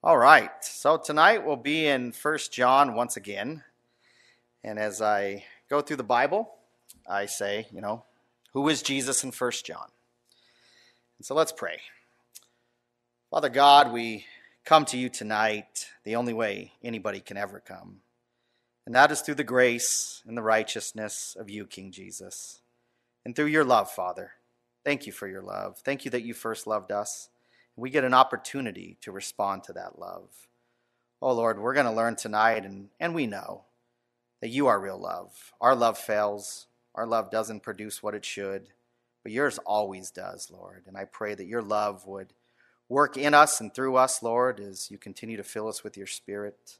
All 0.00 0.16
right. 0.16 0.52
So 0.64 0.96
tonight 0.96 1.44
we'll 1.44 1.56
be 1.56 1.88
in 1.88 2.12
First 2.12 2.52
John 2.52 2.94
once 2.94 3.16
again. 3.16 3.64
And 4.62 4.78
as 4.78 5.02
I 5.02 5.44
go 5.68 5.80
through 5.80 5.96
the 5.96 6.04
Bible, 6.04 6.54
I 7.10 7.26
say, 7.26 7.66
you 7.72 7.80
know, 7.80 8.04
who 8.52 8.68
is 8.68 8.80
Jesus 8.80 9.24
in 9.24 9.32
First 9.32 9.66
John? 9.66 9.88
And 11.18 11.26
so 11.26 11.34
let's 11.34 11.50
pray. 11.50 11.80
Father 13.32 13.48
God, 13.48 13.92
we 13.92 14.24
come 14.64 14.84
to 14.84 14.96
you 14.96 15.08
tonight 15.08 15.88
the 16.04 16.14
only 16.14 16.32
way 16.32 16.74
anybody 16.80 17.18
can 17.18 17.36
ever 17.36 17.58
come. 17.58 17.96
And 18.86 18.94
that 18.94 19.10
is 19.10 19.20
through 19.20 19.34
the 19.34 19.42
grace 19.42 20.22
and 20.28 20.36
the 20.36 20.42
righteousness 20.42 21.36
of 21.36 21.50
you, 21.50 21.66
King 21.66 21.90
Jesus. 21.90 22.60
And 23.24 23.34
through 23.34 23.46
your 23.46 23.64
love, 23.64 23.90
Father. 23.90 24.34
Thank 24.84 25.06
you 25.06 25.12
for 25.12 25.26
your 25.26 25.42
love. 25.42 25.78
Thank 25.78 26.04
you 26.04 26.12
that 26.12 26.22
you 26.22 26.34
first 26.34 26.68
loved 26.68 26.92
us. 26.92 27.30
We 27.78 27.90
get 27.90 28.02
an 28.02 28.12
opportunity 28.12 28.96
to 29.02 29.12
respond 29.12 29.62
to 29.64 29.72
that 29.74 30.00
love. 30.00 30.48
Oh 31.22 31.32
Lord, 31.32 31.60
we're 31.60 31.74
going 31.74 31.86
to 31.86 31.92
learn 31.92 32.16
tonight, 32.16 32.64
and, 32.64 32.88
and 32.98 33.14
we 33.14 33.28
know 33.28 33.66
that 34.40 34.48
you 34.48 34.66
are 34.66 34.80
real 34.80 34.98
love. 34.98 35.52
Our 35.60 35.76
love 35.76 35.96
fails, 35.96 36.66
our 36.96 37.06
love 37.06 37.30
doesn't 37.30 37.62
produce 37.62 38.02
what 38.02 38.16
it 38.16 38.24
should, 38.24 38.70
but 39.22 39.30
yours 39.30 39.58
always 39.58 40.10
does, 40.10 40.50
Lord. 40.50 40.86
And 40.88 40.96
I 40.96 41.04
pray 41.04 41.36
that 41.36 41.46
your 41.46 41.62
love 41.62 42.04
would 42.04 42.32
work 42.88 43.16
in 43.16 43.32
us 43.32 43.60
and 43.60 43.72
through 43.72 43.94
us, 43.94 44.24
Lord, 44.24 44.58
as 44.58 44.90
you 44.90 44.98
continue 44.98 45.36
to 45.36 45.44
fill 45.44 45.68
us 45.68 45.84
with 45.84 45.96
your 45.96 46.08
Spirit. 46.08 46.78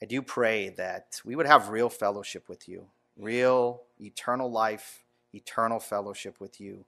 I 0.00 0.06
do 0.06 0.22
pray 0.22 0.70
that 0.70 1.20
we 1.22 1.36
would 1.36 1.46
have 1.46 1.68
real 1.68 1.90
fellowship 1.90 2.48
with 2.48 2.66
you, 2.66 2.86
real 3.18 3.82
eternal 4.00 4.50
life, 4.50 5.04
eternal 5.34 5.80
fellowship 5.80 6.40
with 6.40 6.62
you 6.62 6.86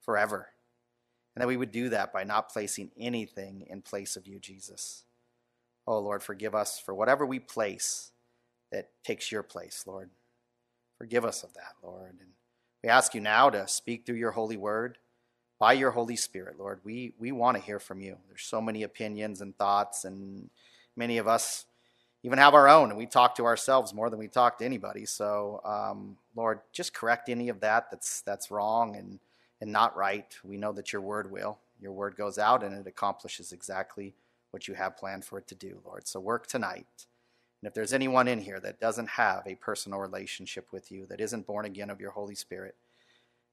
forever. 0.00 0.48
And 1.34 1.42
that 1.42 1.48
we 1.48 1.56
would 1.56 1.72
do 1.72 1.90
that 1.90 2.12
by 2.12 2.24
not 2.24 2.50
placing 2.50 2.90
anything 2.98 3.66
in 3.68 3.82
place 3.82 4.16
of 4.16 4.26
you, 4.26 4.38
Jesus. 4.38 5.04
Oh, 5.86 6.00
Lord, 6.00 6.22
forgive 6.22 6.54
us 6.54 6.78
for 6.78 6.94
whatever 6.94 7.24
we 7.24 7.38
place 7.38 8.10
that 8.72 8.90
takes 9.04 9.30
your 9.30 9.42
place, 9.42 9.84
Lord. 9.86 10.10
Forgive 10.98 11.24
us 11.24 11.42
of 11.44 11.54
that, 11.54 11.74
Lord. 11.82 12.16
And 12.20 12.30
we 12.82 12.88
ask 12.88 13.14
you 13.14 13.20
now 13.20 13.50
to 13.50 13.68
speak 13.68 14.04
through 14.04 14.16
your 14.16 14.32
holy 14.32 14.56
word 14.56 14.98
by 15.58 15.72
your 15.72 15.92
Holy 15.92 16.16
Spirit, 16.16 16.58
Lord. 16.58 16.80
We, 16.84 17.12
we 17.18 17.32
want 17.32 17.56
to 17.56 17.62
hear 17.62 17.78
from 17.78 18.00
you. 18.00 18.16
There's 18.28 18.42
so 18.42 18.60
many 18.60 18.82
opinions 18.82 19.40
and 19.40 19.56
thoughts, 19.56 20.04
and 20.04 20.50
many 20.96 21.18
of 21.18 21.26
us 21.26 21.66
even 22.22 22.38
have 22.38 22.54
our 22.54 22.68
own, 22.68 22.90
and 22.90 22.98
we 22.98 23.06
talk 23.06 23.36
to 23.36 23.44
ourselves 23.44 23.94
more 23.94 24.10
than 24.10 24.18
we 24.18 24.28
talk 24.28 24.58
to 24.58 24.64
anybody. 24.64 25.06
So, 25.06 25.60
um, 25.64 26.16
Lord, 26.34 26.60
just 26.72 26.92
correct 26.92 27.28
any 27.28 27.48
of 27.48 27.60
that 27.60 27.90
that's 27.90 28.22
that's 28.22 28.50
wrong 28.50 28.96
and 28.96 29.20
and 29.60 29.72
not 29.72 29.96
right. 29.96 30.36
We 30.44 30.56
know 30.56 30.72
that 30.72 30.92
your 30.92 31.02
word 31.02 31.30
will. 31.30 31.58
Your 31.80 31.92
word 31.92 32.16
goes 32.16 32.38
out 32.38 32.62
and 32.62 32.74
it 32.74 32.86
accomplishes 32.86 33.52
exactly 33.52 34.14
what 34.50 34.68
you 34.68 34.74
have 34.74 34.96
planned 34.96 35.24
for 35.24 35.38
it 35.38 35.46
to 35.48 35.54
do, 35.54 35.80
Lord. 35.84 36.06
So 36.08 36.20
work 36.20 36.46
tonight. 36.46 37.06
And 37.60 37.68
if 37.68 37.74
there's 37.74 37.92
anyone 37.92 38.28
in 38.28 38.40
here 38.40 38.60
that 38.60 38.80
doesn't 38.80 39.10
have 39.10 39.46
a 39.46 39.56
personal 39.56 39.98
relationship 39.98 40.68
with 40.72 40.92
you, 40.92 41.06
that 41.06 41.20
isn't 41.20 41.46
born 41.46 41.64
again 41.64 41.90
of 41.90 42.00
your 42.00 42.12
Holy 42.12 42.34
Spirit, 42.34 42.76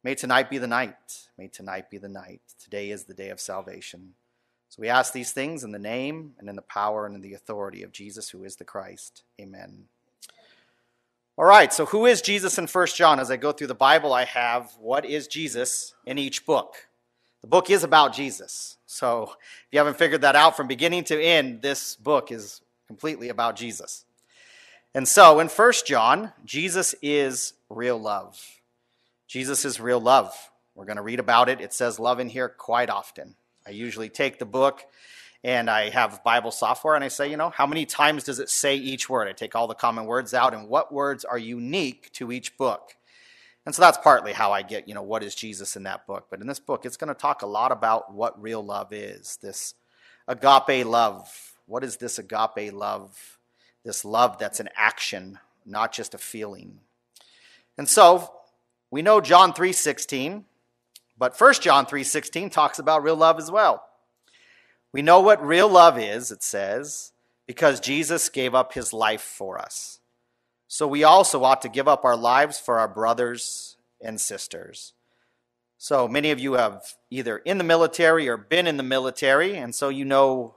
may 0.04 0.16
tonight 0.16 0.50
be 0.50 0.58
the 0.58 0.68
night. 0.68 1.28
May 1.38 1.48
tonight 1.48 1.90
be 1.90 1.98
the 1.98 2.08
night. 2.08 2.42
Today 2.64 2.92
is 2.92 3.06
the 3.06 3.14
day 3.14 3.30
of 3.30 3.40
salvation. 3.40 4.14
So 4.70 4.82
we 4.82 4.90
ask 4.90 5.14
these 5.14 5.32
things 5.32 5.64
in 5.64 5.72
the 5.72 5.80
name 5.80 6.34
and 6.38 6.50
in 6.50 6.56
the 6.56 6.62
power 6.62 7.06
and 7.06 7.16
in 7.16 7.22
the 7.22 7.34
authority 7.34 7.82
of 7.82 7.92
Jesus, 7.92 8.30
who 8.30 8.44
is 8.44 8.58
the 8.58 8.64
Christ. 8.64 9.24
Amen. 9.40 9.86
All 11.38 11.44
right, 11.44 11.74
so 11.74 11.86
who 11.86 12.06
is 12.06 12.22
Jesus 12.22 12.58
in 12.58 12.66
First 12.66 12.96
John? 12.96 13.20
As 13.20 13.30
I 13.30 13.36
go 13.36 13.52
through 13.52 13.68
the 13.68 13.76
Bible, 13.76 14.14
I 14.14 14.24
have 14.24 14.72
what 14.80 15.04
is 15.04 15.28
Jesus 15.28 15.94
in 16.06 16.18
each 16.18 16.46
book. 16.46 16.88
The 17.42 17.48
book 17.48 17.70
is 17.70 17.84
about 17.84 18.14
Jesus. 18.14 18.78
So 18.86 19.24
if 19.24 19.68
you 19.70 19.80
haven't 19.80 19.98
figured 19.98 20.22
that 20.22 20.38
out 20.38 20.56
from 20.56 20.68
beginning 20.68 21.04
to 21.06 21.22
end, 21.22 21.62
this 21.62 21.98
book 21.98 22.32
is 22.32 22.62
completely 22.88 23.28
about 23.28 23.58
Jesus. 23.58 24.06
And 24.94 25.06
so 25.06 25.42
in 25.42 25.50
First 25.50 25.86
John, 25.86 26.32
Jesus 26.46 26.96
is 27.02 27.52
real 27.70 27.98
love. 27.98 28.42
Jesus 29.28 29.66
is 29.66 29.82
real 29.82 30.00
love. 30.00 30.34
We're 30.74 30.86
going 30.86 30.96
to 30.96 31.04
read 31.04 31.20
about 31.20 31.50
it. 31.50 31.60
It 31.60 31.74
says 31.74 32.00
love 32.00 32.22
in 32.22 32.30
here 32.30 32.48
quite 32.48 32.90
often. 32.90 33.36
I 33.68 33.72
usually 33.72 34.08
take 34.08 34.40
the 34.40 34.46
book 34.46 34.86
and 35.46 35.70
I 35.70 35.92
have 35.92 36.24
Bible 36.24 36.50
software 36.50 36.96
and 36.96 37.04
I 37.04 37.08
say, 37.08 37.30
you 37.30 37.38
know, 37.38 37.52
how 37.52 37.68
many 37.68 37.86
times 37.86 38.24
does 38.24 38.40
it 38.40 38.50
say 38.50 38.76
each 38.76 39.08
word? 39.08 39.28
I 39.28 39.32
take 39.32 39.56
all 39.56 39.68
the 39.68 39.76
common 39.76 40.08
words 40.08 40.34
out 40.34 40.56
and 40.56 40.68
what 40.68 40.92
words 40.92 41.24
are 41.24 41.38
unique 41.38 42.12
to 42.14 42.32
each 42.32 42.58
book. 42.58 42.96
And 43.64 43.76
so 43.76 43.84
that's 43.84 44.00
partly 44.00 44.34
how 44.34 44.52
I 44.52 44.64
get, 44.64 44.88
you 44.88 44.96
know, 44.96 45.04
what 45.04 45.22
is 45.22 45.36
Jesus 45.36 45.76
in 45.76 45.84
that 45.84 46.08
book. 46.08 46.26
But 46.32 46.42
in 46.42 46.48
this 46.48 46.60
book, 46.60 46.84
it's 46.84 46.98
going 46.98 47.10
to 47.10 47.14
talk 47.14 47.44
a 47.44 47.46
lot 47.46 47.72
about 47.72 48.12
what 48.12 48.42
real 48.42 48.66
love 48.66 48.92
is 48.92 49.38
this 49.40 49.76
agape 50.28 50.84
love. 50.84 51.54
What 51.68 51.84
is 51.84 51.98
this 51.98 52.18
agape 52.18 52.74
love? 52.74 53.38
This 53.84 54.04
love 54.04 54.40
that's 54.40 54.60
an 54.60 54.70
action, 54.76 55.38
not 55.64 55.92
just 55.92 56.16
a 56.16 56.18
feeling. 56.18 56.80
And 57.78 57.88
so 57.88 58.34
we 58.90 59.04
know 59.04 59.22
John 59.22 59.54
3:16 59.54 60.46
but 61.18 61.40
1 61.40 61.62
John 61.62 61.86
3:16 61.86 62.50
talks 62.52 62.80
about 62.80 63.04
real 63.04 63.16
love 63.16 63.38
as 63.38 63.52
well. 63.52 63.84
We 64.96 65.02
know 65.02 65.20
what 65.20 65.46
real 65.46 65.68
love 65.68 66.00
is, 66.00 66.32
it 66.32 66.42
says, 66.42 67.12
because 67.48 67.82
Jesus 67.82 68.30
gave 68.30 68.56
up 68.56 68.72
his 68.72 68.94
life 68.94 69.20
for 69.20 69.60
us. 69.60 70.00
So 70.70 70.88
we 70.88 71.04
also 71.04 71.44
ought 71.44 71.62
to 71.64 71.68
give 71.68 71.90
up 71.90 72.06
our 72.06 72.16
lives 72.16 72.60
for 72.60 72.80
our 72.80 72.88
brothers 72.88 73.76
and 74.00 74.22
sisters. 74.22 74.94
So 75.78 76.08
many 76.08 76.32
of 76.32 76.40
you 76.40 76.54
have 76.54 76.94
either 77.10 77.40
in 77.40 77.58
the 77.58 77.64
military 77.66 78.30
or 78.30 78.38
been 78.38 78.68
in 78.68 78.78
the 78.78 78.84
military, 78.84 79.58
and 79.58 79.76
so 79.76 79.90
you 79.90 80.06
know 80.06 80.56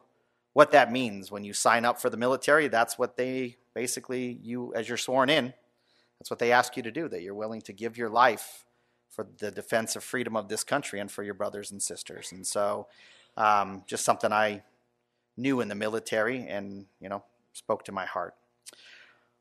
what 0.53 0.71
that 0.71 0.93
means 0.93 1.33
when 1.33 1.43
you 1.43 1.53
sign 1.53 1.85
up 1.85 2.01
for 2.01 2.09
the 2.09 2.17
military. 2.17 2.69
That's 2.69 2.97
what 2.97 3.17
they 3.17 3.57
basically 3.75 4.39
you 4.41 4.73
as 4.73 4.89
you're 4.89 4.99
sworn 4.99 5.31
in, 5.31 5.53
that's 6.21 6.31
what 6.31 6.39
they 6.39 6.53
ask 6.53 6.77
you 6.77 6.85
to 6.85 6.93
do 6.93 7.09
that 7.09 7.23
you're 7.23 7.35
willing 7.35 7.63
to 7.63 7.73
give 7.73 7.99
your 7.99 8.09
life 8.09 8.65
for 9.11 9.27
the 9.39 9.51
defense 9.51 9.97
of 9.97 10.05
freedom 10.05 10.37
of 10.37 10.49
this 10.49 10.63
country 10.63 11.01
and 11.01 11.11
for 11.11 11.25
your 11.25 11.35
brothers 11.35 11.73
and 11.73 11.83
sisters. 11.83 12.31
And 12.31 12.47
so, 12.47 12.87
um, 13.39 13.85
just 13.87 14.05
something 14.05 14.33
I 14.33 14.63
knew 15.37 15.61
in 15.61 15.69
the 15.69 15.75
military 15.75 16.47
and, 16.49 16.87
you 17.01 17.09
know, 17.09 17.23
spoke 17.53 17.85
to 17.85 17.93
my 17.93 18.05
heart. 18.05 18.35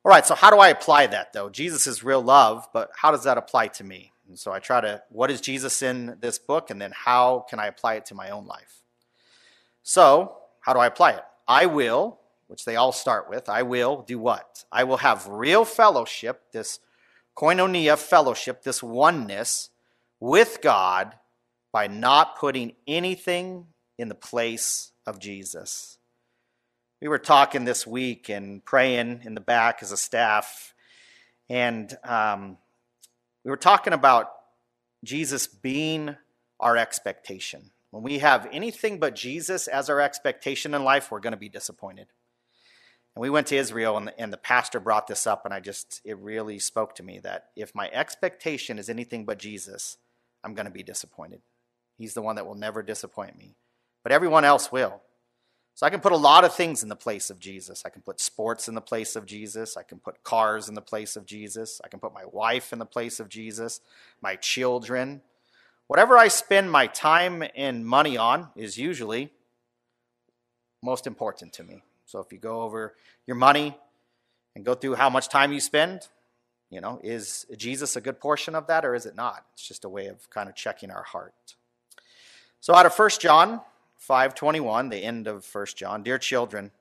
All 0.05 0.11
right, 0.11 0.25
so 0.25 0.35
how 0.35 0.51
do 0.51 0.57
I 0.57 0.69
apply 0.69 1.07
that 1.07 1.33
though? 1.33 1.49
Jesus 1.49 1.87
is 1.87 2.03
real 2.03 2.21
love, 2.21 2.67
but 2.71 2.91
how 2.95 3.11
does 3.11 3.23
that 3.23 3.37
apply 3.37 3.69
to 3.69 3.83
me? 3.83 4.13
And 4.29 4.37
so 4.37 4.51
I 4.51 4.59
try 4.59 4.79
to, 4.81 5.01
what 5.09 5.31
is 5.31 5.41
Jesus 5.41 5.81
in 5.81 6.17
this 6.21 6.37
book? 6.37 6.69
And 6.69 6.79
then 6.79 6.93
how 6.95 7.45
can 7.49 7.59
I 7.59 7.65
apply 7.65 7.95
it 7.95 8.05
to 8.07 8.15
my 8.15 8.29
own 8.29 8.45
life? 8.45 8.83
So, 9.81 10.37
how 10.61 10.73
do 10.73 10.79
I 10.79 10.87
apply 10.87 11.13
it? 11.13 11.23
I 11.47 11.65
will, 11.65 12.19
which 12.47 12.65
they 12.65 12.75
all 12.75 12.91
start 12.91 13.29
with, 13.29 13.49
I 13.49 13.63
will 13.63 14.03
do 14.03 14.19
what? 14.19 14.63
I 14.71 14.83
will 14.83 14.97
have 14.97 15.27
real 15.27 15.65
fellowship, 15.65 16.51
this 16.51 16.79
koinonia 17.35 17.97
fellowship, 17.97 18.63
this 18.63 18.83
oneness 18.83 19.69
with 20.19 20.59
God 20.61 21.15
by 21.71 21.87
not 21.87 22.37
putting 22.37 22.73
anything 22.85 23.67
in 23.97 24.09
the 24.09 24.15
place 24.15 24.91
of 25.05 25.19
Jesus. 25.19 25.97
We 27.01 27.07
were 27.07 27.19
talking 27.19 27.65
this 27.65 27.85
week 27.85 28.29
and 28.29 28.63
praying 28.63 29.21
in 29.23 29.35
the 29.35 29.41
back 29.41 29.79
as 29.81 29.91
a 29.91 29.97
staff, 29.97 30.73
and 31.49 31.95
um, 32.03 32.57
we 33.43 33.51
were 33.51 33.57
talking 33.57 33.93
about 33.93 34.31
Jesus 35.03 35.47
being 35.47 36.15
our 36.59 36.75
expectation. 36.75 37.71
When 37.91 38.03
we 38.03 38.19
have 38.19 38.49
anything 38.51 38.99
but 38.99 39.15
Jesus 39.15 39.67
as 39.67 39.89
our 39.89 40.01
expectation 40.01 40.73
in 40.73 40.83
life, 40.83 41.11
we're 41.11 41.19
going 41.19 41.31
to 41.31 41.37
be 41.37 41.49
disappointed. 41.49 42.07
And 43.15 43.21
we 43.21 43.29
went 43.29 43.47
to 43.47 43.55
Israel, 43.55 43.97
and 43.97 44.07
the, 44.07 44.19
and 44.19 44.33
the 44.33 44.37
pastor 44.37 44.79
brought 44.79 45.07
this 45.07 45.25
up, 45.25 45.45
and 45.45 45.53
I 45.53 45.59
just, 45.59 46.01
it 46.03 46.17
really 46.17 46.59
spoke 46.59 46.95
to 46.95 47.03
me 47.03 47.19
that 47.19 47.49
if 47.55 47.73
my 47.73 47.89
expectation 47.91 48.77
is 48.77 48.89
anything 48.89 49.25
but 49.25 49.39
Jesus, 49.39 49.97
I'm 50.43 50.53
going 50.53 50.67
to 50.67 50.71
be 50.71 50.83
disappointed. 50.83 51.41
He's 51.97 52.13
the 52.13 52.21
one 52.21 52.35
that 52.35 52.45
will 52.45 52.55
never 52.55 52.83
disappoint 52.83 53.37
me. 53.37 53.55
But 54.07 54.13
everyone 54.13 54.45
else 54.45 54.71
will. 54.71 55.01
So 55.75 55.85
I 55.85 55.89
can 55.89 55.99
put 55.99 56.13
a 56.13 56.15
lot 56.15 56.45
of 56.45 56.55
things 56.55 56.81
in 56.81 56.87
the 56.87 56.95
place 56.95 57.29
of 57.29 57.39
Jesus. 57.39 57.83
I 57.85 57.89
can 57.89 58.01
put 58.01 58.21
sports 58.21 58.69
in 58.69 58.73
the 58.73 58.79
place 58.79 59.17
of 59.17 59.25
Jesus. 59.25 59.75
I 59.75 59.83
can 59.83 59.99
put 59.99 60.23
cars 60.23 60.69
in 60.69 60.75
the 60.75 60.81
place 60.81 61.17
of 61.17 61.25
Jesus. 61.25 61.81
I 61.83 61.89
can 61.89 61.99
put 61.99 62.13
my 62.13 62.23
wife 62.23 62.71
in 62.71 62.79
the 62.79 62.85
place 62.85 63.19
of 63.19 63.27
Jesus, 63.27 63.81
my 64.21 64.37
children. 64.37 65.19
Whatever 65.87 66.17
I 66.17 66.29
spend 66.29 66.71
my 66.71 66.87
time 66.87 67.43
and 67.53 67.85
money 67.85 68.15
on 68.15 68.47
is 68.55 68.77
usually 68.77 69.33
most 70.81 71.05
important 71.05 71.51
to 71.55 71.65
me. 71.65 71.83
So 72.05 72.19
if 72.19 72.31
you 72.31 72.37
go 72.37 72.61
over 72.61 72.95
your 73.25 73.35
money 73.35 73.77
and 74.55 74.63
go 74.63 74.73
through 74.73 74.95
how 74.95 75.09
much 75.09 75.27
time 75.27 75.51
you 75.51 75.59
spend, 75.59 76.07
you 76.69 76.79
know, 76.79 77.01
is 77.03 77.45
Jesus 77.57 77.97
a 77.97 77.99
good 77.99 78.21
portion 78.21 78.55
of 78.55 78.67
that 78.67 78.85
or 78.85 78.95
is 78.95 79.05
it 79.05 79.17
not? 79.17 79.43
It's 79.51 79.67
just 79.67 79.83
a 79.83 79.89
way 79.89 80.07
of 80.07 80.29
kind 80.29 80.47
of 80.47 80.55
checking 80.55 80.91
our 80.91 81.03
heart. 81.03 81.55
So 82.61 82.73
out 82.73 82.85
of 82.85 82.97
1 82.97 83.09
John 83.19 83.59
5:21, 83.97 84.89
the 84.89 85.03
end 85.03 85.27
of 85.27 85.45
1 85.45 85.75
John, 85.75 86.03
dear 86.03 86.17
children, 86.17 86.71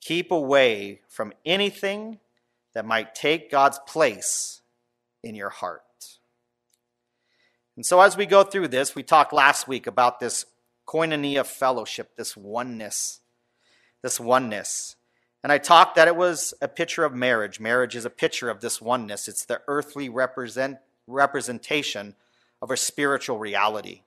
keep 0.00 0.30
away 0.30 1.00
from 1.08 1.32
anything 1.44 2.18
that 2.72 2.84
might 2.84 3.14
take 3.14 3.50
God's 3.50 3.78
place 3.86 4.62
in 5.22 5.34
your 5.34 5.50
heart. 5.50 5.82
And 7.76 7.84
so 7.84 8.00
as 8.00 8.16
we 8.16 8.26
go 8.26 8.42
through 8.42 8.68
this, 8.68 8.94
we 8.94 9.02
talked 9.02 9.32
last 9.32 9.66
week 9.66 9.86
about 9.86 10.20
this 10.20 10.46
koinonia 10.86 11.46
fellowship, 11.46 12.16
this 12.16 12.36
oneness 12.36 13.20
this 14.02 14.20
oneness. 14.20 14.96
And 15.42 15.52
I 15.52 15.58
talked 15.58 15.96
that 15.96 16.08
it 16.08 16.16
was 16.16 16.52
a 16.60 16.68
picture 16.68 17.04
of 17.04 17.14
marriage. 17.14 17.60
Marriage 17.60 17.96
is 17.96 18.04
a 18.04 18.10
picture 18.10 18.50
of 18.50 18.60
this 18.60 18.80
oneness. 18.80 19.28
It's 19.28 19.44
the 19.44 19.62
earthly 19.68 20.08
represent, 20.08 20.78
representation 21.06 22.14
of 22.60 22.70
a 22.70 22.76
spiritual 22.76 23.38
reality. 23.38 24.02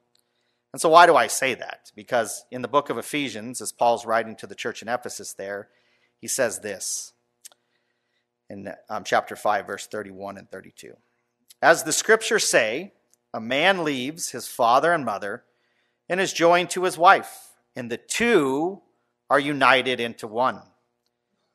And 0.73 0.81
so, 0.81 0.89
why 0.89 1.05
do 1.05 1.15
I 1.15 1.27
say 1.27 1.53
that? 1.53 1.91
Because 1.95 2.45
in 2.49 2.63
the 2.63 2.67
book 2.67 2.89
of 2.89 2.97
Ephesians, 2.97 3.61
as 3.61 3.71
Paul's 3.71 4.05
writing 4.05 4.35
to 4.37 4.47
the 4.47 4.55
church 4.55 4.81
in 4.81 4.89
Ephesus 4.89 5.33
there, 5.33 5.69
he 6.19 6.27
says 6.27 6.59
this 6.59 7.13
in 8.49 8.73
um, 8.89 9.03
chapter 9.03 9.35
5, 9.35 9.67
verse 9.67 9.87
31 9.87 10.37
and 10.37 10.49
32. 10.49 10.95
As 11.61 11.83
the 11.83 11.93
scriptures 11.93 12.47
say, 12.47 12.93
a 13.33 13.39
man 13.39 13.83
leaves 13.83 14.31
his 14.31 14.47
father 14.47 14.91
and 14.91 15.05
mother 15.05 15.43
and 16.09 16.19
is 16.19 16.33
joined 16.33 16.69
to 16.71 16.83
his 16.83 16.97
wife, 16.97 17.53
and 17.75 17.91
the 17.91 17.97
two 17.97 18.81
are 19.29 19.39
united 19.39 19.99
into 19.99 20.27
one. 20.27 20.61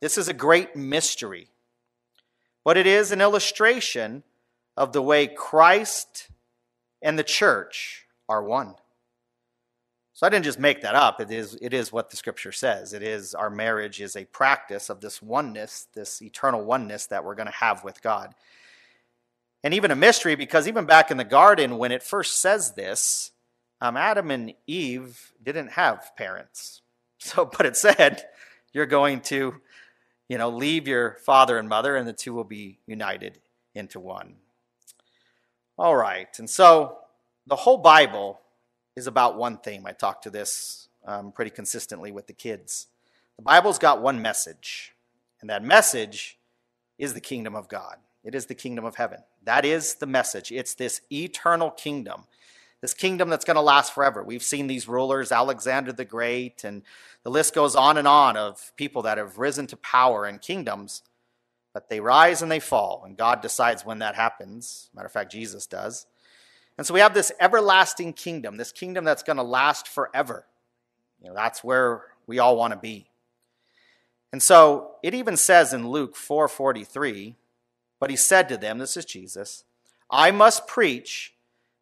This 0.01 0.17
is 0.17 0.29
a 0.29 0.33
great 0.33 0.77
mystery, 0.77 1.49
but 2.65 2.77
it 2.77 2.87
is 2.87 3.11
an 3.11 3.21
illustration 3.21 4.23
of 4.77 4.93
the 4.93 5.03
way 5.03 5.27
Christ 5.27 6.29
and 7.03 7.19
the 7.19 7.25
church 7.25 8.07
are 8.29 8.43
one. 8.43 8.75
So 10.19 10.27
I 10.27 10.31
didn't 10.31 10.47
just 10.47 10.59
make 10.59 10.81
that 10.81 10.97
up. 10.97 11.21
It 11.21 11.31
is, 11.31 11.57
it 11.63 11.73
is 11.73 11.93
what 11.93 12.11
the 12.11 12.17
scripture 12.17 12.51
says. 12.51 12.93
It 12.93 13.05
is 13.05 13.37
our 13.37 13.51
marriage 13.51 14.01
is 14.01 14.17
a 14.17 14.25
practice 14.25 14.91
of 14.91 15.01
this 15.01 15.23
oneness, 15.23 15.87
this 15.95 16.21
eternal 16.21 16.65
oneness 16.65 17.07
that 17.07 17.25
we're 17.25 17.37
going 17.37 17.47
to 17.47 17.53
have 17.53 17.85
with 17.85 18.03
God. 18.03 18.35
And 19.63 19.73
even 19.75 19.93
a 19.93 19.95
mystery 19.95 20.35
because 20.35 20.67
even 20.67 20.87
back 20.87 21.13
in 21.13 21.19
the 21.19 21.25
garden, 21.25 21.79
when 21.79 21.93
it 21.93 22.03
first 22.03 22.41
says 22.41 22.73
this, 22.73 23.31
um, 23.81 23.97
Adam 23.97 24.33
and 24.33 24.55
Eve 24.67 25.35
didn't 25.41 25.71
have 25.71 26.11
parents. 26.17 26.83
So, 27.21 27.45
but 27.45 27.67
it 27.67 27.77
said, 27.77 28.25
you're 28.73 28.87
going 28.87 29.21
to, 29.23 29.55
you 30.29 30.39
know, 30.39 30.51
leave 30.51 30.89
your 30.89 31.19
father 31.25 31.59
and 31.59 31.69
mother, 31.69 31.95
and 31.95 32.09
the 32.09 32.13
two 32.13 32.33
will 32.33 32.45
be 32.45 32.79
united 32.87 33.39
into 33.75 34.01
one. 34.01 34.35
All 35.77 35.95
right. 35.95 36.29
And 36.39 36.51
so 36.51 36.99
the 37.47 37.57
whole 37.57 37.79
Bible 37.79 38.41
is 38.99 39.07
about 39.07 39.39
one 39.39 39.57
theme. 39.57 39.87
I 39.87 39.93
talk 39.93 40.23
to 40.23 40.31
this 40.31 40.89
um, 41.07 41.33
pretty 41.33 41.51
consistently 41.51 42.13
with 42.13 42.27
the 42.27 42.35
kids. 42.35 42.89
The 43.37 43.43
Bible's 43.43 43.79
got 43.79 44.03
one 44.03 44.21
message, 44.21 44.93
and 45.41 45.49
that 45.49 45.65
message 45.65 46.39
is 46.99 47.15
the 47.15 47.21
kingdom 47.21 47.55
of 47.55 47.69
God. 47.69 47.97
It 48.25 48.35
is 48.35 48.47
the 48.47 48.55
kingdom 48.55 48.85
of 48.85 48.97
heaven. 48.97 49.21
That 49.45 49.65
is 49.65 49.95
the 49.95 50.07
message. 50.07 50.53
It's 50.53 50.75
this 50.75 51.01
eternal 51.11 51.71
kingdom, 51.71 52.25
this 52.81 52.93
kingdom 52.93 53.31
that's 53.31 53.45
going 53.45 53.55
to 53.55 53.61
last 53.63 53.95
forever. 53.95 54.23
We've 54.23 54.43
seen 54.43 54.67
these 54.67 54.89
rulers, 54.89 55.33
Alexander 55.33 55.93
the 55.93 56.05
Great, 56.05 56.65
and 56.65 56.83
the 57.23 57.31
list 57.31 57.55
goes 57.55 57.77
on 57.77 57.97
and 57.97 58.09
on 58.09 58.37
of 58.37 58.73
people 58.77 59.03
that 59.03 59.17
have 59.17 59.39
risen 59.39 59.67
to 59.69 59.77
power 59.77 60.27
and 60.27 60.43
kingdoms, 60.43 61.03
but 61.73 61.89
they 61.89 62.01
rise 62.01 62.43
and 62.43 62.51
they 62.51 62.61
fall, 62.61 63.03
and 63.07 63.17
God 63.17 63.41
decides 63.41 63.87
when 63.87 64.01
that 64.01 64.17
happens. 64.17 64.91
Matter 64.93 65.07
of 65.07 65.13
fact, 65.13 65.33
Jesus 65.33 65.67
does. 65.67 66.07
And 66.79 66.87
so 66.87 66.95
we 66.95 67.01
have 67.01 67.13
this 67.13 67.33
everlasting 67.41 68.13
kingdom, 68.13 68.57
this 68.57 68.73
kingdom 68.73 69.05
that's 69.05 69.25
going 69.25 69.37
to 69.37 69.43
last 69.43 69.89
forever. 69.89 70.47
You 71.21 71.29
know, 71.29 71.35
that's 71.35 71.65
where 71.65 72.05
we 72.29 72.39
all 72.39 72.57
want 72.57 72.73
to 72.73 72.79
be. 72.79 73.09
And 74.33 74.43
so 74.43 74.93
it 75.03 75.13
even 75.13 75.37
says 75.37 75.73
in 75.73 75.89
Luke 75.89 76.15
4:43, 76.15 77.35
but 77.99 78.11
he 78.11 78.17
said 78.17 78.49
to 78.49 78.57
them, 78.57 78.79
this 78.79 78.97
is 78.97 79.05
Jesus, 79.05 79.65
I 80.11 80.31
must 80.31 80.69
preach 80.69 81.35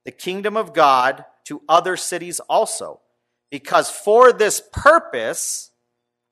the 0.04 0.10
kingdom 0.12 0.56
of 0.56 0.72
God 0.72 1.26
to 1.44 1.62
other 1.68 1.96
cities 1.96 2.40
also, 2.40 3.00
because 3.50 3.90
for 3.90 4.32
this 4.32 4.62
purpose 4.72 5.72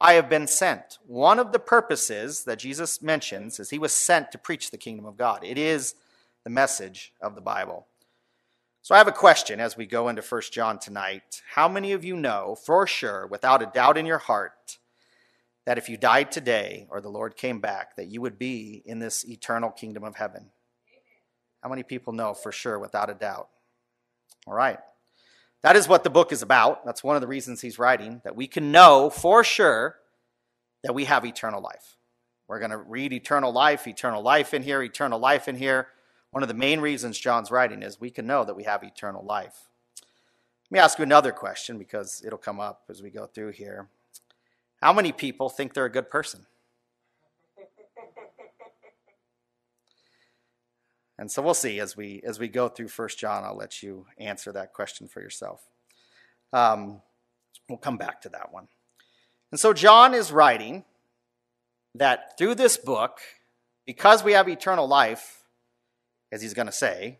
I 0.00 0.14
have 0.14 0.28
been 0.28 0.46
sent. 0.46 0.98
One 1.06 1.38
of 1.38 1.52
the 1.52 1.58
purposes 1.58 2.44
that 2.44 2.58
Jesus 2.60 3.02
mentions 3.02 3.60
is 3.60 3.70
he 3.70 3.78
was 3.78 3.92
sent 3.92 4.32
to 4.32 4.38
preach 4.38 4.70
the 4.70 4.78
kingdom 4.78 5.04
of 5.04 5.16
God. 5.16 5.44
It 5.44 5.58
is 5.58 5.94
the 6.44 6.50
message 6.50 7.12
of 7.20 7.34
the 7.34 7.40
Bible. 7.40 7.86
So 8.84 8.94
I 8.94 8.98
have 8.98 9.08
a 9.08 9.12
question 9.12 9.60
as 9.60 9.78
we 9.78 9.86
go 9.86 10.10
into 10.10 10.20
1 10.20 10.42
John 10.52 10.78
tonight. 10.78 11.40
How 11.54 11.68
many 11.68 11.92
of 11.92 12.04
you 12.04 12.16
know 12.16 12.54
for 12.54 12.86
sure, 12.86 13.26
without 13.26 13.62
a 13.62 13.72
doubt 13.72 13.96
in 13.96 14.04
your 14.04 14.18
heart, 14.18 14.76
that 15.64 15.78
if 15.78 15.88
you 15.88 15.96
died 15.96 16.30
today 16.30 16.86
or 16.90 17.00
the 17.00 17.08
Lord 17.08 17.34
came 17.34 17.60
back, 17.60 17.96
that 17.96 18.08
you 18.08 18.20
would 18.20 18.38
be 18.38 18.82
in 18.84 18.98
this 18.98 19.26
eternal 19.26 19.70
kingdom 19.70 20.04
of 20.04 20.16
heaven? 20.16 20.50
How 21.62 21.70
many 21.70 21.82
people 21.82 22.12
know 22.12 22.34
for 22.34 22.52
sure, 22.52 22.78
without 22.78 23.08
a 23.08 23.14
doubt? 23.14 23.48
All 24.46 24.52
right. 24.52 24.80
That 25.62 25.76
is 25.76 25.88
what 25.88 26.04
the 26.04 26.10
book 26.10 26.30
is 26.30 26.42
about. 26.42 26.84
That's 26.84 27.02
one 27.02 27.16
of 27.16 27.22
the 27.22 27.26
reasons 27.26 27.62
he's 27.62 27.78
writing, 27.78 28.20
that 28.22 28.36
we 28.36 28.46
can 28.46 28.70
know 28.70 29.08
for 29.08 29.42
sure 29.44 29.96
that 30.82 30.94
we 30.94 31.06
have 31.06 31.24
eternal 31.24 31.62
life. 31.62 31.96
We're 32.48 32.58
going 32.58 32.70
to 32.70 32.76
read 32.76 33.14
eternal 33.14 33.50
life, 33.50 33.86
eternal 33.86 34.22
life 34.22 34.52
in 34.52 34.62
here, 34.62 34.82
eternal 34.82 35.18
life 35.18 35.48
in 35.48 35.56
here. 35.56 35.88
One 36.34 36.42
of 36.42 36.48
the 36.48 36.54
main 36.54 36.80
reasons 36.80 37.16
John's 37.16 37.52
writing 37.52 37.84
is 37.84 38.00
we 38.00 38.10
can 38.10 38.26
know 38.26 38.44
that 38.44 38.56
we 38.56 38.64
have 38.64 38.82
eternal 38.82 39.24
life. 39.24 39.68
Let 40.64 40.72
me 40.72 40.80
ask 40.80 40.98
you 40.98 41.04
another 41.04 41.30
question 41.30 41.78
because 41.78 42.24
it'll 42.26 42.40
come 42.40 42.58
up 42.58 42.82
as 42.90 43.00
we 43.00 43.10
go 43.10 43.26
through 43.26 43.52
here. 43.52 43.86
How 44.82 44.92
many 44.92 45.12
people 45.12 45.48
think 45.48 45.74
they're 45.74 45.84
a 45.84 45.92
good 45.92 46.10
person? 46.10 46.46
And 51.16 51.30
so 51.30 51.40
we'll 51.40 51.54
see 51.54 51.78
as 51.78 51.96
we 51.96 52.20
as 52.26 52.40
we 52.40 52.48
go 52.48 52.66
through 52.66 52.88
First 52.88 53.20
John. 53.20 53.44
I'll 53.44 53.56
let 53.56 53.84
you 53.84 54.06
answer 54.18 54.50
that 54.50 54.72
question 54.72 55.06
for 55.06 55.20
yourself. 55.20 55.62
Um, 56.52 57.00
we'll 57.68 57.78
come 57.78 57.96
back 57.96 58.20
to 58.22 58.28
that 58.30 58.52
one. 58.52 58.66
And 59.52 59.60
so 59.60 59.72
John 59.72 60.12
is 60.12 60.32
writing 60.32 60.82
that 61.94 62.36
through 62.36 62.56
this 62.56 62.76
book, 62.76 63.20
because 63.86 64.24
we 64.24 64.32
have 64.32 64.48
eternal 64.48 64.88
life, 64.88 65.43
as 66.32 66.42
he's 66.42 66.54
going 66.54 66.66
to 66.66 66.72
say, 66.72 67.18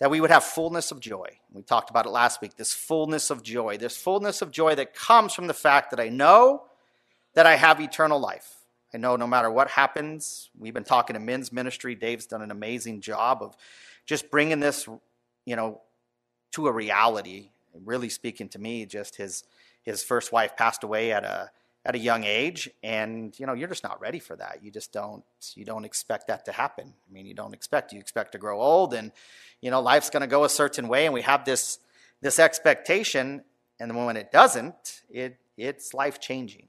that 0.00 0.10
we 0.10 0.20
would 0.20 0.30
have 0.30 0.44
fullness 0.44 0.90
of 0.90 1.00
joy. 1.00 1.26
We 1.52 1.62
talked 1.62 1.90
about 1.90 2.06
it 2.06 2.10
last 2.10 2.40
week 2.40 2.56
this 2.56 2.74
fullness 2.74 3.30
of 3.30 3.42
joy, 3.42 3.78
this 3.78 3.96
fullness 3.96 4.42
of 4.42 4.50
joy 4.50 4.74
that 4.74 4.94
comes 4.94 5.32
from 5.32 5.46
the 5.46 5.54
fact 5.54 5.90
that 5.90 6.00
I 6.00 6.08
know 6.08 6.64
that 7.34 7.46
I 7.46 7.56
have 7.56 7.80
eternal 7.80 8.18
life. 8.18 8.56
I 8.92 8.98
know 8.98 9.16
no 9.16 9.26
matter 9.26 9.50
what 9.50 9.70
happens, 9.70 10.50
we've 10.58 10.74
been 10.74 10.84
talking 10.84 11.14
to 11.14 11.20
men's 11.20 11.52
ministry. 11.52 11.94
Dave's 11.94 12.26
done 12.26 12.42
an 12.42 12.50
amazing 12.50 13.00
job 13.00 13.42
of 13.42 13.56
just 14.06 14.30
bringing 14.30 14.60
this, 14.60 14.88
you 15.44 15.56
know, 15.56 15.80
to 16.52 16.66
a 16.66 16.72
reality. 16.72 17.50
Really 17.84 18.08
speaking 18.08 18.48
to 18.50 18.58
me, 18.60 18.86
just 18.86 19.16
his 19.16 19.42
his 19.82 20.02
first 20.02 20.32
wife 20.32 20.56
passed 20.56 20.84
away 20.84 21.12
at 21.12 21.24
a 21.24 21.50
at 21.84 21.94
a 21.94 21.98
young 21.98 22.24
age 22.24 22.70
and 22.82 23.38
you 23.38 23.46
know 23.46 23.52
you're 23.52 23.68
just 23.68 23.84
not 23.84 24.00
ready 24.00 24.18
for 24.18 24.36
that. 24.36 24.60
You 24.62 24.70
just 24.70 24.92
don't 24.92 25.24
you 25.54 25.64
don't 25.64 25.84
expect 25.84 26.28
that 26.28 26.44
to 26.46 26.52
happen. 26.52 26.94
I 27.08 27.12
mean 27.12 27.26
you 27.26 27.34
don't 27.34 27.54
expect 27.54 27.92
you 27.92 28.00
expect 28.00 28.32
to 28.32 28.38
grow 28.38 28.60
old 28.60 28.94
and 28.94 29.12
you 29.60 29.70
know 29.70 29.80
life's 29.80 30.10
going 30.10 30.22
to 30.22 30.26
go 30.26 30.44
a 30.44 30.48
certain 30.48 30.88
way 30.88 31.04
and 31.04 31.12
we 31.12 31.22
have 31.22 31.44
this 31.44 31.78
this 32.22 32.38
expectation 32.38 33.44
and 33.78 33.94
when 33.96 34.16
it 34.16 34.32
doesn't 34.32 35.02
it 35.10 35.36
it's 35.56 35.92
life 35.92 36.20
changing 36.20 36.68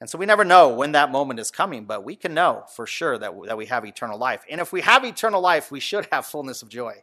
and 0.00 0.10
so 0.10 0.18
we 0.18 0.26
never 0.26 0.44
know 0.44 0.68
when 0.68 0.92
that 0.92 1.10
moment 1.10 1.40
is 1.40 1.50
coming 1.50 1.84
but 1.84 2.04
we 2.04 2.16
can 2.16 2.34
know 2.34 2.64
for 2.74 2.86
sure 2.86 3.16
that, 3.16 3.32
that 3.46 3.56
we 3.56 3.66
have 3.66 3.84
eternal 3.84 4.18
life. 4.18 4.44
And 4.50 4.60
if 4.60 4.72
we 4.72 4.82
have 4.82 5.04
eternal 5.04 5.40
life 5.40 5.70
we 5.70 5.80
should 5.80 6.06
have 6.12 6.26
fullness 6.26 6.62
of 6.62 6.68
joy. 6.68 7.02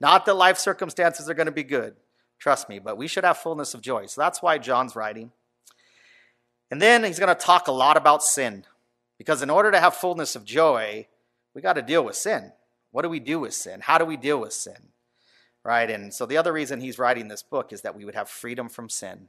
Not 0.00 0.26
that 0.26 0.34
life 0.34 0.58
circumstances 0.58 1.28
are 1.30 1.34
going 1.34 1.46
to 1.46 1.52
be 1.52 1.64
good 1.64 1.94
trust 2.38 2.68
me 2.68 2.78
but 2.78 2.98
we 2.98 3.08
should 3.08 3.24
have 3.24 3.38
fullness 3.38 3.72
of 3.72 3.80
joy. 3.80 4.06
So 4.06 4.20
that's 4.20 4.42
why 4.42 4.58
john's 4.58 4.94
writing 4.94 5.32
and 6.70 6.80
then 6.80 7.04
he's 7.04 7.18
going 7.18 7.34
to 7.34 7.40
talk 7.40 7.68
a 7.68 7.72
lot 7.72 7.96
about 7.96 8.22
sin. 8.22 8.64
Because 9.18 9.42
in 9.42 9.50
order 9.50 9.70
to 9.70 9.80
have 9.80 9.94
fullness 9.94 10.36
of 10.36 10.44
joy, 10.44 11.06
we 11.54 11.60
got 11.60 11.74
to 11.74 11.82
deal 11.82 12.04
with 12.04 12.16
sin. 12.16 12.52
What 12.92 13.02
do 13.02 13.08
we 13.08 13.20
do 13.20 13.40
with 13.40 13.54
sin? 13.54 13.80
How 13.80 13.98
do 13.98 14.04
we 14.04 14.16
deal 14.16 14.40
with 14.40 14.52
sin? 14.52 14.88
Right? 15.62 15.90
And 15.90 16.14
so 16.14 16.26
the 16.26 16.38
other 16.38 16.52
reason 16.52 16.80
he's 16.80 16.98
writing 16.98 17.28
this 17.28 17.42
book 17.42 17.72
is 17.72 17.82
that 17.82 17.94
we 17.94 18.04
would 18.04 18.14
have 18.14 18.28
freedom 18.28 18.68
from 18.68 18.88
sin. 18.88 19.28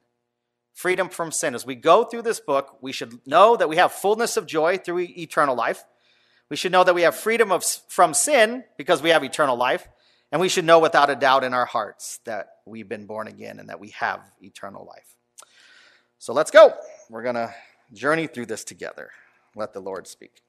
Freedom 0.73 1.09
from 1.09 1.31
sin. 1.31 1.53
As 1.53 1.65
we 1.65 1.75
go 1.75 2.05
through 2.05 2.21
this 2.21 2.39
book, 2.39 2.77
we 2.81 2.93
should 2.93 3.19
know 3.27 3.57
that 3.57 3.67
we 3.67 3.75
have 3.75 3.91
fullness 3.91 4.37
of 4.37 4.45
joy 4.45 4.77
through 4.77 4.99
eternal 4.99 5.55
life. 5.55 5.83
We 6.49 6.55
should 6.55 6.71
know 6.71 6.83
that 6.83 6.95
we 6.95 7.01
have 7.01 7.15
freedom 7.15 7.51
of, 7.51 7.65
from 7.89 8.13
sin 8.13 8.63
because 8.77 9.01
we 9.01 9.09
have 9.09 9.23
eternal 9.23 9.57
life. 9.57 9.87
And 10.31 10.39
we 10.39 10.47
should 10.47 10.63
know 10.63 10.79
without 10.79 11.09
a 11.09 11.15
doubt 11.15 11.43
in 11.43 11.53
our 11.53 11.65
hearts 11.65 12.19
that 12.23 12.47
we've 12.65 12.87
been 12.87 13.05
born 13.05 13.27
again 13.27 13.59
and 13.59 13.67
that 13.67 13.81
we 13.81 13.89
have 13.89 14.21
eternal 14.41 14.85
life. 14.85 15.17
So 16.19 16.33
let's 16.33 16.51
go. 16.51 16.73
We're 17.11 17.23
going 17.23 17.35
to 17.35 17.53
journey 17.91 18.27
through 18.27 18.45
this 18.45 18.63
together. 18.63 19.09
Let 19.53 19.73
the 19.73 19.81
Lord 19.81 20.07
speak. 20.07 20.41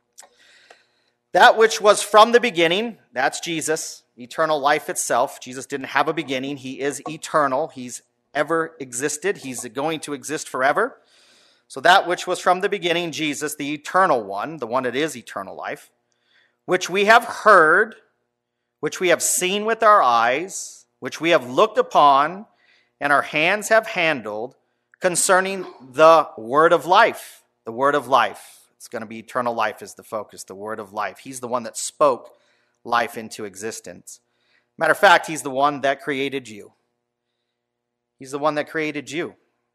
That 1.33 1.59
which 1.59 1.81
was 1.81 2.05
from 2.05 2.31
the 2.31 2.39
beginning, 2.39 2.99
that's 3.13 3.41
Jesus, 3.41 4.05
eternal 4.17 4.61
life 4.61 4.89
itself. 4.89 5.41
Jesus 5.41 5.67
didn't 5.67 5.89
have 5.89 6.07
a 6.07 6.15
beginning. 6.15 6.59
He 6.59 6.79
is 6.79 7.03
eternal. 7.09 7.67
He's 7.67 8.03
ever 8.33 8.77
existed. 8.79 9.39
He's 9.39 9.65
going 9.71 9.99
to 10.01 10.13
exist 10.13 10.49
forever. 10.49 10.99
So 11.67 11.81
that 11.81 12.07
which 12.07 12.29
was 12.29 12.39
from 12.39 12.61
the 12.61 12.69
beginning, 12.69 13.11
Jesus, 13.11 13.57
the 13.57 13.73
eternal 13.73 14.23
one, 14.23 14.59
the 14.59 14.69
one 14.69 14.85
that 14.85 14.95
is 14.95 15.17
eternal 15.17 15.57
life, 15.57 15.91
which 16.67 16.89
we 16.89 17.07
have 17.07 17.25
heard, 17.25 17.97
which 18.79 19.01
we 19.01 19.09
have 19.09 19.21
seen 19.21 19.65
with 19.65 19.83
our 19.83 20.01
eyes, 20.01 20.87
which 21.01 21.21
we 21.21 21.31
have 21.31 21.51
looked 21.51 21.77
upon, 21.77 22.47
and 23.01 23.13
our 23.13 23.23
hands 23.23 23.69
have 23.69 23.89
handled 23.89 24.55
concerning 25.03 25.67
the 25.81 26.29
word 26.39 26.73
of 26.73 26.87
life. 26.87 27.43
The 27.65 27.73
word 27.73 27.97
of 27.97 28.07
life. 28.07 28.61
It's 28.77 28.87
going 28.87 29.03
to 29.03 29.07
be 29.07 29.19
eternal 29.19 29.53
life 29.53 29.83
is 29.83 29.95
the 29.95 30.05
focus, 30.05 30.45
the 30.45 30.55
word 30.55 30.79
of 30.79 30.93
life. 30.93 31.19
He's 31.19 31.41
the 31.41 31.49
one 31.49 31.65
that 31.65 31.77
spoke 31.77 32.31
life 32.85 33.19
into 33.19 33.45
existence. 33.45 34.21
Matter 34.79 34.93
of 34.93 34.99
fact, 34.99 35.27
he's 35.27 35.43
the 35.43 35.51
one 35.51 35.81
that 35.81 36.01
created 36.01 36.49
you. 36.49 36.73
He's 38.19 38.31
the 38.31 38.39
one 38.39 38.55
that 38.55 38.71
created 38.71 39.11
you. 39.11 39.35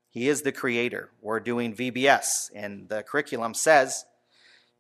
He 0.10 0.30
is 0.30 0.44
the 0.44 0.54
creator. 0.54 1.10
We're 1.22 1.42
doing 1.42 1.76
VBS, 1.76 2.50
and 2.56 2.88
the 2.88 3.04
curriculum 3.04 3.54
says 3.54 4.06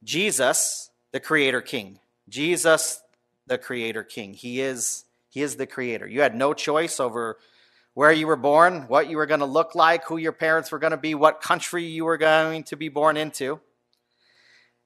Jesus, 0.04 0.90
the 1.12 1.20
creator 1.20 1.62
king. 1.62 2.00
Jesus, 2.30 3.02
the 3.48 3.58
creator 3.58 4.04
king. 4.04 4.34
He 4.34 4.62
is, 4.62 5.04
he 5.30 5.42
is 5.42 5.58
the 5.58 5.68
creator. 5.68 6.08
You 6.08 6.22
had 6.22 6.36
no 6.36 6.54
choice 6.54 7.02
over 7.02 7.38
where 7.98 8.12
you 8.12 8.28
were 8.28 8.36
born, 8.36 8.84
what 8.84 9.10
you 9.10 9.18
were 9.18 9.26
going 9.26 9.40
to 9.40 9.46
look 9.48 9.74
like, 9.74 10.06
who 10.06 10.18
your 10.18 10.32
parents 10.32 10.72
were 10.72 10.78
going 10.78 10.92
to 10.92 10.98
be, 10.98 11.16
what 11.16 11.42
country 11.42 11.84
you 11.84 12.06
were 12.06 12.16
going 12.16 12.64
to 12.64 12.76
be 12.76 12.90
born 12.90 13.18
into. 13.18 13.60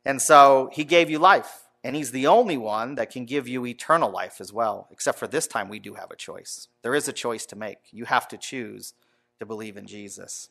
And 0.05 0.21
so 0.21 0.69
he 0.71 0.85
gave 0.85 1.09
you 1.09 1.19
life. 1.19 1.63
And 1.83 1.93
he's 1.93 2.11
the 2.11 2.27
only 2.27 2.55
one 2.55 2.95
that 2.95 3.09
can 3.09 3.25
give 3.25 3.49
you 3.49 3.65
eternal 3.65 4.09
life 4.09 4.39
as 4.39 4.53
well. 4.53 4.87
Except 4.91 5.19
for 5.19 5.27
this 5.27 5.45
time, 5.45 5.67
we 5.67 5.77
do 5.77 5.95
have 5.95 6.09
a 6.09 6.15
choice. 6.15 6.69
There 6.83 6.95
is 6.95 7.09
a 7.09 7.11
choice 7.11 7.45
to 7.47 7.57
make. 7.57 7.79
You 7.91 8.05
have 8.05 8.29
to 8.29 8.37
choose 8.37 8.93
to 9.39 9.45
believe 9.45 9.75
in 9.75 9.87
Jesus. 9.87 10.47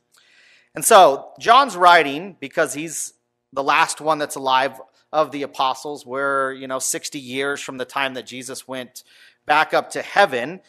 And 0.75 0.85
so, 0.85 1.31
John's 1.41 1.79
writing 1.79 2.37
because 2.41 2.75
he's 2.75 3.15
the 3.55 3.65
last 3.65 4.03
one 4.03 4.19
that's 4.19 4.37
alive 4.37 4.79
of 5.15 5.31
the 5.31 5.45
apostles. 5.45 6.05
We're, 6.05 6.53
you 6.53 6.69
know, 6.69 6.79
60 6.79 7.19
years 7.19 7.63
from 7.63 7.79
the 7.79 7.87
time 7.87 8.13
that 8.13 8.27
Jesus 8.27 8.69
went 8.69 9.03
back 9.47 9.73
up 9.73 9.89
to 9.93 10.03
heaven. 10.03 10.61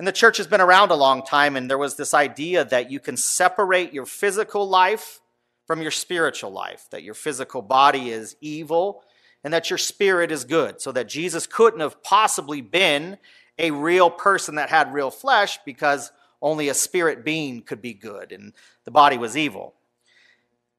And 0.00 0.06
the 0.06 0.12
church 0.12 0.38
has 0.38 0.46
been 0.46 0.62
around 0.62 0.90
a 0.90 0.94
long 0.94 1.22
time, 1.22 1.56
and 1.56 1.68
there 1.68 1.76
was 1.76 1.96
this 1.96 2.14
idea 2.14 2.64
that 2.64 2.90
you 2.90 2.98
can 3.00 3.18
separate 3.18 3.92
your 3.92 4.06
physical 4.06 4.66
life 4.66 5.20
from 5.66 5.82
your 5.82 5.90
spiritual 5.90 6.50
life, 6.50 6.86
that 6.90 7.02
your 7.02 7.12
physical 7.12 7.60
body 7.60 8.08
is 8.08 8.34
evil 8.40 9.04
and 9.44 9.52
that 9.52 9.68
your 9.68 9.76
spirit 9.76 10.32
is 10.32 10.46
good. 10.46 10.80
So 10.80 10.90
that 10.92 11.06
Jesus 11.06 11.46
couldn't 11.46 11.80
have 11.80 12.02
possibly 12.02 12.62
been 12.62 13.18
a 13.58 13.72
real 13.72 14.08
person 14.08 14.54
that 14.54 14.70
had 14.70 14.94
real 14.94 15.10
flesh 15.10 15.58
because 15.66 16.12
only 16.40 16.70
a 16.70 16.74
spirit 16.74 17.22
being 17.22 17.60
could 17.60 17.82
be 17.82 17.92
good 17.92 18.32
and 18.32 18.54
the 18.86 18.90
body 18.90 19.18
was 19.18 19.36
evil. 19.36 19.74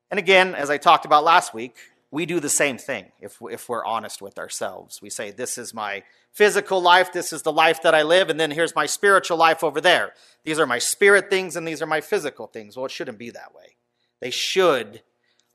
And 0.09 0.17
again, 0.17 0.55
as 0.55 0.71
I 0.71 0.79
talked 0.79 1.05
about 1.05 1.23
last 1.23 1.53
week, 1.53 1.75
we 2.09 2.25
do 2.25 2.39
the 2.39 2.49
same 2.49 2.79
thing 2.79 3.11
if, 3.21 3.37
if 3.51 3.69
we're 3.69 3.85
honest 3.85 4.19
with 4.19 4.39
ourselves. 4.39 4.99
We 4.99 5.11
say, 5.11 5.29
This 5.29 5.59
is 5.59 5.75
my 5.75 6.01
physical 6.31 6.81
life, 6.81 7.11
this 7.13 7.33
is 7.33 7.41
the 7.41 7.51
life 7.51 7.81
that 7.83 7.95
I 7.95 8.03
live, 8.03 8.29
and 8.29 8.39
then 8.39 8.51
here's 8.51 8.75
my 8.75 8.85
spiritual 8.85 9.37
life 9.37 9.63
over 9.63 9.81
there. 9.81 10.13
These 10.43 10.59
are 10.59 10.65
my 10.65 10.79
spirit 10.79 11.29
things, 11.29 11.55
and 11.55 11.67
these 11.67 11.81
are 11.81 11.87
my 11.87 12.01
physical 12.01 12.47
things. 12.47 12.75
Well, 12.75 12.85
it 12.85 12.91
shouldn't 12.91 13.17
be 13.17 13.29
that 13.31 13.53
way. 13.55 13.75
They 14.19 14.31
should 14.31 15.01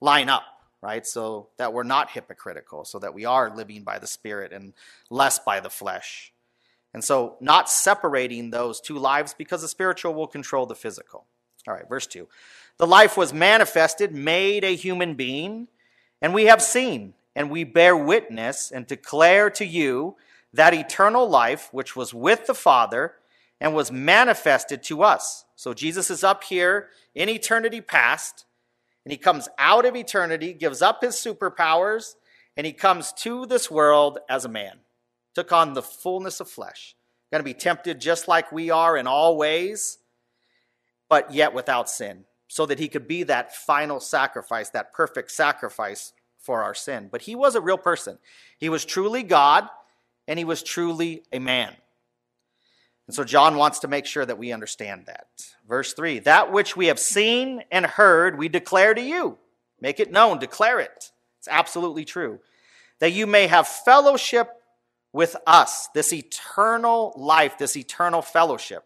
line 0.00 0.28
up 0.28 0.44
right? 0.86 1.06
So 1.06 1.48
that 1.56 1.72
we're 1.72 1.82
not 1.82 2.10
hypocritical, 2.10 2.84
so 2.84 3.00
that 3.00 3.12
we 3.12 3.24
are 3.24 3.54
living 3.54 3.82
by 3.82 3.98
the 3.98 4.06
Spirit 4.06 4.52
and 4.52 4.72
less 5.10 5.38
by 5.38 5.58
the 5.58 5.70
flesh. 5.70 6.32
And 6.94 7.02
so 7.02 7.36
not 7.40 7.68
separating 7.68 8.50
those 8.50 8.80
two 8.80 8.96
lives 8.96 9.34
because 9.34 9.62
the 9.62 9.68
spiritual 9.68 10.14
will 10.14 10.28
control 10.28 10.64
the 10.64 10.74
physical. 10.74 11.24
All 11.66 11.74
right, 11.74 11.88
verse 11.88 12.06
2. 12.06 12.28
The 12.78 12.86
life 12.86 13.16
was 13.16 13.32
manifested, 13.32 14.14
made 14.14 14.62
a 14.62 14.76
human 14.76 15.14
being, 15.14 15.66
and 16.22 16.32
we 16.32 16.44
have 16.44 16.62
seen, 16.62 17.14
and 17.34 17.50
we 17.50 17.64
bear 17.64 17.96
witness 17.96 18.70
and 18.70 18.86
declare 18.86 19.50
to 19.50 19.64
you 19.64 20.14
that 20.56 20.74
eternal 20.74 21.28
life 21.28 21.68
which 21.72 21.96
was 21.96 22.12
with 22.12 22.46
the 22.46 22.54
Father 22.54 23.14
and 23.60 23.74
was 23.74 23.90
manifested 23.90 24.82
to 24.84 25.02
us. 25.02 25.44
So 25.54 25.72
Jesus 25.72 26.10
is 26.10 26.22
up 26.24 26.44
here 26.44 26.88
in 27.14 27.28
eternity 27.28 27.80
past 27.80 28.44
and 29.04 29.12
he 29.12 29.18
comes 29.18 29.48
out 29.56 29.86
of 29.86 29.94
eternity, 29.94 30.52
gives 30.52 30.82
up 30.82 31.00
his 31.00 31.14
superpowers, 31.14 32.14
and 32.56 32.66
he 32.66 32.72
comes 32.72 33.12
to 33.12 33.46
this 33.46 33.70
world 33.70 34.18
as 34.28 34.44
a 34.44 34.48
man. 34.48 34.80
Took 35.34 35.52
on 35.52 35.74
the 35.74 35.82
fullness 35.82 36.40
of 36.40 36.50
flesh. 36.50 36.96
Going 37.30 37.38
to 37.40 37.44
be 37.44 37.54
tempted 37.54 38.00
just 38.00 38.26
like 38.26 38.50
we 38.50 38.70
are 38.70 38.96
in 38.96 39.06
all 39.06 39.36
ways, 39.36 39.98
but 41.08 41.32
yet 41.32 41.54
without 41.54 41.88
sin, 41.88 42.24
so 42.48 42.66
that 42.66 42.80
he 42.80 42.88
could 42.88 43.06
be 43.06 43.22
that 43.22 43.54
final 43.54 44.00
sacrifice, 44.00 44.70
that 44.70 44.92
perfect 44.92 45.30
sacrifice 45.30 46.12
for 46.40 46.64
our 46.64 46.74
sin. 46.74 47.08
But 47.10 47.22
he 47.22 47.36
was 47.36 47.54
a 47.54 47.60
real 47.60 47.78
person. 47.78 48.18
He 48.58 48.68
was 48.68 48.84
truly 48.84 49.22
God, 49.22 49.68
and 50.28 50.38
he 50.38 50.44
was 50.44 50.62
truly 50.62 51.22
a 51.32 51.38
man. 51.38 51.74
And 53.06 53.14
so 53.14 53.24
John 53.24 53.56
wants 53.56 53.80
to 53.80 53.88
make 53.88 54.06
sure 54.06 54.26
that 54.26 54.38
we 54.38 54.52
understand 54.52 55.06
that. 55.06 55.28
Verse 55.68 55.92
3 55.92 56.20
That 56.20 56.52
which 56.52 56.76
we 56.76 56.86
have 56.86 56.98
seen 56.98 57.62
and 57.70 57.86
heard, 57.86 58.38
we 58.38 58.48
declare 58.48 58.94
to 58.94 59.02
you. 59.02 59.38
Make 59.80 60.00
it 60.00 60.10
known, 60.10 60.38
declare 60.38 60.80
it. 60.80 61.12
It's 61.38 61.48
absolutely 61.48 62.04
true. 62.04 62.40
That 62.98 63.12
you 63.12 63.26
may 63.26 63.46
have 63.46 63.68
fellowship 63.68 64.48
with 65.12 65.36
us, 65.46 65.88
this 65.94 66.12
eternal 66.12 67.12
life, 67.16 67.58
this 67.58 67.76
eternal 67.76 68.22
fellowship. 68.22 68.84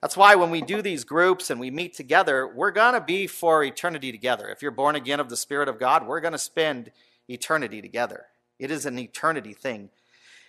That's 0.00 0.16
why 0.16 0.36
when 0.36 0.50
we 0.50 0.62
do 0.62 0.82
these 0.82 1.02
groups 1.04 1.50
and 1.50 1.58
we 1.58 1.70
meet 1.70 1.94
together, 1.94 2.46
we're 2.46 2.70
going 2.70 2.94
to 2.94 3.00
be 3.00 3.26
for 3.26 3.64
eternity 3.64 4.12
together. 4.12 4.48
If 4.48 4.62
you're 4.62 4.70
born 4.70 4.94
again 4.94 5.18
of 5.18 5.28
the 5.28 5.36
Spirit 5.36 5.68
of 5.68 5.80
God, 5.80 6.06
we're 6.06 6.20
going 6.20 6.32
to 6.32 6.38
spend 6.38 6.92
eternity 7.28 7.82
together. 7.82 8.26
It 8.58 8.70
is 8.70 8.86
an 8.86 8.98
eternity 8.98 9.54
thing. 9.54 9.90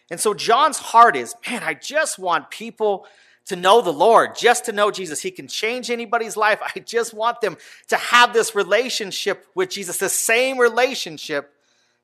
And 0.09 0.19
so 0.19 0.33
John's 0.33 0.77
heart 0.77 1.15
is, 1.15 1.35
man, 1.47 1.63
I 1.63 1.73
just 1.73 2.17
want 2.17 2.49
people 2.49 3.05
to 3.45 3.55
know 3.55 3.81
the 3.81 3.91
Lord, 3.91 4.35
just 4.35 4.65
to 4.65 4.71
know 4.71 4.91
Jesus. 4.91 5.21
He 5.21 5.31
can 5.31 5.47
change 5.47 5.89
anybody's 5.89 6.37
life. 6.37 6.59
I 6.61 6.79
just 6.79 7.13
want 7.13 7.41
them 7.41 7.57
to 7.87 7.97
have 7.97 8.31
this 8.31 8.53
relationship 8.53 9.47
with 9.55 9.69
Jesus, 9.69 9.97
the 9.97 10.09
same 10.09 10.59
relationship 10.59 11.53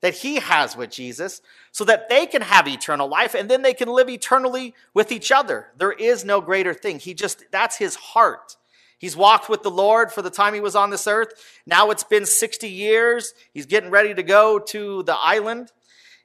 that 0.01 0.15
he 0.15 0.35
has 0.35 0.75
with 0.75 0.89
Jesus, 0.89 1.41
so 1.71 1.83
that 1.85 2.09
they 2.09 2.25
can 2.25 2.41
have 2.41 2.67
eternal 2.67 3.07
life 3.07 3.33
and 3.35 3.49
then 3.49 3.61
they 3.61 3.73
can 3.73 3.89
live 3.89 4.09
eternally 4.09 4.73
with 4.93 5.11
each 5.11 5.31
other. 5.31 5.67
There 5.77 5.91
is 5.91 6.25
no 6.25 6.41
greater 6.41 6.73
thing. 6.73 6.99
He 6.99 7.13
just, 7.13 7.43
that's 7.51 7.77
his 7.77 7.95
heart. 7.95 8.57
He's 8.97 9.15
walked 9.15 9.49
with 9.49 9.61
the 9.61 9.71
Lord 9.71 10.11
for 10.11 10.21
the 10.21 10.29
time 10.29 10.53
he 10.53 10.59
was 10.61 10.75
on 10.75 10.89
this 10.89 11.05
earth. 11.05 11.33
Now 11.65 11.91
it's 11.91 12.03
been 12.03 12.25
60 12.25 12.67
years. 12.67 13.33
He's 13.53 13.65
getting 13.65 13.91
ready 13.91 14.13
to 14.13 14.23
go 14.23 14.57
to 14.57 15.03
the 15.03 15.15
island 15.15 15.71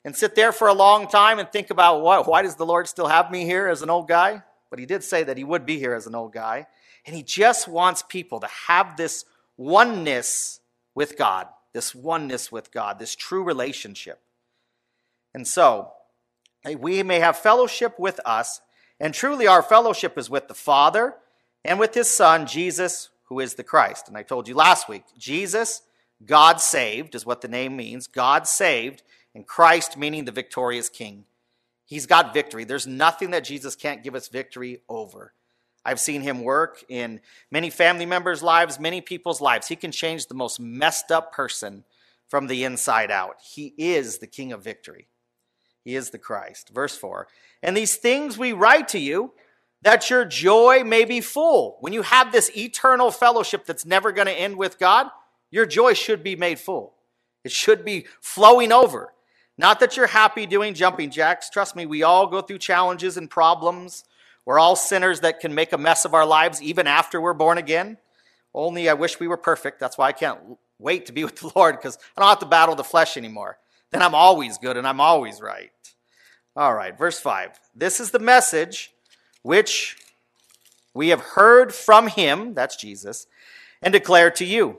and 0.04 0.16
sit 0.16 0.34
there 0.34 0.52
for 0.52 0.68
a 0.68 0.74
long 0.74 1.08
time 1.08 1.38
and 1.38 1.50
think 1.50 1.70
about 1.70 2.02
what, 2.02 2.26
why 2.26 2.42
does 2.42 2.56
the 2.56 2.66
Lord 2.66 2.88
still 2.88 3.08
have 3.08 3.30
me 3.30 3.44
here 3.44 3.68
as 3.68 3.82
an 3.82 3.90
old 3.90 4.08
guy? 4.08 4.42
But 4.70 4.78
he 4.78 4.86
did 4.86 5.04
say 5.04 5.22
that 5.24 5.36
he 5.36 5.44
would 5.44 5.66
be 5.66 5.78
here 5.78 5.94
as 5.94 6.06
an 6.06 6.14
old 6.14 6.32
guy. 6.32 6.66
And 7.06 7.14
he 7.14 7.22
just 7.22 7.68
wants 7.68 8.02
people 8.02 8.40
to 8.40 8.48
have 8.68 8.96
this 8.96 9.24
oneness 9.56 10.60
with 10.94 11.16
God, 11.16 11.48
this 11.72 11.94
oneness 11.94 12.50
with 12.50 12.72
God, 12.72 12.98
this 12.98 13.14
true 13.14 13.42
relationship. 13.42 14.20
And 15.34 15.46
so, 15.46 15.92
we 16.78 17.02
may 17.02 17.20
have 17.20 17.38
fellowship 17.38 17.98
with 17.98 18.20
us, 18.24 18.60
and 18.98 19.14
truly 19.14 19.46
our 19.46 19.62
fellowship 19.62 20.18
is 20.18 20.28
with 20.28 20.48
the 20.48 20.54
Father 20.54 21.14
and 21.64 21.78
with 21.78 21.94
his 21.94 22.08
Son, 22.08 22.46
Jesus, 22.46 23.08
who 23.24 23.40
is 23.40 23.54
the 23.54 23.64
Christ. 23.64 24.08
And 24.08 24.16
I 24.16 24.22
told 24.22 24.48
you 24.48 24.54
last 24.54 24.88
week, 24.88 25.04
Jesus, 25.16 25.82
God 26.24 26.60
saved, 26.60 27.14
is 27.14 27.24
what 27.24 27.40
the 27.40 27.48
name 27.48 27.76
means. 27.76 28.06
God 28.06 28.46
saved 28.46 29.02
and 29.34 29.46
Christ 29.46 29.96
meaning 29.96 30.24
the 30.24 30.32
victorious 30.32 30.88
king. 30.88 31.24
He's 31.86 32.06
got 32.06 32.34
victory. 32.34 32.64
There's 32.64 32.86
nothing 32.86 33.30
that 33.30 33.44
Jesus 33.44 33.74
can't 33.74 34.02
give 34.02 34.14
us 34.14 34.28
victory 34.28 34.82
over. 34.88 35.32
I've 35.84 36.00
seen 36.00 36.20
him 36.20 36.42
work 36.42 36.84
in 36.88 37.20
many 37.50 37.70
family 37.70 38.06
members' 38.06 38.42
lives, 38.42 38.78
many 38.78 39.00
people's 39.00 39.40
lives. 39.40 39.68
He 39.68 39.76
can 39.76 39.92
change 39.92 40.26
the 40.26 40.34
most 40.34 40.60
messed 40.60 41.10
up 41.10 41.32
person 41.32 41.84
from 42.28 42.46
the 42.46 42.64
inside 42.64 43.10
out. 43.10 43.36
He 43.42 43.74
is 43.76 44.18
the 44.18 44.26
king 44.26 44.52
of 44.52 44.62
victory. 44.62 45.08
He 45.82 45.96
is 45.96 46.10
the 46.10 46.18
Christ. 46.18 46.70
Verse 46.72 46.96
4 46.96 47.26
And 47.62 47.76
these 47.76 47.96
things 47.96 48.36
we 48.36 48.52
write 48.52 48.88
to 48.88 48.98
you 48.98 49.32
that 49.82 50.10
your 50.10 50.24
joy 50.24 50.84
may 50.84 51.04
be 51.04 51.20
full. 51.20 51.78
When 51.80 51.92
you 51.92 52.02
have 52.02 52.30
this 52.30 52.54
eternal 52.56 53.10
fellowship 53.10 53.64
that's 53.64 53.86
never 53.86 54.12
going 54.12 54.26
to 54.26 54.32
end 54.32 54.56
with 54.56 54.78
God, 54.78 55.08
your 55.50 55.66
joy 55.66 55.94
should 55.94 56.22
be 56.22 56.36
made 56.36 56.58
full. 56.58 56.94
It 57.44 57.50
should 57.50 57.84
be 57.84 58.06
flowing 58.20 58.72
over. 58.72 59.12
Not 59.60 59.78
that 59.80 59.94
you're 59.94 60.06
happy 60.06 60.46
doing 60.46 60.72
jumping 60.72 61.10
jacks. 61.10 61.50
Trust 61.50 61.76
me, 61.76 61.84
we 61.84 62.02
all 62.02 62.26
go 62.26 62.40
through 62.40 62.60
challenges 62.60 63.18
and 63.18 63.28
problems. 63.28 64.04
We're 64.46 64.58
all 64.58 64.74
sinners 64.74 65.20
that 65.20 65.38
can 65.38 65.54
make 65.54 65.74
a 65.74 65.76
mess 65.76 66.06
of 66.06 66.14
our 66.14 66.24
lives 66.24 66.62
even 66.62 66.86
after 66.86 67.20
we're 67.20 67.34
born 67.34 67.58
again. 67.58 67.98
Only 68.54 68.88
I 68.88 68.94
wish 68.94 69.20
we 69.20 69.28
were 69.28 69.36
perfect. 69.36 69.78
That's 69.78 69.98
why 69.98 70.08
I 70.08 70.12
can't 70.12 70.40
wait 70.78 71.04
to 71.06 71.12
be 71.12 71.24
with 71.24 71.36
the 71.36 71.52
Lord 71.56 71.76
because 71.76 71.98
I 72.16 72.22
don't 72.22 72.30
have 72.30 72.38
to 72.38 72.46
battle 72.46 72.74
the 72.74 72.82
flesh 72.82 73.18
anymore. 73.18 73.58
Then 73.90 74.00
I'm 74.00 74.14
always 74.14 74.56
good 74.56 74.78
and 74.78 74.88
I'm 74.88 74.98
always 74.98 75.42
right. 75.42 75.72
All 76.56 76.72
right, 76.72 76.96
verse 76.96 77.20
5. 77.20 77.60
This 77.74 78.00
is 78.00 78.12
the 78.12 78.18
message 78.18 78.94
which 79.42 79.98
we 80.94 81.08
have 81.08 81.20
heard 81.20 81.74
from 81.74 82.06
him, 82.06 82.54
that's 82.54 82.76
Jesus, 82.76 83.26
and 83.82 83.92
declare 83.92 84.30
to 84.30 84.44
you 84.46 84.78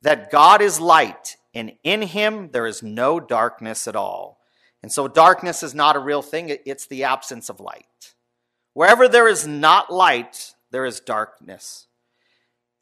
that 0.00 0.30
God 0.30 0.62
is 0.62 0.80
light 0.80 1.36
and 1.54 1.72
in 1.82 2.02
him 2.02 2.50
there 2.52 2.66
is 2.66 2.82
no 2.82 3.20
darkness 3.20 3.88
at 3.88 3.96
all. 3.96 4.38
And 4.82 4.90
so 4.90 5.08
darkness 5.08 5.62
is 5.62 5.74
not 5.74 5.96
a 5.96 6.00
real 6.00 6.22
thing, 6.22 6.56
it's 6.64 6.86
the 6.86 7.04
absence 7.04 7.48
of 7.48 7.60
light. 7.60 8.14
Wherever 8.72 9.08
there 9.08 9.28
is 9.28 9.46
not 9.46 9.92
light, 9.92 10.54
there 10.70 10.84
is 10.84 11.00
darkness. 11.00 11.86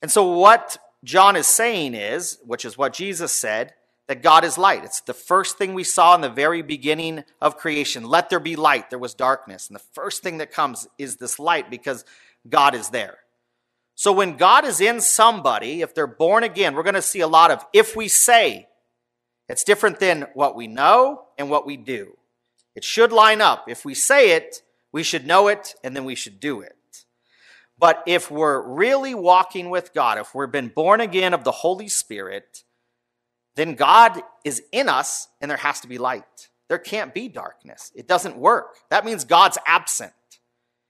And 0.00 0.10
so, 0.10 0.30
what 0.30 0.78
John 1.02 1.34
is 1.34 1.46
saying 1.46 1.94
is, 1.94 2.38
which 2.44 2.64
is 2.64 2.78
what 2.78 2.92
Jesus 2.92 3.32
said, 3.32 3.75
that 4.06 4.22
God 4.22 4.44
is 4.44 4.56
light. 4.56 4.84
It's 4.84 5.00
the 5.00 5.14
first 5.14 5.58
thing 5.58 5.75
we 5.75 5.84
saw 5.84 6.14
in 6.14 6.20
the 6.20 6.30
very 6.30 6.62
beginning 6.62 7.25
of 7.40 7.56
creation. 7.58 8.04
Let 8.04 8.30
there 8.30 8.40
be 8.40 8.56
light. 8.56 8.90
There 8.90 8.98
was 8.98 9.14
darkness. 9.14 9.68
And 9.68 9.76
the 9.76 9.84
first 9.92 10.22
thing 10.22 10.38
that 10.38 10.50
comes 10.50 10.88
is 10.98 11.16
this 11.16 11.38
light 11.38 11.70
because 11.70 12.04
God 12.48 12.75
is 12.75 12.88
there. 12.88 13.18
So 13.99 14.12
when 14.12 14.37
God 14.37 14.64
is 14.64 14.81
in 14.81 15.00
somebody, 15.00 15.83
if 15.83 15.93
they're 15.93 16.07
born 16.07 16.45
again, 16.45 16.76
we're 16.76 16.85
going 16.85 16.95
to 16.95 17.02
see 17.02 17.19
a 17.19 17.26
lot 17.26 17.50
of 17.50 17.67
if 17.73 17.97
we 17.97 18.07
say. 18.07 18.69
It's 19.49 19.64
different 19.64 19.99
than 19.99 20.28
what 20.35 20.55
we 20.55 20.69
know 20.69 21.25
and 21.37 21.50
what 21.50 21.67
we 21.67 21.76
do. 21.76 22.17
It 22.76 22.85
should 22.85 23.11
line 23.11 23.40
up. 23.40 23.64
If 23.67 23.85
we 23.85 23.95
say 23.95 24.37
it, 24.37 24.62
we 24.93 25.02
should 25.02 25.26
know 25.26 25.49
it 25.49 25.75
and 25.83 25.97
then 25.97 26.05
we 26.05 26.14
should 26.14 26.38
do 26.38 26.61
it. 26.61 26.76
But 27.76 28.05
if 28.07 28.31
we're 28.31 28.62
really 28.62 29.17
walking 29.17 29.69
with 29.69 29.93
God, 29.93 30.17
if 30.17 30.33
we've 30.33 30.49
been 30.49 30.69
born 30.69 31.00
again 31.00 31.35
of 31.35 31.43
the 31.43 31.50
Holy 31.50 31.88
Spirit, 31.88 32.62
then 33.57 33.75
God 33.75 34.23
is 34.45 34.62
in 34.71 34.88
us 34.88 35.26
and 35.40 35.50
there 35.50 35.59
has 35.59 35.81
to 35.81 35.88
be 35.88 35.99
light. 35.99 36.50
There 36.69 36.78
can't 36.78 37.12
be 37.12 37.26
darkness. 37.26 37.90
It 37.97 38.07
doesn't 38.07 38.37
work. 38.37 38.76
That 38.90 39.05
means 39.05 39.25
God's 39.25 39.59
absent. 39.67 40.12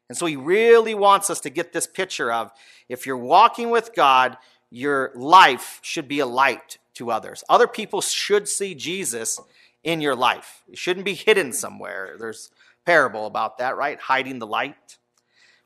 And 0.09 0.17
so 0.17 0.27
he 0.27 0.37
really 0.37 0.95
wants 0.95 1.31
us 1.31 1.41
to 1.41 1.51
get 1.51 1.73
this 1.73 1.87
picture 1.87 2.33
of 2.33 2.51
if 2.89 3.07
you're 3.07 3.17
walking 3.17 3.71
with 3.71 3.95
God, 3.95 4.39
your 4.71 5.13
life 5.15 5.81
should 5.83 6.09
be 6.09 6.21
a 6.21 6.27
light 6.27 6.79
to 6.95 7.11
others. 7.11 7.45
Other 7.49 7.67
people 7.67 8.01
should 8.01 8.49
see 8.49 8.75
Jesus 8.75 9.41
in 9.85 10.01
your 10.01 10.15
life. 10.15 10.63
It 10.71 10.79
shouldn't 10.79 11.05
be 11.05 11.15
hidden 11.15 11.53
somewhere. 11.53 12.17
There's 12.19 12.51
parable 12.85 13.27
about 13.27 13.59
that, 13.59 13.77
right? 13.77 14.01
Hiding 14.01 14.39
the 14.39 14.47
light. 14.47 14.99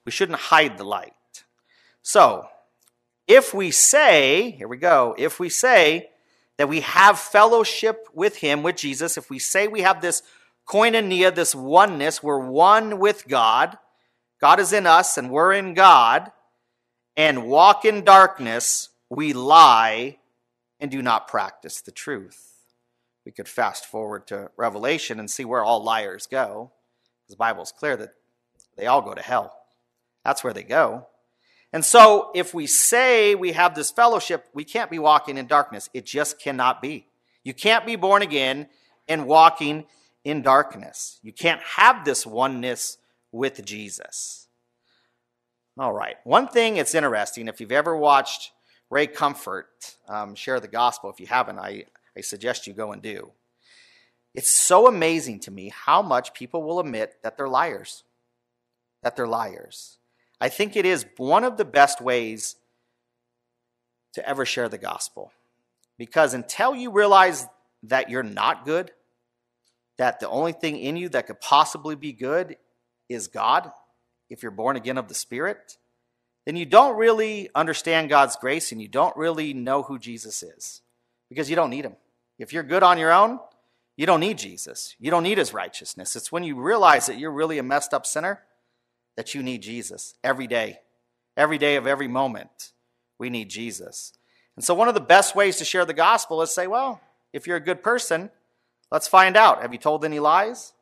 We 0.04 0.12
shouldn't 0.12 0.38
hide 0.38 0.76
the 0.78 0.84
light. 0.84 1.14
So, 2.02 2.48
if 3.28 3.54
we 3.54 3.70
say, 3.70 4.50
here 4.50 4.66
we 4.66 4.76
go, 4.76 5.14
if 5.16 5.38
we 5.38 5.48
say 5.48 6.10
that 6.58 6.68
we 6.68 6.80
have 6.80 7.18
fellowship 7.18 8.08
with 8.12 8.36
Him, 8.36 8.62
with 8.62 8.76
Jesus, 8.76 9.16
if 9.16 9.30
we 9.30 9.38
say 9.38 9.68
we 9.68 9.82
have 9.82 10.02
this 10.02 10.22
koinonia, 10.68 11.34
this 11.34 11.54
oneness, 11.54 12.22
we're 12.22 12.38
one 12.38 12.98
with 12.98 13.26
God, 13.28 13.78
God 14.42 14.58
is 14.58 14.72
in 14.72 14.86
us 14.88 15.16
and 15.16 15.30
we're 15.30 15.52
in 15.52 15.72
God, 15.72 16.32
and 17.16 17.46
walk 17.46 17.84
in 17.84 18.04
darkness, 18.04 18.88
we 19.08 19.32
lie 19.32 20.18
and 20.80 20.90
do 20.90 21.00
not 21.00 21.28
practice 21.28 21.80
the 21.80 21.92
truth. 21.92 22.52
We 23.24 23.30
could 23.30 23.48
fast 23.48 23.86
forward 23.86 24.26
to 24.26 24.50
Revelation 24.56 25.20
and 25.20 25.30
see 25.30 25.44
where 25.44 25.62
all 25.62 25.84
liars 25.84 26.26
go. 26.26 26.72
The 27.28 27.36
Bible's 27.36 27.70
clear 27.70 27.96
that 27.96 28.14
they 28.76 28.86
all 28.86 29.00
go 29.00 29.14
to 29.14 29.22
hell. 29.22 29.56
That's 30.24 30.42
where 30.42 30.52
they 30.52 30.64
go. 30.64 31.06
And 31.72 31.84
so, 31.84 32.30
if 32.34 32.52
we 32.52 32.66
say 32.66 33.34
we 33.34 33.52
have 33.52 33.74
this 33.74 33.90
fellowship, 33.90 34.46
we 34.52 34.64
can't 34.64 34.90
be 34.90 34.98
walking 34.98 35.38
in 35.38 35.46
darkness. 35.46 35.88
It 35.94 36.04
just 36.04 36.40
cannot 36.40 36.82
be. 36.82 37.06
You 37.44 37.54
can't 37.54 37.86
be 37.86 37.96
born 37.96 38.22
again 38.22 38.66
and 39.08 39.26
walking 39.26 39.84
in 40.24 40.42
darkness. 40.42 41.18
You 41.22 41.32
can't 41.32 41.62
have 41.62 42.04
this 42.04 42.26
oneness 42.26 42.98
with 43.32 43.64
Jesus. 43.64 44.46
All 45.78 45.92
right. 45.92 46.16
One 46.24 46.48
thing 46.48 46.74
that's 46.74 46.94
interesting, 46.94 47.48
if 47.48 47.60
you've 47.60 47.72
ever 47.72 47.96
watched 47.96 48.52
Ray 48.90 49.06
Comfort 49.06 49.96
um, 50.06 50.34
share 50.34 50.60
the 50.60 50.68
gospel, 50.68 51.10
if 51.10 51.18
you 51.18 51.26
haven't, 51.26 51.58
I, 51.58 51.86
I 52.16 52.20
suggest 52.20 52.66
you 52.66 52.74
go 52.74 52.92
and 52.92 53.00
do. 53.00 53.32
It's 54.34 54.50
so 54.50 54.86
amazing 54.86 55.40
to 55.40 55.50
me 55.50 55.72
how 55.74 56.02
much 56.02 56.34
people 56.34 56.62
will 56.62 56.78
admit 56.78 57.16
that 57.22 57.36
they're 57.36 57.48
liars. 57.48 58.04
That 59.02 59.16
they're 59.16 59.26
liars. 59.26 59.98
I 60.40 60.48
think 60.48 60.76
it 60.76 60.84
is 60.84 61.06
one 61.16 61.44
of 61.44 61.56
the 61.56 61.64
best 61.64 62.00
ways 62.00 62.56
to 64.14 64.28
ever 64.28 64.44
share 64.44 64.68
the 64.68 64.78
gospel. 64.78 65.32
Because 65.98 66.34
until 66.34 66.74
you 66.74 66.90
realize 66.90 67.46
that 67.84 68.10
you're 68.10 68.22
not 68.22 68.64
good, 68.64 68.90
that 69.98 70.20
the 70.20 70.28
only 70.28 70.52
thing 70.52 70.76
in 70.76 70.96
you 70.96 71.08
that 71.10 71.26
could 71.26 71.40
possibly 71.40 71.94
be 71.94 72.12
good 72.12 72.56
is 73.12 73.28
God, 73.28 73.70
if 74.30 74.42
you're 74.42 74.50
born 74.52 74.76
again 74.76 74.98
of 74.98 75.08
the 75.08 75.14
Spirit, 75.14 75.76
then 76.46 76.56
you 76.56 76.66
don't 76.66 76.96
really 76.96 77.50
understand 77.54 78.08
God's 78.08 78.36
grace 78.36 78.72
and 78.72 78.80
you 78.80 78.88
don't 78.88 79.16
really 79.16 79.52
know 79.54 79.82
who 79.82 79.98
Jesus 79.98 80.42
is 80.42 80.82
because 81.28 81.48
you 81.48 81.56
don't 81.56 81.70
need 81.70 81.84
Him. 81.84 81.96
If 82.38 82.52
you're 82.52 82.62
good 82.62 82.82
on 82.82 82.98
your 82.98 83.12
own, 83.12 83.38
you 83.96 84.06
don't 84.06 84.20
need 84.20 84.38
Jesus. 84.38 84.96
You 84.98 85.10
don't 85.10 85.22
need 85.22 85.38
His 85.38 85.54
righteousness. 85.54 86.16
It's 86.16 86.32
when 86.32 86.44
you 86.44 86.60
realize 86.60 87.06
that 87.06 87.18
you're 87.18 87.30
really 87.30 87.58
a 87.58 87.62
messed 87.62 87.94
up 87.94 88.06
sinner 88.06 88.42
that 89.16 89.34
you 89.34 89.42
need 89.42 89.62
Jesus 89.62 90.14
every 90.24 90.46
day. 90.46 90.80
Every 91.36 91.58
day 91.58 91.76
of 91.76 91.86
every 91.86 92.08
moment, 92.08 92.72
we 93.18 93.30
need 93.30 93.48
Jesus. 93.48 94.12
And 94.56 94.64
so, 94.64 94.74
one 94.74 94.88
of 94.88 94.94
the 94.94 95.00
best 95.00 95.34
ways 95.34 95.56
to 95.56 95.64
share 95.64 95.86
the 95.86 95.94
gospel 95.94 96.42
is 96.42 96.54
say, 96.54 96.66
well, 96.66 97.00
if 97.32 97.46
you're 97.46 97.56
a 97.56 97.60
good 97.60 97.82
person, 97.82 98.30
let's 98.90 99.08
find 99.08 99.34
out. 99.34 99.62
Have 99.62 99.72
you 99.72 99.78
told 99.78 100.04
any 100.04 100.18
lies? 100.18 100.74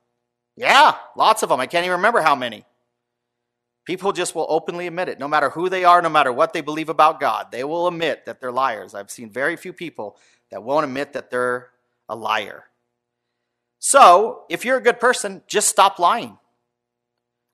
Yeah, 0.57 0.95
lots 1.17 1.43
of 1.43 1.49
them. 1.49 1.61
I 1.61 1.67
can't 1.67 1.85
even 1.85 1.97
remember 1.97 2.21
how 2.21 2.35
many. 2.35 2.65
People 3.87 4.13
just 4.13 4.35
will 4.35 4.47
openly 4.49 4.87
admit 4.87 5.09
it, 5.09 5.19
no 5.19 5.27
matter 5.27 5.51
who 5.51 5.69
they 5.69 5.85
are, 5.85 6.03
no 6.03 6.09
matter 6.09 6.33
what 6.33 6.53
they 6.53 6.61
believe 6.61 6.89
about 6.89 7.19
God. 7.19 7.51
They 7.51 7.65
will 7.65 7.89
admit 7.89 8.27
that 8.27 8.41
they're 8.41 8.53
liars. 8.53 8.95
I've 8.95 9.11
seen 9.11 9.31
very 9.31 9.57
few 9.57 9.73
people 9.73 10.17
that 10.51 10.63
won't 10.63 10.85
admit 10.85 11.15
that 11.15 11.31
they're 11.31 11.71
a 12.09 12.15
liar. 12.15 12.65
So, 13.79 14.45
if 14.51 14.65
you're 14.65 14.77
a 14.77 14.83
good 14.83 15.01
person, 15.01 15.43
just 15.47 15.69
stop 15.69 15.99
lying. 15.99 16.37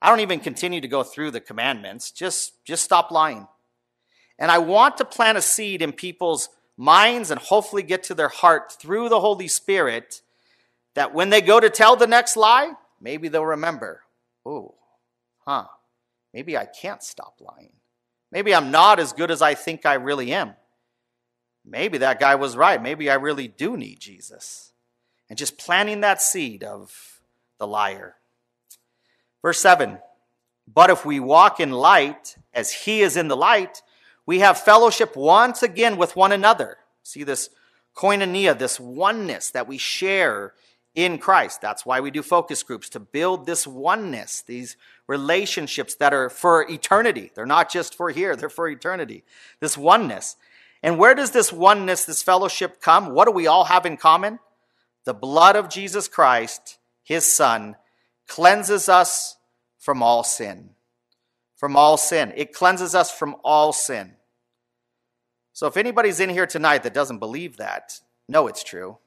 I 0.02 0.10
don't 0.10 0.20
even 0.20 0.40
continue 0.40 0.80
to 0.80 0.88
go 0.88 1.02
through 1.02 1.30
the 1.30 1.40
commandments. 1.40 2.10
Just, 2.10 2.64
just 2.64 2.82
stop 2.84 3.10
lying. 3.10 3.46
And 4.38 4.50
I 4.50 4.58
want 4.58 4.98
to 4.98 5.04
plant 5.04 5.38
a 5.38 5.42
seed 5.42 5.80
in 5.80 5.92
people's 5.92 6.48
minds 6.76 7.30
and 7.30 7.40
hopefully 7.40 7.82
get 7.82 8.02
to 8.04 8.14
their 8.14 8.28
heart 8.28 8.72
through 8.72 9.08
the 9.08 9.20
Holy 9.20 9.48
Spirit 9.48 10.20
that 10.94 11.14
when 11.14 11.30
they 11.30 11.40
go 11.40 11.60
to 11.60 11.70
tell 11.70 11.96
the 11.96 12.06
next 12.06 12.36
lie, 12.36 12.72
maybe 13.00 13.28
they'll 13.28 13.44
remember, 13.44 14.02
oh, 14.44 14.74
huh, 15.44 15.66
maybe 16.32 16.56
I 16.56 16.66
can't 16.66 17.02
stop 17.02 17.36
lying. 17.40 17.72
Maybe 18.32 18.54
I'm 18.54 18.70
not 18.70 18.98
as 18.98 19.12
good 19.12 19.30
as 19.30 19.42
I 19.42 19.54
think 19.54 19.86
I 19.86 19.94
really 19.94 20.32
am. 20.32 20.54
Maybe 21.64 21.98
that 21.98 22.20
guy 22.20 22.34
was 22.36 22.56
right. 22.56 22.80
Maybe 22.80 23.10
I 23.10 23.14
really 23.14 23.48
do 23.48 23.76
need 23.76 24.00
Jesus. 24.00 24.72
And 25.28 25.38
just 25.38 25.58
planting 25.58 26.00
that 26.00 26.22
seed 26.22 26.62
of 26.62 27.20
the 27.58 27.66
liar. 27.66 28.16
Verse 29.42 29.60
7 29.60 29.98
But 30.72 30.90
if 30.90 31.04
we 31.04 31.18
walk 31.18 31.60
in 31.60 31.70
light, 31.70 32.36
as 32.54 32.72
he 32.72 33.00
is 33.00 33.16
in 33.16 33.28
the 33.28 33.36
light, 33.36 33.82
we 34.24 34.40
have 34.40 34.58
fellowship 34.58 35.16
once 35.16 35.62
again 35.62 35.96
with 35.96 36.16
one 36.16 36.32
another. 36.32 36.78
See 37.02 37.22
this 37.22 37.50
koinonia, 37.96 38.56
this 38.56 38.78
oneness 38.78 39.50
that 39.50 39.66
we 39.66 39.78
share 39.78 40.54
in 40.96 41.18
Christ. 41.18 41.60
That's 41.60 41.86
why 41.86 42.00
we 42.00 42.10
do 42.10 42.22
focus 42.22 42.64
groups, 42.64 42.88
to 42.88 43.00
build 43.00 43.46
this 43.46 43.66
oneness, 43.66 44.40
these 44.40 44.76
relationships 45.06 45.94
that 45.96 46.12
are 46.12 46.28
for 46.28 46.68
eternity. 46.68 47.30
They're 47.34 47.46
not 47.46 47.70
just 47.70 47.94
for 47.94 48.10
here, 48.10 48.34
they're 48.34 48.48
for 48.48 48.68
eternity. 48.68 49.22
This 49.60 49.78
oneness. 49.78 50.36
And 50.82 50.98
where 50.98 51.14
does 51.14 51.30
this 51.30 51.52
oneness, 51.52 52.04
this 52.04 52.22
fellowship 52.22 52.80
come? 52.80 53.14
What 53.14 53.26
do 53.26 53.32
we 53.32 53.46
all 53.46 53.64
have 53.64 53.86
in 53.86 53.96
common? 53.96 54.40
The 55.04 55.14
blood 55.14 55.54
of 55.54 55.68
Jesus 55.68 56.08
Christ, 56.08 56.78
his 57.04 57.24
Son, 57.24 57.76
cleanses 58.26 58.88
us 58.88 59.36
from 59.78 60.02
all 60.02 60.24
sin. 60.24 60.70
From 61.56 61.76
all 61.76 61.96
sin. 61.96 62.32
It 62.36 62.52
cleanses 62.52 62.94
us 62.94 63.10
from 63.10 63.36
all 63.44 63.72
sin. 63.72 64.14
So 65.52 65.66
if 65.66 65.76
anybody's 65.76 66.20
in 66.20 66.30
here 66.30 66.46
tonight 66.46 66.82
that 66.82 66.94
doesn't 66.94 67.18
believe 67.18 67.58
that, 67.58 68.00
no, 68.28 68.46
it's 68.46 68.64
true. 68.64 68.98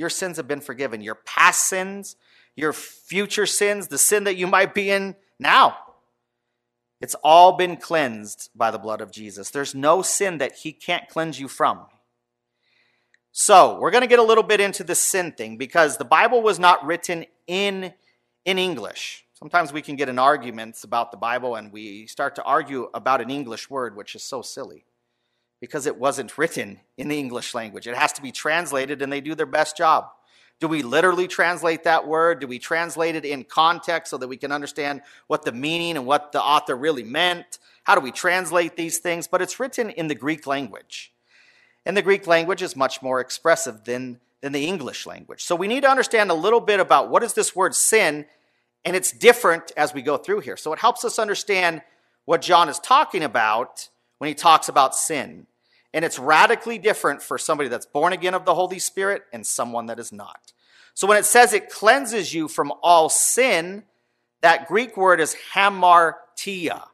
Your 0.00 0.08
sins 0.08 0.38
have 0.38 0.48
been 0.48 0.62
forgiven. 0.62 1.02
Your 1.02 1.16
past 1.26 1.68
sins, 1.68 2.16
your 2.56 2.72
future 2.72 3.44
sins, 3.44 3.88
the 3.88 3.98
sin 3.98 4.24
that 4.24 4.36
you 4.36 4.46
might 4.46 4.72
be 4.72 4.90
in 4.90 5.14
now. 5.38 5.76
It's 7.02 7.14
all 7.22 7.58
been 7.58 7.76
cleansed 7.76 8.48
by 8.54 8.70
the 8.70 8.78
blood 8.78 9.02
of 9.02 9.12
Jesus. 9.12 9.50
There's 9.50 9.74
no 9.74 10.00
sin 10.00 10.38
that 10.38 10.52
he 10.62 10.72
can't 10.72 11.06
cleanse 11.06 11.38
you 11.38 11.48
from. 11.48 11.80
So, 13.30 13.78
we're 13.78 13.90
going 13.90 14.00
to 14.00 14.08
get 14.08 14.18
a 14.18 14.22
little 14.22 14.42
bit 14.42 14.58
into 14.58 14.84
the 14.84 14.94
sin 14.94 15.32
thing 15.32 15.58
because 15.58 15.98
the 15.98 16.06
Bible 16.06 16.40
was 16.40 16.58
not 16.58 16.82
written 16.86 17.26
in 17.46 17.92
in 18.46 18.58
English. 18.58 19.26
Sometimes 19.34 19.70
we 19.70 19.82
can 19.82 19.96
get 19.96 20.08
in 20.08 20.18
arguments 20.18 20.82
about 20.82 21.10
the 21.10 21.18
Bible 21.18 21.56
and 21.56 21.70
we 21.70 22.06
start 22.06 22.36
to 22.36 22.42
argue 22.42 22.88
about 22.94 23.20
an 23.20 23.28
English 23.28 23.68
word, 23.68 23.96
which 23.96 24.14
is 24.14 24.24
so 24.24 24.40
silly 24.40 24.86
because 25.60 25.86
it 25.86 25.96
wasn't 25.96 26.38
written 26.38 26.80
in 26.96 27.08
the 27.08 27.18
English 27.18 27.54
language. 27.54 27.86
It 27.86 27.96
has 27.96 28.12
to 28.14 28.22
be 28.22 28.32
translated 28.32 29.02
and 29.02 29.12
they 29.12 29.20
do 29.20 29.34
their 29.34 29.46
best 29.46 29.76
job. 29.76 30.08
Do 30.58 30.68
we 30.68 30.82
literally 30.82 31.26
translate 31.26 31.84
that 31.84 32.06
word? 32.06 32.40
Do 32.40 32.46
we 32.46 32.58
translate 32.58 33.14
it 33.16 33.24
in 33.24 33.44
context 33.44 34.10
so 34.10 34.18
that 34.18 34.28
we 34.28 34.36
can 34.36 34.52
understand 34.52 35.02
what 35.26 35.42
the 35.42 35.52
meaning 35.52 35.96
and 35.96 36.06
what 36.06 36.32
the 36.32 36.42
author 36.42 36.76
really 36.76 37.02
meant? 37.02 37.58
How 37.84 37.94
do 37.94 38.00
we 38.00 38.12
translate 38.12 38.76
these 38.76 38.98
things? 38.98 39.26
But 39.26 39.40
it's 39.40 39.58
written 39.58 39.90
in 39.90 40.08
the 40.08 40.14
Greek 40.14 40.46
language. 40.46 41.12
And 41.86 41.96
the 41.96 42.02
Greek 42.02 42.26
language 42.26 42.60
is 42.60 42.76
much 42.76 43.00
more 43.00 43.20
expressive 43.20 43.84
than, 43.84 44.20
than 44.42 44.52
the 44.52 44.66
English 44.66 45.06
language. 45.06 45.42
So 45.42 45.56
we 45.56 45.66
need 45.66 45.82
to 45.82 45.90
understand 45.90 46.30
a 46.30 46.34
little 46.34 46.60
bit 46.60 46.78
about 46.78 47.08
what 47.08 47.22
is 47.22 47.32
this 47.32 47.56
word 47.56 47.74
sin 47.74 48.26
and 48.84 48.96
it's 48.96 49.12
different 49.12 49.72
as 49.76 49.92
we 49.92 50.02
go 50.02 50.16
through 50.16 50.40
here. 50.40 50.56
So 50.56 50.72
it 50.72 50.78
helps 50.78 51.04
us 51.04 51.18
understand 51.18 51.82
what 52.24 52.42
John 52.42 52.68
is 52.68 52.78
talking 52.78 53.22
about 53.22 53.88
when 54.20 54.28
he 54.28 54.34
talks 54.34 54.68
about 54.68 54.94
sin. 54.94 55.46
And 55.94 56.04
it's 56.04 56.18
radically 56.18 56.76
different 56.76 57.22
for 57.22 57.38
somebody 57.38 57.70
that's 57.70 57.86
born 57.86 58.12
again 58.12 58.34
of 58.34 58.44
the 58.44 58.54
Holy 58.54 58.78
Spirit 58.78 59.22
and 59.32 59.46
someone 59.46 59.86
that 59.86 59.98
is 59.98 60.12
not. 60.12 60.52
So 60.92 61.06
when 61.06 61.16
it 61.16 61.24
says 61.24 61.54
it 61.54 61.70
cleanses 61.70 62.34
you 62.34 62.46
from 62.46 62.70
all 62.82 63.08
sin, 63.08 63.84
that 64.42 64.68
Greek 64.68 64.94
word 64.94 65.20
is 65.20 65.34
hamartia. 65.54 66.84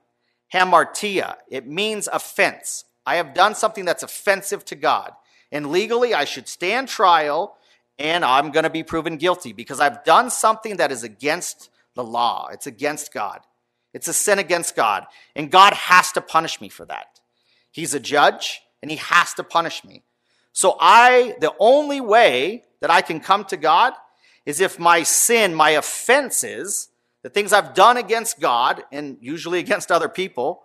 Hamartia. 0.55 1.35
It 1.51 1.67
means 1.67 2.09
offense. 2.13 2.85
I 3.05 3.17
have 3.17 3.35
done 3.35 3.57
something 3.57 3.85
that's 3.85 4.05
offensive 4.05 4.65
to 4.67 4.77
God. 4.77 5.11
And 5.51 5.73
legally, 5.73 6.15
I 6.15 6.25
should 6.25 6.47
stand 6.47 6.87
trial 6.87 7.57
and 7.99 8.25
I'm 8.25 8.53
going 8.53 8.63
to 8.63 8.71
be 8.71 8.85
proven 8.85 9.17
guilty 9.17 9.53
because 9.53 9.81
I've 9.81 10.05
done 10.05 10.31
something 10.31 10.77
that 10.77 10.93
is 10.93 11.03
against 11.03 11.71
the 11.95 12.05
law. 12.05 12.51
It's 12.53 12.69
against 12.69 13.13
God. 13.13 13.41
It's 13.93 14.07
a 14.07 14.13
sin 14.13 14.39
against 14.39 14.77
God. 14.77 15.07
And 15.35 15.51
God 15.51 15.73
has 15.73 16.13
to 16.13 16.21
punish 16.21 16.61
me 16.61 16.69
for 16.69 16.85
that. 16.87 17.16
He's 17.77 17.93
a 17.93 18.01
judge 18.01 18.63
and 18.81 18.91
he 18.91 18.97
has 18.97 19.35
to 19.35 19.45
punish 19.45 19.85
me. 19.85 20.03
So 20.55 20.79
I, 20.81 21.37
the 21.43 21.53
only 21.59 22.01
way 22.01 22.63
that 22.81 22.91
I 22.91 23.03
can 23.03 23.21
come 23.21 23.45
to 23.45 23.59
God 23.59 23.93
is 24.47 24.63
if 24.63 24.79
my 24.79 25.03
sin, 25.03 25.55
my 25.55 25.73
offenses, 25.73 26.89
the 27.23 27.29
things 27.29 27.53
I've 27.53 27.75
done 27.75 27.99
against 27.99 28.41
God 28.41 28.83
and 28.91 29.19
usually 29.21 29.59
against 29.67 29.93
other 29.93 30.09
people, 30.09 30.63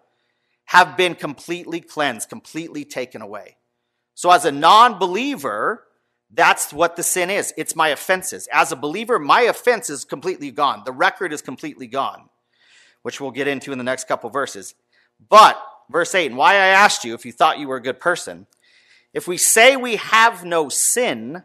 have 0.63 0.95
been 0.95 1.15
completely 1.15 1.82
cleansed, 1.82 2.30
completely 2.30 2.86
taken 2.86 3.21
away. 3.21 3.58
So 4.13 4.32
as 4.32 4.45
a 4.45 4.52
non 4.54 4.97
believer, 4.97 5.84
that's 6.34 6.71
what 6.71 6.95
the 6.95 7.04
sin 7.04 7.30
is. 7.30 7.54
It's 7.58 7.76
my 7.76 7.89
offenses. 7.89 8.47
As 8.54 8.71
a 8.71 8.78
believer, 8.78 9.19
my 9.19 9.41
offense 9.41 9.89
is 9.89 10.06
completely 10.06 10.50
gone. 10.50 10.84
The 10.86 10.93
record 10.93 11.34
is 11.34 11.41
completely 11.41 11.88
gone, 11.88 12.30
which 13.02 13.19
we'll 13.19 13.32
get 13.32 13.50
into 13.50 13.74
in 13.74 13.78
the 13.80 13.84
next 13.84 14.08
couple 14.08 14.30
verses. 14.30 14.76
But, 15.28 15.62
verse 15.91 16.15
8, 16.15 16.27
and 16.27 16.38
why 16.38 16.54
I 16.54 16.67
asked 16.67 17.04
you 17.04 17.13
if 17.13 17.25
you 17.25 17.32
thought 17.32 17.60
you 17.60 17.67
were 17.67 17.77
a 17.77 17.82
good 17.82 17.99
person. 17.99 18.47
If 19.13 19.27
we 19.27 19.38
say 19.38 19.75
we 19.75 19.97
have 19.97 20.45
no 20.45 20.69
sin, 20.69 21.43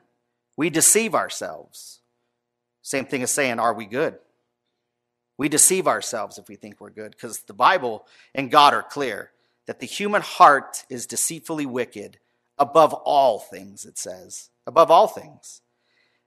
we 0.56 0.70
deceive 0.70 1.14
ourselves. 1.14 2.00
Same 2.82 3.04
thing 3.04 3.22
as 3.22 3.30
saying, 3.30 3.58
are 3.58 3.74
we 3.74 3.86
good? 3.86 4.16
We 5.38 5.48
deceive 5.48 5.86
ourselves 5.86 6.38
if 6.38 6.48
we 6.48 6.56
think 6.56 6.80
we're 6.80 6.90
good 6.90 7.10
because 7.10 7.40
the 7.40 7.52
Bible 7.52 8.06
and 8.34 8.50
God 8.50 8.72
are 8.72 8.82
clear 8.82 9.32
that 9.66 9.80
the 9.80 9.86
human 9.86 10.22
heart 10.22 10.84
is 10.88 11.06
deceitfully 11.06 11.66
wicked 11.66 12.18
above 12.58 12.94
all 12.94 13.38
things, 13.38 13.84
it 13.84 13.98
says. 13.98 14.50
Above 14.66 14.90
all 14.90 15.08
things. 15.08 15.60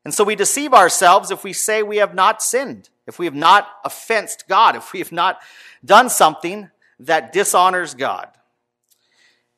And 0.06 0.14
so 0.14 0.24
we 0.24 0.36
deceive 0.36 0.74
ourselves 0.74 1.32
if 1.32 1.44
we 1.44 1.54
say 1.54 1.82
we 1.82 1.98
have 1.98 2.14
not 2.14 2.42
sinned, 2.42 2.90
if 3.08 3.20
we 3.20 3.26
have 3.26 3.36
not 3.36 3.68
offensed 3.84 4.46
God, 4.48 4.76
if 4.76 4.94
we 4.94 5.00
have 5.00 5.12
not 5.12 5.40
done 5.84 6.10
something 6.10 6.70
that 7.00 7.32
dishonors 7.34 7.94
God. 7.94 8.30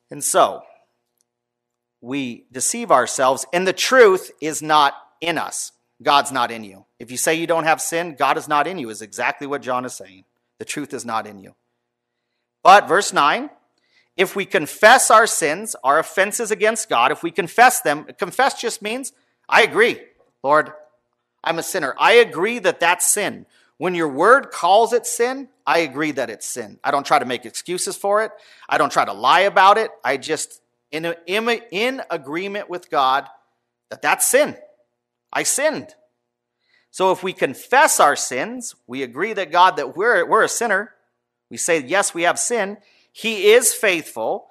And 0.10 0.23
so 0.23 0.63
we 2.01 2.45
deceive 2.51 2.91
ourselves, 2.91 3.45
and 3.54 3.67
the 3.67 3.73
truth 3.73 4.32
is 4.41 4.62
not 4.62 4.95
in 5.21 5.38
us. 5.38 5.71
God's 6.01 6.32
not 6.32 6.51
in 6.51 6.63
you. 6.63 6.86
If 6.99 7.12
you 7.12 7.17
say 7.17 7.36
you 7.36 7.47
don't 7.47 7.63
have 7.63 7.80
sin, 7.82 8.15
God 8.17 8.38
is 8.38 8.47
not 8.47 8.67
in 8.67 8.80
you, 8.80 8.89
is 8.89 9.01
exactly 9.01 9.47
what 9.47 9.62
John 9.62 9.86
is 9.86 9.93
saying. 9.93 10.25
The 10.58 10.65
truth 10.65 10.93
is 10.93 11.06
not 11.06 11.27
in 11.27 11.39
you. 11.39 11.56
But, 12.63 12.88
verse 12.88 13.13
9, 13.13 13.49
if 14.17 14.36
we 14.36 14.45
confess 14.45 15.10
our 15.10 15.27
sins, 15.27 15.75
our 15.84 15.99
offenses 15.99 16.51
against 16.51 16.89
God, 16.89 17.12
if 17.12 17.23
we 17.23 17.32
confess 17.32 17.82
them, 17.82 18.06
confess 18.17 18.60
just 18.60 18.82
means, 18.82 19.13
I 19.47 19.62
agree, 19.62 19.99
Lord, 20.43 20.71
I'm 21.43 21.60
a 21.60 21.63
sinner. 21.63 21.95
I 21.99 22.13
agree 22.13 22.60
that 22.60 22.80
that's 22.80 23.06
sin. 23.06 23.45
When 23.82 23.96
your 23.96 24.10
word 24.10 24.52
calls 24.52 24.94
it 24.94 25.08
sin, 25.08 25.50
I 25.65 25.80
agree 25.80 26.12
that 26.12 26.30
it's 26.30 26.46
sin. 26.46 26.78
I 26.84 26.91
don't 26.91 27.04
try 27.04 27.17
to 27.17 27.26
make 27.26 27.48
excuses 27.48 27.96
for 27.96 28.22
it. 28.22 28.30
I 28.70 28.78
don't 28.78 28.91
try 28.91 29.06
to 29.06 29.12
lie 29.12 29.39
about 29.39 29.80
it. 29.80 29.89
I 30.04 30.17
just, 30.17 30.62
in, 30.91 31.15
in, 31.26 31.50
in 31.72 32.04
agreement 32.12 32.70
with 32.70 32.91
God, 32.91 33.28
that 33.89 34.04
that's 34.04 34.28
sin. 34.28 34.56
I 35.34 35.41
sinned. 35.41 35.96
So 36.91 37.12
if 37.12 37.24
we 37.24 37.34
confess 37.34 38.00
our 38.00 38.15
sins, 38.15 38.76
we 38.86 39.02
agree 39.02 39.34
that 39.34 39.52
God, 39.52 39.78
that 39.78 39.98
we're, 39.98 40.30
we're 40.30 40.44
a 40.44 40.48
sinner, 40.48 40.91
we 41.50 41.58
say, 41.58 41.84
yes, 41.84 42.13
we 42.13 42.22
have 42.22 42.38
sin, 42.38 42.78
He 43.12 43.52
is 43.54 43.74
faithful 43.74 44.46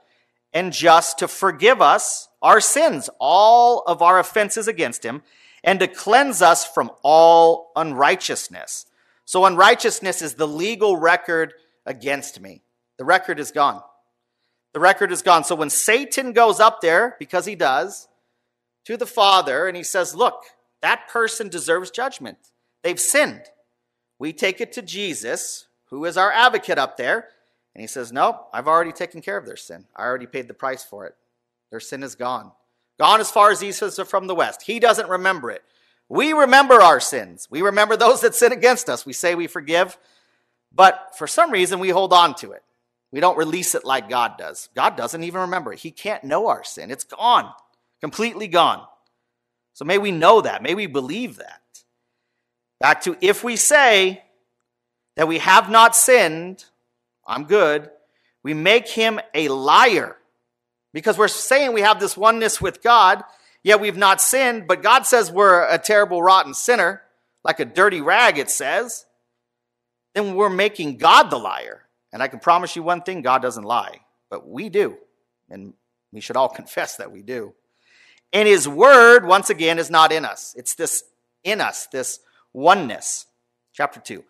and 0.53 0.73
just 0.73 1.21
to 1.21 1.29
forgive 1.29 1.81
us 1.81 2.29
our 2.43 2.61
sins, 2.61 3.09
all 3.21 3.85
of 3.87 4.03
our 4.03 4.19
offenses 4.19 4.67
against 4.67 5.05
Him, 5.05 5.23
and 5.63 5.79
to 5.79 5.87
cleanse 5.87 6.43
us 6.43 6.67
from 6.67 6.91
all 7.05 7.71
unrighteousness. 7.77 8.87
So 9.31 9.45
unrighteousness 9.45 10.23
is 10.23 10.35
the 10.35 10.49
legal 10.49 10.97
record 10.97 11.55
against 11.87 12.41
me. 12.41 12.65
The 12.99 13.05
record 13.05 13.39
is 13.39 13.53
gone. 13.53 13.81
The 14.73 14.81
record 14.81 15.13
is 15.13 15.23
gone. 15.23 15.45
So 15.45 15.55
when 15.55 15.71
Satan 15.71 16.33
goes 16.33 16.59
up 16.59 16.81
there, 16.81 17.15
because 17.21 17.47
he 17.47 17.55
does, 17.55 18.09
to 18.87 18.97
the 18.97 19.07
Father, 19.07 19.69
and 19.69 19.77
he 19.77 19.85
says, 19.85 20.17
Look, 20.17 20.43
that 20.83 21.07
person 21.07 21.49
deserves 21.49 21.93
judgment. 21.93 22.39
They've 22.83 22.99
sinned. 22.99 23.43
We 24.19 24.33
take 24.33 24.61
it 24.61 24.73
to 24.73 24.83
Jesus, 24.83 25.69
who 25.91 26.05
is 26.07 26.17
our 26.17 26.33
advocate 26.33 26.79
up 26.79 26.97
there, 26.97 27.29
and 27.73 27.83
he 27.83 27.87
says, 27.87 28.13
No, 28.13 28.47
I've 28.53 28.67
already 28.67 28.91
taken 28.91 29.21
care 29.21 29.37
of 29.37 29.47
their 29.47 29.55
sin. 29.55 29.85
I 29.95 30.07
already 30.07 30.27
paid 30.27 30.49
the 30.49 30.55
price 30.55 30.83
for 30.83 31.07
it. 31.07 31.15
Their 31.71 31.79
sin 31.79 32.03
is 32.03 32.17
gone. 32.17 32.51
Gone 32.99 33.21
as 33.21 33.31
far 33.31 33.53
as 33.53 33.63
east 33.63 33.81
is 33.81 34.01
from 34.01 34.27
the 34.27 34.35
west. 34.35 34.63
He 34.63 34.81
doesn't 34.81 35.09
remember 35.09 35.53
it. 35.53 35.63
We 36.11 36.33
remember 36.33 36.83
our 36.83 36.99
sins. 36.99 37.47
We 37.51 37.63
remember 37.63 37.97
those 37.97 38.23
that 38.23 38.35
sin 38.35 38.51
against 38.51 38.91
us. 38.91 39.07
We 39.07 39.13
say 39.13 39.37
we 39.37 39.47
forgive, 39.47 39.97
but 40.75 41.13
for 41.17 41.29
some 41.29 41.53
reason 41.53 41.79
we 41.79 41.91
hold 41.91 42.13
on 42.13 42.35
to 42.37 42.51
it. 42.51 42.65
We 43.13 43.21
don't 43.21 43.39
release 43.39 43.77
it 43.77 43.85
like 43.85 44.09
God 44.09 44.37
does. 44.37 44.69
God 44.75 44.97
doesn't 44.97 45.23
even 45.23 45.43
remember 45.43 45.73
it. 45.73 45.79
He 45.79 45.93
can't 45.93 46.25
know 46.25 46.49
our 46.49 46.65
sin. 46.65 46.91
It's 46.91 47.05
gone, 47.05 47.53
completely 48.01 48.49
gone. 48.49 48.85
So 49.73 49.85
may 49.85 49.99
we 49.99 50.11
know 50.11 50.41
that. 50.41 50.65
May 50.65 50.75
we 50.75 50.87
believe 50.87 51.37
that. 51.37 51.63
Back 52.81 53.03
to 53.03 53.17
if 53.21 53.45
we 53.45 53.55
say 53.55 54.25
that 55.15 55.29
we 55.29 55.39
have 55.39 55.71
not 55.71 55.95
sinned, 55.95 56.65
I'm 57.25 57.45
good, 57.45 57.89
we 58.43 58.53
make 58.53 58.89
him 58.89 59.21
a 59.33 59.49
liar. 59.49 60.17
Because 60.93 61.17
we're 61.17 61.29
saying 61.29 61.73
we 61.73 61.83
have 61.83 62.01
this 62.01 62.17
oneness 62.17 62.61
with 62.61 62.83
God, 62.83 63.23
yet 63.63 63.81
we've 63.81 63.97
not 63.97 64.21
sinned, 64.21 64.67
but 64.67 64.83
God 64.83 65.07
says 65.07 65.31
we're 65.31 65.67
a 65.69 65.79
terrible, 65.79 66.23
rotten 66.23 66.55
sinner, 66.55 67.03
like 67.45 67.61
a 67.61 67.65
dirty 67.65 68.01
rag, 68.01 68.39
it 68.39 68.51
says. 68.51 69.07
Then 70.15 70.35
we're 70.35 70.51
making 70.51 70.99
God 70.99 71.31
the 71.31 71.39
liar. 71.39 71.87
And 72.13 72.23
I 72.23 72.29
can 72.29 72.41
promise 72.41 72.75
you 72.75 72.83
one 72.83 73.03
thing 73.03 73.23
God 73.23 73.43
doesn't 73.43 73.65
lie, 73.65 74.01
but 74.29 74.49
we 74.49 74.69
do. 74.69 74.97
And 75.49 75.75
we 76.13 76.21
should 76.21 76.37
all 76.37 76.49
confess 76.61 76.97
that 76.97 77.13
we 77.13 77.23
do. 77.23 77.55
And 78.33 78.47
his 78.47 78.69
word, 78.69 79.27
once 79.27 79.51
again, 79.51 79.79
is 79.79 79.91
not 79.91 80.13
in 80.13 80.25
us. 80.25 80.55
It's 80.57 80.75
this 80.75 81.05
in 81.43 81.61
us, 81.61 81.87
this 81.87 82.21
oneness. 82.53 83.27
Chapter 83.73 84.01
2. 84.01 84.25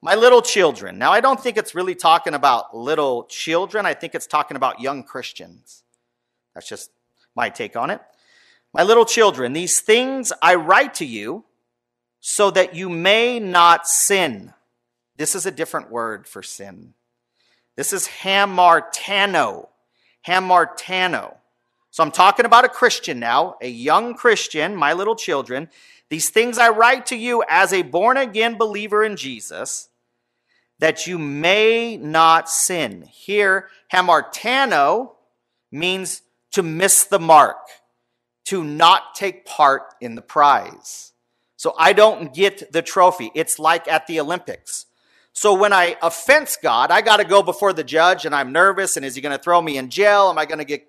My 0.00 0.14
little 0.14 0.42
children. 0.42 0.98
Now, 0.98 1.12
I 1.12 1.20
don't 1.20 1.40
think 1.40 1.56
it's 1.56 1.74
really 1.74 1.94
talking 1.94 2.34
about 2.34 2.76
little 2.76 3.24
children. 3.24 3.86
I 3.86 3.94
think 3.94 4.14
it's 4.14 4.26
talking 4.26 4.56
about 4.56 4.80
young 4.80 5.04
Christians. 5.04 5.84
That's 6.54 6.68
just 6.68 6.90
my 7.36 7.50
take 7.50 7.76
on 7.76 7.90
it. 7.90 8.00
My 8.72 8.82
little 8.82 9.04
children, 9.04 9.52
these 9.52 9.80
things 9.80 10.32
I 10.40 10.54
write 10.54 10.94
to 10.94 11.04
you 11.04 11.44
so 12.20 12.50
that 12.50 12.74
you 12.74 12.88
may 12.88 13.38
not 13.38 13.86
sin. 13.86 14.54
This 15.16 15.34
is 15.34 15.44
a 15.44 15.50
different 15.50 15.90
word 15.90 16.26
for 16.26 16.42
sin. 16.42 16.94
This 17.76 17.92
is 17.92 18.08
hamartano. 18.08 19.68
Hamartano. 20.26 21.36
So 21.90 22.02
I'm 22.02 22.10
talking 22.10 22.46
about 22.46 22.64
a 22.64 22.70
Christian 22.70 23.20
now, 23.20 23.56
a 23.60 23.68
young 23.68 24.14
Christian, 24.14 24.74
my 24.74 24.94
little 24.94 25.16
children. 25.16 25.68
These 26.08 26.30
things 26.30 26.56
I 26.56 26.70
write 26.70 27.06
to 27.06 27.16
you 27.16 27.44
as 27.48 27.72
a 27.72 27.82
born 27.82 28.16
again 28.16 28.56
believer 28.56 29.04
in 29.04 29.16
Jesus, 29.16 29.90
that 30.78 31.06
you 31.06 31.18
may 31.18 31.96
not 31.98 32.48
sin. 32.48 33.02
Here, 33.10 33.68
hamartano 33.92 35.12
means 35.70 36.22
to 36.52 36.62
miss 36.62 37.04
the 37.04 37.18
mark, 37.18 37.58
to 38.44 38.64
not 38.64 39.14
take 39.14 39.44
part 39.44 39.94
in 40.00 40.14
the 40.14 40.22
prize. 40.22 41.12
So 41.56 41.74
I 41.78 41.92
don't 41.92 42.34
get 42.34 42.72
the 42.72 42.82
trophy. 42.82 43.30
It's 43.34 43.58
like 43.58 43.86
at 43.86 44.06
the 44.06 44.18
Olympics. 44.20 44.86
So 45.32 45.54
when 45.54 45.72
I 45.72 45.96
offense 46.02 46.58
God, 46.60 46.90
I 46.90 47.00
got 47.00 47.18
to 47.18 47.24
go 47.24 47.42
before 47.42 47.72
the 47.72 47.84
judge 47.84 48.26
and 48.26 48.34
I'm 48.34 48.52
nervous. 48.52 48.96
And 48.96 49.06
is 49.06 49.14
he 49.14 49.20
going 49.20 49.36
to 49.36 49.42
throw 49.42 49.62
me 49.62 49.78
in 49.78 49.88
jail? 49.88 50.28
Am 50.28 50.38
I 50.38 50.44
going 50.44 50.58
to 50.58 50.64
get 50.64 50.86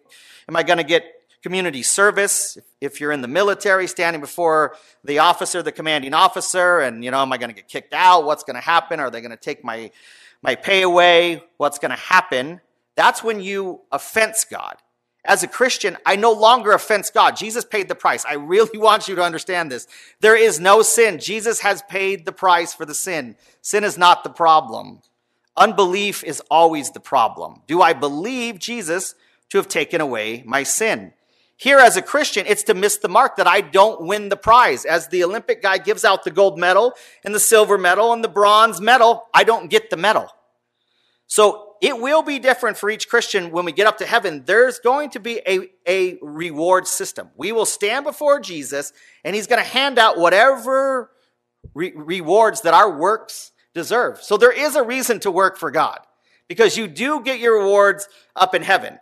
Am 0.49 0.55
I 0.57 0.63
going 0.63 0.77
to 0.77 0.83
get 0.83 1.05
community 1.43 1.83
service 1.83 2.57
if 2.79 3.01
you're 3.01 3.11
in 3.11 3.21
the 3.21 3.27
military 3.27 3.85
standing 3.85 4.21
before 4.21 4.77
the 5.03 5.19
officer 5.19 5.61
the 5.61 5.73
commanding 5.73 6.13
officer 6.13 6.79
and 6.79 7.03
you 7.03 7.11
know 7.11 7.21
am 7.21 7.33
i 7.33 7.37
going 7.37 7.49
to 7.49 7.55
get 7.55 7.67
kicked 7.67 7.93
out 7.93 8.23
what's 8.23 8.45
going 8.45 8.55
to 8.55 8.61
happen 8.61 8.97
are 8.97 9.11
they 9.11 9.19
going 9.19 9.29
to 9.29 9.35
take 9.35 9.61
my 9.61 9.91
my 10.41 10.55
pay 10.55 10.83
away 10.83 11.43
what's 11.57 11.79
going 11.79 11.91
to 11.91 11.97
happen 11.97 12.61
that's 12.95 13.21
when 13.21 13.41
you 13.41 13.81
offense 13.91 14.45
god 14.45 14.77
as 15.25 15.43
a 15.43 15.47
christian 15.47 15.97
i 16.05 16.15
no 16.15 16.31
longer 16.31 16.71
offense 16.71 17.09
god 17.09 17.35
jesus 17.35 17.65
paid 17.65 17.87
the 17.87 17.95
price 17.95 18.25
i 18.25 18.33
really 18.33 18.77
want 18.87 19.07
you 19.07 19.15
to 19.15 19.23
understand 19.23 19.71
this 19.71 19.87
there 20.21 20.35
is 20.35 20.59
no 20.59 20.81
sin 20.81 21.19
jesus 21.19 21.61
has 21.61 21.81
paid 21.83 22.25
the 22.25 22.31
price 22.31 22.73
for 22.73 22.85
the 22.85 22.93
sin 22.93 23.35
sin 23.61 23.83
is 23.83 23.97
not 23.97 24.23
the 24.23 24.29
problem 24.29 25.01
Unbelief 25.55 26.23
is 26.23 26.41
always 26.49 26.91
the 26.91 26.99
problem. 26.99 27.61
Do 27.67 27.81
I 27.81 27.93
believe 27.93 28.57
Jesus 28.57 29.15
to 29.49 29.57
have 29.57 29.67
taken 29.67 30.01
away 30.01 30.43
my 30.45 30.63
sin? 30.63 31.13
Here, 31.55 31.77
as 31.77 31.95
a 31.95 32.01
Christian, 32.01 32.45
it's 32.47 32.63
to 32.63 32.73
miss 32.73 32.97
the 32.97 33.07
mark 33.07 33.35
that 33.37 33.47
I 33.47 33.61
don't 33.61 34.01
win 34.01 34.29
the 34.29 34.35
prize. 34.35 34.83
As 34.83 35.07
the 35.07 35.23
Olympic 35.23 35.61
guy 35.61 35.77
gives 35.77 36.03
out 36.03 36.23
the 36.23 36.31
gold 36.31 36.57
medal 36.57 36.93
and 37.23 37.35
the 37.35 37.39
silver 37.39 37.77
medal 37.77 38.11
and 38.11 38.23
the 38.23 38.29
bronze 38.29 38.81
medal, 38.81 39.27
I 39.33 39.43
don't 39.43 39.69
get 39.69 39.91
the 39.91 39.97
medal. 39.97 40.27
So 41.27 41.72
it 41.83 41.99
will 41.99 42.21
be 42.21 42.39
different 42.39 42.77
for 42.77 42.89
each 42.89 43.09
Christian 43.09 43.51
when 43.51 43.65
we 43.65 43.73
get 43.73 43.87
up 43.87 43.97
to 43.97 44.05
heaven. 44.05 44.43
There's 44.45 44.79
going 44.79 45.09
to 45.09 45.19
be 45.19 45.41
a, 45.45 45.69
a 45.85 46.17
reward 46.21 46.87
system. 46.87 47.29
We 47.35 47.51
will 47.51 47.65
stand 47.65 48.05
before 48.05 48.39
Jesus 48.39 48.93
and 49.25 49.35
he's 49.35 49.47
going 49.47 49.61
to 49.61 49.69
hand 49.69 49.99
out 49.99 50.17
whatever 50.17 51.11
re- 51.73 51.91
rewards 51.93 52.61
that 52.61 52.73
our 52.73 52.89
works 52.89 53.51
deserve. 53.73 54.21
So 54.21 54.37
there 54.37 54.53
is 54.53 54.77
a 54.77 54.83
reason 54.83 55.19
to 55.19 55.31
work 55.31 55.57
for 55.57 55.71
God 55.71 55.99
because 56.47 56.77
you 56.77 56.87
do 56.87 57.19
get 57.19 57.41
your 57.41 57.59
rewards 57.59 58.07
up 58.33 58.55
in 58.55 58.61
heaven. 58.61 58.97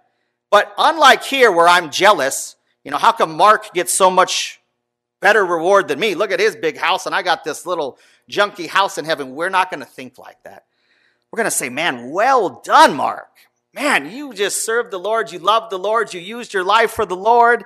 But 0.49 0.73
unlike 0.75 1.23
here 1.23 1.51
where 1.51 1.67
I'm 1.67 1.91
jealous, 1.91 2.55
you 2.83 2.89
know, 2.89 2.97
how 2.97 3.11
come 3.11 3.37
Mark 3.37 3.75
gets 3.75 3.93
so 3.93 4.09
much 4.09 4.59
better 5.19 5.45
reward 5.45 5.87
than 5.87 5.99
me? 5.99 6.15
Look 6.15 6.31
at 6.31 6.39
his 6.39 6.55
big 6.55 6.77
house 6.77 7.05
and 7.05 7.13
I 7.13 7.21
got 7.21 7.43
this 7.43 7.67
little 7.67 7.99
junky 8.27 8.67
house 8.67 8.97
in 8.97 9.05
heaven. 9.05 9.35
We're 9.35 9.49
not 9.49 9.69
going 9.69 9.81
to 9.81 9.85
think 9.85 10.17
like 10.17 10.41
that. 10.45 10.65
We're 11.31 11.37
going 11.37 11.45
to 11.45 11.51
say, 11.51 11.69
man, 11.69 12.11
well 12.11 12.61
done, 12.63 12.95
Mark. 12.95 13.29
Man, 13.73 14.11
you 14.11 14.33
just 14.33 14.65
served 14.65 14.91
the 14.91 14.99
Lord. 14.99 15.31
You 15.31 15.39
loved 15.39 15.71
the 15.71 15.79
Lord. 15.79 16.13
You 16.13 16.19
used 16.19 16.53
your 16.53 16.63
life 16.63 16.91
for 16.91 17.05
the 17.05 17.15
Lord. 17.15 17.63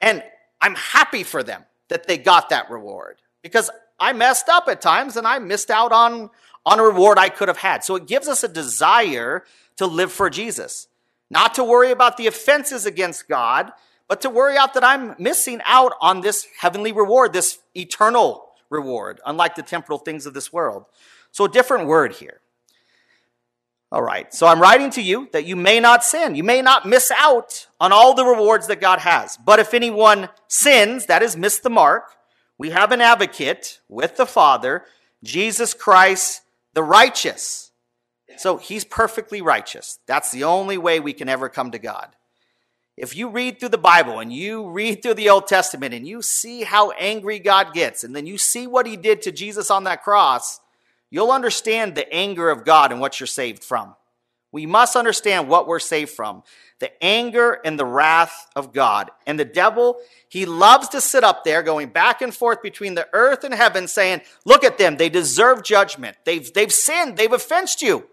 And 0.00 0.22
I'm 0.60 0.74
happy 0.74 1.22
for 1.22 1.42
them 1.42 1.64
that 1.88 2.06
they 2.06 2.16
got 2.16 2.48
that 2.48 2.70
reward 2.70 3.18
because 3.42 3.70
I 4.00 4.12
messed 4.14 4.48
up 4.48 4.66
at 4.68 4.80
times 4.80 5.16
and 5.16 5.26
I 5.26 5.38
missed 5.38 5.70
out 5.70 5.92
on, 5.92 6.30
on 6.64 6.80
a 6.80 6.82
reward 6.82 7.18
I 7.18 7.28
could 7.28 7.48
have 7.48 7.58
had. 7.58 7.84
So 7.84 7.96
it 7.96 8.06
gives 8.06 8.28
us 8.28 8.42
a 8.42 8.48
desire 8.48 9.44
to 9.76 9.86
live 9.86 10.10
for 10.10 10.30
Jesus, 10.30 10.88
not 11.30 11.54
to 11.54 11.64
worry 11.64 11.90
about 11.90 12.16
the 12.16 12.26
offenses 12.26 12.86
against 12.86 13.28
God, 13.28 13.72
but 14.08 14.20
to 14.22 14.30
worry 14.30 14.56
out 14.56 14.74
that 14.74 14.84
I'm 14.84 15.14
missing 15.18 15.60
out 15.64 15.92
on 16.00 16.20
this 16.20 16.46
heavenly 16.58 16.92
reward, 16.92 17.32
this 17.32 17.58
eternal 17.74 18.48
reward, 18.70 19.20
unlike 19.24 19.54
the 19.54 19.62
temporal 19.62 19.98
things 19.98 20.26
of 20.26 20.34
this 20.34 20.52
world. 20.52 20.84
So 21.30 21.44
a 21.44 21.48
different 21.48 21.86
word 21.86 22.12
here. 22.12 22.41
All 23.92 24.02
right. 24.02 24.32
So 24.32 24.46
I'm 24.46 24.60
writing 24.60 24.88
to 24.92 25.02
you 25.02 25.28
that 25.32 25.44
you 25.44 25.54
may 25.54 25.78
not 25.78 26.02
sin. 26.02 26.34
You 26.34 26.42
may 26.42 26.62
not 26.62 26.88
miss 26.88 27.12
out 27.14 27.66
on 27.78 27.92
all 27.92 28.14
the 28.14 28.24
rewards 28.24 28.66
that 28.68 28.80
God 28.80 29.00
has. 29.00 29.36
But 29.36 29.58
if 29.60 29.74
anyone 29.74 30.30
sins, 30.48 31.04
that 31.06 31.22
is, 31.22 31.36
miss 31.36 31.58
the 31.58 31.68
mark, 31.68 32.04
we 32.56 32.70
have 32.70 32.90
an 32.90 33.02
advocate 33.02 33.80
with 33.90 34.16
the 34.16 34.24
Father, 34.24 34.84
Jesus 35.22 35.74
Christ 35.74 36.40
the 36.72 36.82
righteous. 36.82 37.70
So 38.38 38.56
he's 38.56 38.86
perfectly 38.86 39.42
righteous. 39.42 39.98
That's 40.06 40.32
the 40.32 40.44
only 40.44 40.78
way 40.78 40.98
we 40.98 41.12
can 41.12 41.28
ever 41.28 41.50
come 41.50 41.70
to 41.72 41.78
God. 41.78 42.16
If 42.96 43.14
you 43.14 43.28
read 43.28 43.60
through 43.60 43.70
the 43.70 43.78
Bible 43.78 44.20
and 44.20 44.32
you 44.32 44.70
read 44.70 45.02
through 45.02 45.14
the 45.14 45.28
Old 45.28 45.46
Testament 45.46 45.92
and 45.92 46.08
you 46.08 46.22
see 46.22 46.62
how 46.62 46.92
angry 46.92 47.38
God 47.38 47.74
gets, 47.74 48.04
and 48.04 48.16
then 48.16 48.24
you 48.24 48.38
see 48.38 48.66
what 48.66 48.86
he 48.86 48.96
did 48.96 49.20
to 49.22 49.32
Jesus 49.32 49.70
on 49.70 49.84
that 49.84 50.02
cross, 50.02 50.60
you'll 51.12 51.30
understand 51.30 51.94
the 51.94 52.10
anger 52.12 52.50
of 52.50 52.64
God 52.64 52.90
and 52.90 53.00
what 53.00 53.20
you're 53.20 53.26
saved 53.28 53.62
from. 53.62 53.94
We 54.50 54.66
must 54.66 54.96
understand 54.96 55.48
what 55.48 55.68
we're 55.68 55.78
saved 55.78 56.10
from 56.10 56.42
the 56.80 56.90
anger 57.04 57.60
and 57.64 57.78
the 57.78 57.84
wrath 57.84 58.48
of 58.56 58.72
God. 58.72 59.12
And 59.24 59.38
the 59.38 59.44
devil, 59.44 59.98
he 60.28 60.46
loves 60.46 60.88
to 60.88 61.00
sit 61.00 61.22
up 61.22 61.44
there 61.44 61.62
going 61.62 61.90
back 61.90 62.20
and 62.22 62.34
forth 62.34 62.60
between 62.60 62.96
the 62.96 63.06
earth 63.12 63.44
and 63.44 63.54
heaven 63.54 63.86
saying, 63.86 64.22
Look 64.44 64.64
at 64.64 64.78
them, 64.78 64.96
they 64.96 65.08
deserve 65.08 65.62
judgment. 65.62 66.16
They've, 66.24 66.52
they've 66.52 66.72
sinned, 66.72 67.16
they've 67.16 67.32
offended 67.32 67.82
you. 67.82 68.08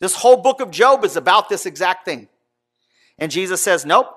This 0.00 0.16
whole 0.16 0.38
book 0.38 0.60
of 0.60 0.72
Job 0.72 1.04
is 1.04 1.14
about 1.14 1.48
this 1.48 1.66
exact 1.66 2.04
thing. 2.04 2.28
And 3.16 3.30
Jesus 3.30 3.62
says, 3.62 3.86
Nope. 3.86 4.08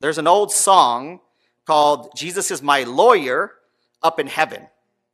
There's 0.00 0.18
an 0.18 0.26
old 0.26 0.50
song 0.50 1.20
called 1.64 2.10
Jesus 2.16 2.50
is 2.50 2.60
my 2.60 2.82
lawyer 2.82 3.52
up 4.02 4.18
in 4.18 4.26
heaven. 4.26 4.66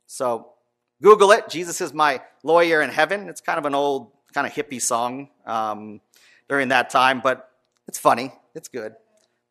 So 0.07 0.53
Google 1.01 1.31
it. 1.31 1.49
Jesus 1.49 1.81
is 1.81 1.93
my 1.93 2.21
lawyer 2.43 2.81
in 2.81 2.89
heaven. 2.89 3.29
It's 3.29 3.41
kind 3.41 3.57
of 3.57 3.65
an 3.65 3.75
old, 3.75 4.11
kind 4.33 4.45
of 4.45 4.53
hippie 4.53 4.81
song 4.81 5.29
um, 5.45 6.01
during 6.47 6.69
that 6.69 6.89
time, 6.89 7.21
but 7.21 7.51
it's 7.87 7.97
funny. 7.97 8.33
It's 8.53 8.67
good. 8.67 8.95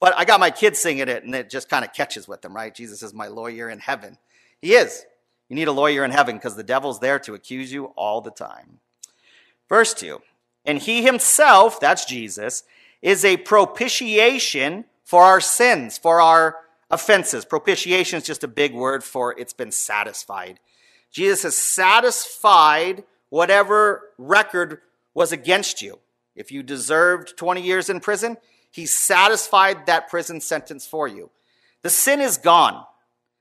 But 0.00 0.14
I 0.16 0.24
got 0.24 0.40
my 0.40 0.50
kids 0.50 0.78
singing 0.78 1.08
it, 1.08 1.24
and 1.24 1.34
it 1.34 1.50
just 1.50 1.68
kind 1.68 1.84
of 1.84 1.92
catches 1.92 2.28
with 2.28 2.42
them, 2.42 2.54
right? 2.54 2.74
Jesus 2.74 3.02
is 3.02 3.12
my 3.12 3.26
lawyer 3.28 3.68
in 3.68 3.78
heaven. 3.80 4.18
He 4.60 4.74
is. 4.74 5.04
You 5.48 5.56
need 5.56 5.68
a 5.68 5.72
lawyer 5.72 6.04
in 6.04 6.10
heaven 6.10 6.36
because 6.36 6.56
the 6.56 6.62
devil's 6.62 7.00
there 7.00 7.18
to 7.20 7.34
accuse 7.34 7.72
you 7.72 7.86
all 7.96 8.20
the 8.20 8.30
time. 8.30 8.80
Verse 9.68 9.94
2 9.94 10.20
And 10.64 10.78
he 10.78 11.02
himself, 11.02 11.80
that's 11.80 12.04
Jesus, 12.04 12.64
is 13.02 13.24
a 13.24 13.38
propitiation 13.38 14.84
for 15.04 15.22
our 15.24 15.40
sins, 15.40 15.96
for 15.96 16.20
our 16.20 16.56
offenses. 16.90 17.44
Propitiation 17.44 18.18
is 18.18 18.24
just 18.24 18.44
a 18.44 18.48
big 18.48 18.74
word 18.74 19.02
for 19.02 19.38
it's 19.38 19.52
been 19.52 19.72
satisfied. 19.72 20.60
Jesus 21.10 21.42
has 21.42 21.56
satisfied 21.56 23.04
whatever 23.30 24.10
record 24.18 24.80
was 25.14 25.32
against 25.32 25.82
you. 25.82 25.98
If 26.34 26.52
you 26.52 26.62
deserved 26.62 27.36
20 27.36 27.62
years 27.62 27.90
in 27.90 28.00
prison, 28.00 28.36
he 28.70 28.86
satisfied 28.86 29.86
that 29.86 30.08
prison 30.08 30.40
sentence 30.40 30.86
for 30.86 31.08
you. 31.08 31.30
The 31.82 31.90
sin 31.90 32.20
is 32.20 32.38
gone. 32.38 32.84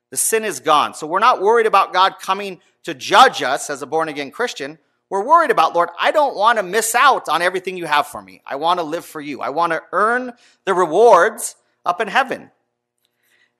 The 0.10 0.18
sin 0.18 0.44
is 0.44 0.60
gone. 0.60 0.94
So 0.94 1.06
we're 1.06 1.20
not 1.20 1.42
worried 1.42 1.66
about 1.66 1.94
God 1.94 2.16
coming 2.20 2.60
to 2.84 2.94
judge 2.94 3.44
us 3.44 3.70
as 3.70 3.82
a 3.82 3.86
born 3.86 4.10
again 4.10 4.32
Christian. 4.32 4.80
We're 5.10 5.26
worried 5.26 5.52
about, 5.52 5.76
Lord, 5.76 5.90
I 6.00 6.12
don't 6.12 6.36
want 6.36 6.58
to 6.58 6.64
miss 6.64 6.96
out 6.96 7.30
on 7.30 7.42
everything 7.42 7.78
you 7.78 7.86
have 7.86 8.08
for 8.08 8.22
me. 8.22 8.42
I 8.46 8.56
want 8.56 8.80
to 8.80 8.84
live 8.84 9.06
for 9.06 9.22
you. 9.22 9.42
I 9.42 9.50
want 9.50 9.74
to 9.74 9.84
earn 9.92 10.34
the 10.66 10.74
rewards 10.74 11.56
up 11.86 12.02
in 12.02 12.08
heaven. 12.08 12.52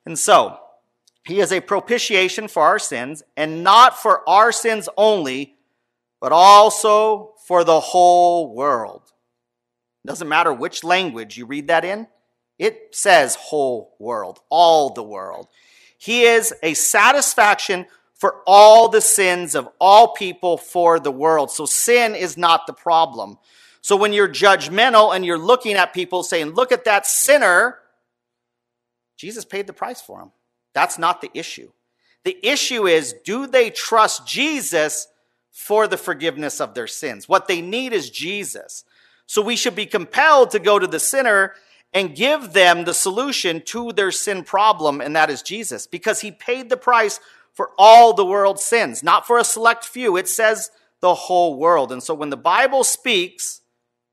And 0.06 0.18
so, 0.18 0.60
he 1.28 1.42
is 1.42 1.52
a 1.52 1.60
propitiation 1.60 2.48
for 2.48 2.64
our 2.64 2.80
sins, 2.80 3.22
and 3.36 3.64
not 3.64 4.02
for 4.02 4.28
our 4.30 4.54
sins 4.54 4.88
only, 4.96 5.56
but 6.22 6.32
also 6.32 7.34
for 7.46 7.66
the 7.66 7.80
whole 7.82 8.56
world. 8.56 9.12
It 10.06 10.08
Doesn't 10.08 10.30
matter 10.30 10.54
which 10.54 10.86
language 10.86 11.38
you 11.38 11.46
read 11.46 11.68
that 11.68 11.84
in, 11.84 12.08
it 12.58 12.96
says 12.96 13.36
whole 13.36 13.96
world, 14.00 14.40
all 14.50 14.94
the 14.94 15.04
world. 15.04 15.48
He 15.98 16.24
is 16.24 16.54
a 16.64 16.74
satisfaction 16.74 17.88
for 18.14 18.42
all 18.48 18.88
the 18.88 19.02
sins 19.02 19.54
of 19.54 19.68
all 19.80 20.14
people 20.14 20.58
for 20.58 21.00
the 21.00 21.12
world. 21.12 21.52
So 21.52 21.66
sin 21.66 22.16
is 22.16 22.38
not 22.38 22.68
the 22.68 22.74
problem. 22.74 23.38
So 23.82 23.96
when 23.96 24.14
you're 24.14 24.30
judgmental 24.30 25.16
and 25.16 25.26
you're 25.26 25.38
looking 25.38 25.76
at 25.76 25.94
people 25.94 26.24
saying, 26.24 26.52
look 26.52 26.72
at 26.72 26.86
that 26.86 27.06
sinner, 27.06 27.80
Jesus 29.18 29.46
paid 29.46 29.68
the 29.68 29.74
price 29.74 30.02
for 30.02 30.22
him. 30.22 30.32
That's 30.78 31.00
not 31.00 31.22
the 31.22 31.32
issue. 31.34 31.72
The 32.24 32.38
issue 32.48 32.86
is, 32.86 33.16
do 33.26 33.48
they 33.48 33.72
trust 33.72 34.28
Jesus 34.28 35.08
for 35.50 35.88
the 35.88 35.98
forgiveness 35.98 36.62
of 36.62 36.76
their 36.76 36.86
sins? 36.86 37.28
What 37.28 37.48
they 37.48 37.62
need 37.62 37.94
is 37.94 38.12
Jesus. 38.12 38.84
So 39.26 39.42
we 39.42 39.56
should 39.56 39.74
be 39.74 39.88
compelled 39.88 40.52
to 40.52 40.60
go 40.60 40.78
to 40.78 40.86
the 40.86 41.00
sinner 41.00 41.56
and 41.96 42.16
give 42.16 42.54
them 42.54 42.86
the 42.86 42.94
solution 42.94 43.62
to 43.62 43.92
their 43.92 44.12
sin 44.12 44.44
problem, 44.44 45.02
and 45.02 45.16
that 45.16 45.32
is 45.32 45.42
Jesus, 45.42 45.88
because 45.88 46.22
he 46.22 46.30
paid 46.32 46.70
the 46.70 46.78
price 46.78 47.20
for 47.56 47.72
all 47.76 48.14
the 48.14 48.24
world's 48.24 48.64
sins, 48.64 49.02
not 49.02 49.26
for 49.26 49.40
a 49.40 49.44
select 49.44 49.84
few. 49.84 50.16
It 50.16 50.30
says 50.30 50.70
the 51.00 51.16
whole 51.16 51.58
world. 51.58 51.92
And 51.92 52.04
so 52.04 52.14
when 52.14 52.30
the 52.30 52.38
Bible 52.38 52.84
speaks, 52.84 53.62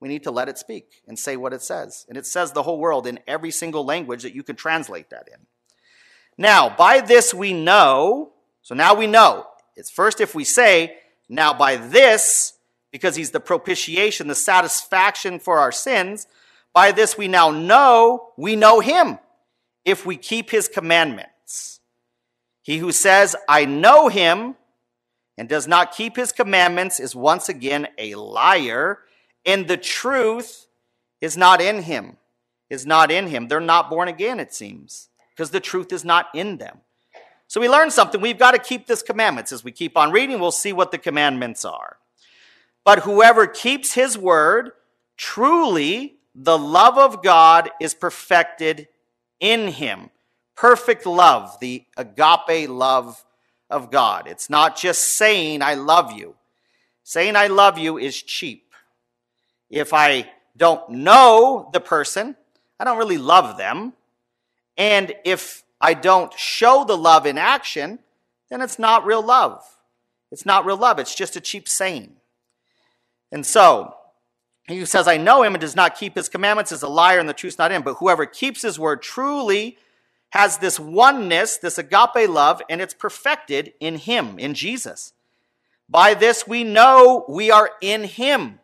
we 0.00 0.08
need 0.08 0.22
to 0.22 0.30
let 0.30 0.48
it 0.48 0.56
speak 0.56 1.02
and 1.06 1.18
say 1.18 1.36
what 1.36 1.52
it 1.52 1.60
says. 1.60 2.06
And 2.08 2.16
it 2.16 2.24
says 2.24 2.52
the 2.52 2.62
whole 2.62 2.78
world 2.78 3.06
in 3.06 3.20
every 3.26 3.50
single 3.50 3.84
language 3.84 4.22
that 4.22 4.34
you 4.34 4.42
can 4.42 4.56
translate 4.56 5.10
that 5.10 5.28
in. 5.28 5.44
Now, 6.36 6.74
by 6.74 7.00
this 7.00 7.32
we 7.32 7.52
know, 7.52 8.32
so 8.62 8.74
now 8.74 8.94
we 8.94 9.06
know. 9.06 9.46
It's 9.76 9.90
first 9.90 10.20
if 10.20 10.34
we 10.34 10.44
say, 10.44 10.96
now 11.28 11.52
by 11.54 11.76
this 11.76 12.54
because 12.90 13.16
he's 13.16 13.32
the 13.32 13.40
propitiation, 13.40 14.28
the 14.28 14.34
satisfaction 14.34 15.40
for 15.40 15.58
our 15.58 15.72
sins. 15.72 16.26
By 16.72 16.92
this 16.92 17.18
we 17.18 17.26
now 17.28 17.50
know 17.50 18.28
we 18.36 18.54
know 18.54 18.80
him 18.80 19.18
if 19.84 20.06
we 20.06 20.16
keep 20.16 20.50
his 20.50 20.68
commandments. 20.68 21.80
He 22.62 22.78
who 22.78 22.92
says, 22.92 23.36
I 23.48 23.64
know 23.64 24.08
him, 24.08 24.54
and 25.36 25.48
does 25.48 25.66
not 25.66 25.92
keep 25.92 26.16
his 26.16 26.32
commandments 26.32 27.00
is 27.00 27.14
once 27.16 27.48
again 27.48 27.88
a 27.98 28.14
liar, 28.14 29.00
and 29.44 29.66
the 29.66 29.76
truth 29.76 30.66
is 31.20 31.36
not 31.36 31.60
in 31.60 31.82
him. 31.82 32.16
Is 32.70 32.86
not 32.86 33.10
in 33.10 33.26
him. 33.26 33.48
They're 33.48 33.60
not 33.60 33.90
born 33.90 34.08
again, 34.08 34.40
it 34.40 34.54
seems, 34.54 35.10
because 35.34 35.50
the 35.50 35.60
truth 35.60 35.92
is 35.92 36.04
not 36.04 36.28
in 36.34 36.58
them. 36.58 36.78
So 37.46 37.60
we 37.60 37.68
learn 37.68 37.90
something. 37.90 38.20
We've 38.20 38.38
got 38.38 38.52
to 38.52 38.58
keep 38.58 38.86
this 38.86 39.02
commandments. 39.02 39.52
As 39.52 39.64
we 39.64 39.72
keep 39.72 39.96
on 39.96 40.12
reading, 40.12 40.40
we'll 40.40 40.50
see 40.50 40.72
what 40.72 40.90
the 40.90 40.98
commandments 40.98 41.64
are. 41.64 41.98
But 42.84 43.00
whoever 43.00 43.46
keeps 43.46 43.94
his 43.94 44.18
word, 44.18 44.72
truly 45.16 46.16
the 46.34 46.58
love 46.58 46.98
of 46.98 47.22
God 47.22 47.70
is 47.80 47.94
perfected 47.94 48.88
in 49.40 49.68
him. 49.68 50.10
Perfect 50.56 51.06
love, 51.06 51.58
the 51.60 51.84
agape 51.96 52.68
love 52.68 53.24
of 53.70 53.90
God. 53.90 54.26
It's 54.26 54.50
not 54.50 54.76
just 54.76 55.16
saying, 55.16 55.62
I 55.62 55.74
love 55.74 56.12
you. 56.12 56.34
Saying, 57.02 57.36
I 57.36 57.48
love 57.48 57.78
you 57.78 57.98
is 57.98 58.22
cheap. 58.22 58.72
If 59.70 59.92
I 59.92 60.30
don't 60.56 60.88
know 60.90 61.68
the 61.72 61.80
person, 61.80 62.36
I 62.78 62.84
don't 62.84 62.98
really 62.98 63.18
love 63.18 63.56
them. 63.56 63.92
And 64.76 65.14
if 65.24 65.62
I 65.80 65.94
don't 65.94 66.32
show 66.34 66.84
the 66.84 66.96
love 66.96 67.26
in 67.26 67.38
action, 67.38 68.00
then 68.50 68.60
it's 68.60 68.78
not 68.78 69.04
real 69.04 69.22
love. 69.22 69.62
It's 70.30 70.46
not 70.46 70.64
real 70.64 70.76
love, 70.76 70.98
it's 70.98 71.14
just 71.14 71.36
a 71.36 71.40
cheap 71.40 71.68
saying. 71.68 72.16
And 73.30 73.44
so, 73.44 73.94
he 74.66 74.78
who 74.78 74.86
says, 74.86 75.06
I 75.06 75.16
know 75.16 75.42
him 75.42 75.54
and 75.54 75.60
does 75.60 75.76
not 75.76 75.96
keep 75.96 76.14
his 76.14 76.28
commandments 76.28 76.72
is 76.72 76.82
a 76.82 76.88
liar 76.88 77.18
and 77.18 77.28
the 77.28 77.34
truth's 77.34 77.58
not 77.58 77.70
in. 77.70 77.82
But 77.82 77.96
whoever 77.96 78.24
keeps 78.24 78.62
his 78.62 78.78
word 78.78 79.02
truly 79.02 79.76
has 80.30 80.58
this 80.58 80.80
oneness, 80.80 81.58
this 81.58 81.78
agape 81.78 82.28
love, 82.28 82.62
and 82.68 82.80
it's 82.80 82.94
perfected 82.94 83.74
in 83.78 83.96
him, 83.96 84.38
in 84.38 84.54
Jesus. 84.54 85.12
By 85.88 86.14
this 86.14 86.46
we 86.46 86.64
know 86.64 87.24
we 87.28 87.50
are 87.50 87.70
in 87.80 88.04
him, 88.04 88.58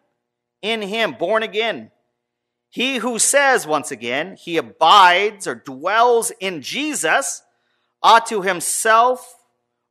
in 0.63 0.83
him, 0.83 1.13
born 1.13 1.43
again. 1.43 1.91
He 2.71 2.99
who 2.99 3.19
says, 3.19 3.67
once 3.67 3.91
again, 3.91 4.37
he 4.37 4.57
abides 4.57 5.47
or 5.47 5.57
dwells 5.57 6.31
in 6.39 6.63
Jesus 6.63 7.43
ought 8.03 8.27
to 8.27 8.43
himself 8.43 9.37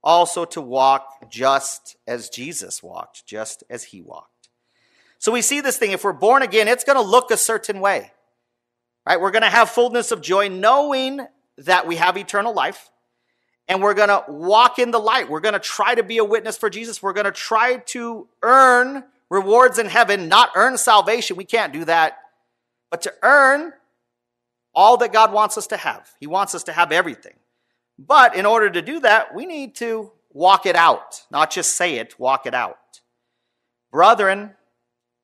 also 0.01 0.45
to 0.45 0.61
walk 0.61 1.29
just 1.29 1.97
as 2.07 2.29
Jesus 2.29 2.81
walked, 2.81 3.25
just 3.25 3.63
as 3.69 3.83
he 3.83 4.01
walked. 4.01 4.49
So 5.17 5.33
we 5.33 5.41
see 5.41 5.59
this 5.59 5.77
thing. 5.77 5.91
If 5.91 6.05
we're 6.05 6.13
born 6.13 6.41
again, 6.41 6.69
it's 6.69 6.85
going 6.85 6.95
to 6.95 7.03
look 7.03 7.31
a 7.31 7.37
certain 7.37 7.81
way. 7.81 8.13
Right? 9.05 9.19
We're 9.19 9.31
going 9.31 9.43
to 9.43 9.49
have 9.49 9.69
fullness 9.69 10.13
of 10.13 10.21
joy 10.21 10.47
knowing 10.47 11.19
that 11.57 11.85
we 11.85 11.97
have 11.97 12.17
eternal 12.17 12.53
life 12.53 12.89
and 13.67 13.81
we're 13.81 13.93
going 13.93 14.09
to 14.09 14.23
walk 14.29 14.79
in 14.79 14.91
the 14.91 14.99
light. 14.99 15.29
We're 15.29 15.41
going 15.41 15.53
to 15.53 15.59
try 15.59 15.95
to 15.95 16.03
be 16.03 16.17
a 16.17 16.23
witness 16.23 16.57
for 16.57 16.69
Jesus. 16.69 17.03
We're 17.03 17.13
going 17.13 17.25
to 17.25 17.31
try 17.31 17.77
to 17.87 18.27
earn 18.41 19.03
rewards 19.29 19.77
in 19.77 19.87
heaven, 19.87 20.29
not 20.29 20.51
earn 20.55 20.77
salvation. 20.77 21.35
We 21.35 21.43
can't 21.43 21.73
do 21.73 21.85
that. 21.85 22.17
But 22.89 23.01
to 23.03 23.13
earn 23.21 23.73
all 24.73 24.97
that 24.97 25.13
God 25.13 25.33
wants 25.33 25.57
us 25.57 25.67
to 25.67 25.77
have. 25.77 26.09
He 26.19 26.27
wants 26.27 26.55
us 26.55 26.63
to 26.63 26.71
have 26.73 26.91
everything. 26.91 27.35
But 27.97 28.35
in 28.35 28.45
order 28.45 28.69
to 28.69 28.81
do 28.81 28.99
that, 29.01 29.35
we 29.35 29.45
need 29.45 29.75
to 29.75 30.11
walk 30.31 30.65
it 30.65 30.75
out, 30.75 31.23
not 31.31 31.51
just 31.51 31.75
say 31.75 31.95
it, 31.95 32.19
walk 32.19 32.45
it 32.45 32.53
out. 32.53 32.77
Brethren, 33.91 34.51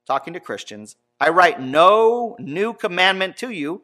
talking 0.08 0.34
to 0.34 0.40
Christians, 0.40 0.96
I 1.20 1.30
write 1.30 1.62
no 1.62 2.36
new 2.40 2.74
commandment 2.74 3.38
to 3.38 3.50
you, 3.50 3.84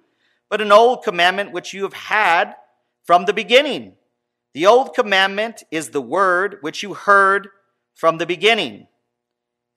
but 0.50 0.62
an 0.62 0.72
old 0.72 1.04
commandment 1.04 1.54
which 1.54 1.74
you 1.74 1.84
have 1.84 1.94
had 1.94 2.56
from 3.04 3.26
the 3.26 3.34
beginning. 3.34 3.94
The 4.54 4.65
old 4.65 4.94
commandment 4.94 5.63
is 5.72 5.89
the 5.89 6.02
word 6.02 6.58
which 6.62 6.84
you 6.84 6.94
heard 6.94 7.48
from 7.96 8.17
the 8.17 8.26
beginning. 8.26 8.88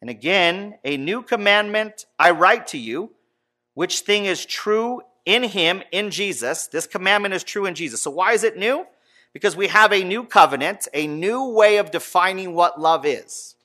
And 0.01 0.11
again, 0.11 0.79
a 0.85 0.97
new 0.97 1.23
commandment 1.23 2.07
I 2.19 2.33
write 2.33 2.67
to 2.69 2.79
you, 2.79 3.13
which 3.75 4.01
thing 4.01 4.25
is 4.25 4.47
true 4.47 5.03
in 5.25 5.43
him, 5.43 5.83
in 5.93 6.11
Jesus. 6.11 6.67
This 6.67 6.87
commandment 6.87 7.35
is 7.35 7.45
true 7.45 7.67
in 7.67 7.75
Jesus. 7.75 8.03
So 8.03 8.11
why 8.11 8.33
is 8.33 8.45
it 8.45 8.57
new? 8.57 8.87
because 9.35 9.57
we 9.57 9.67
have 9.67 9.93
a 9.93 10.05
new 10.05 10.25
covenant, 10.25 10.89
a 10.95 11.07
new 11.07 11.45
way 11.45 11.77
of 11.77 11.91
defining 11.91 12.55
what 12.55 12.81
love 12.81 13.05
is. 13.05 13.57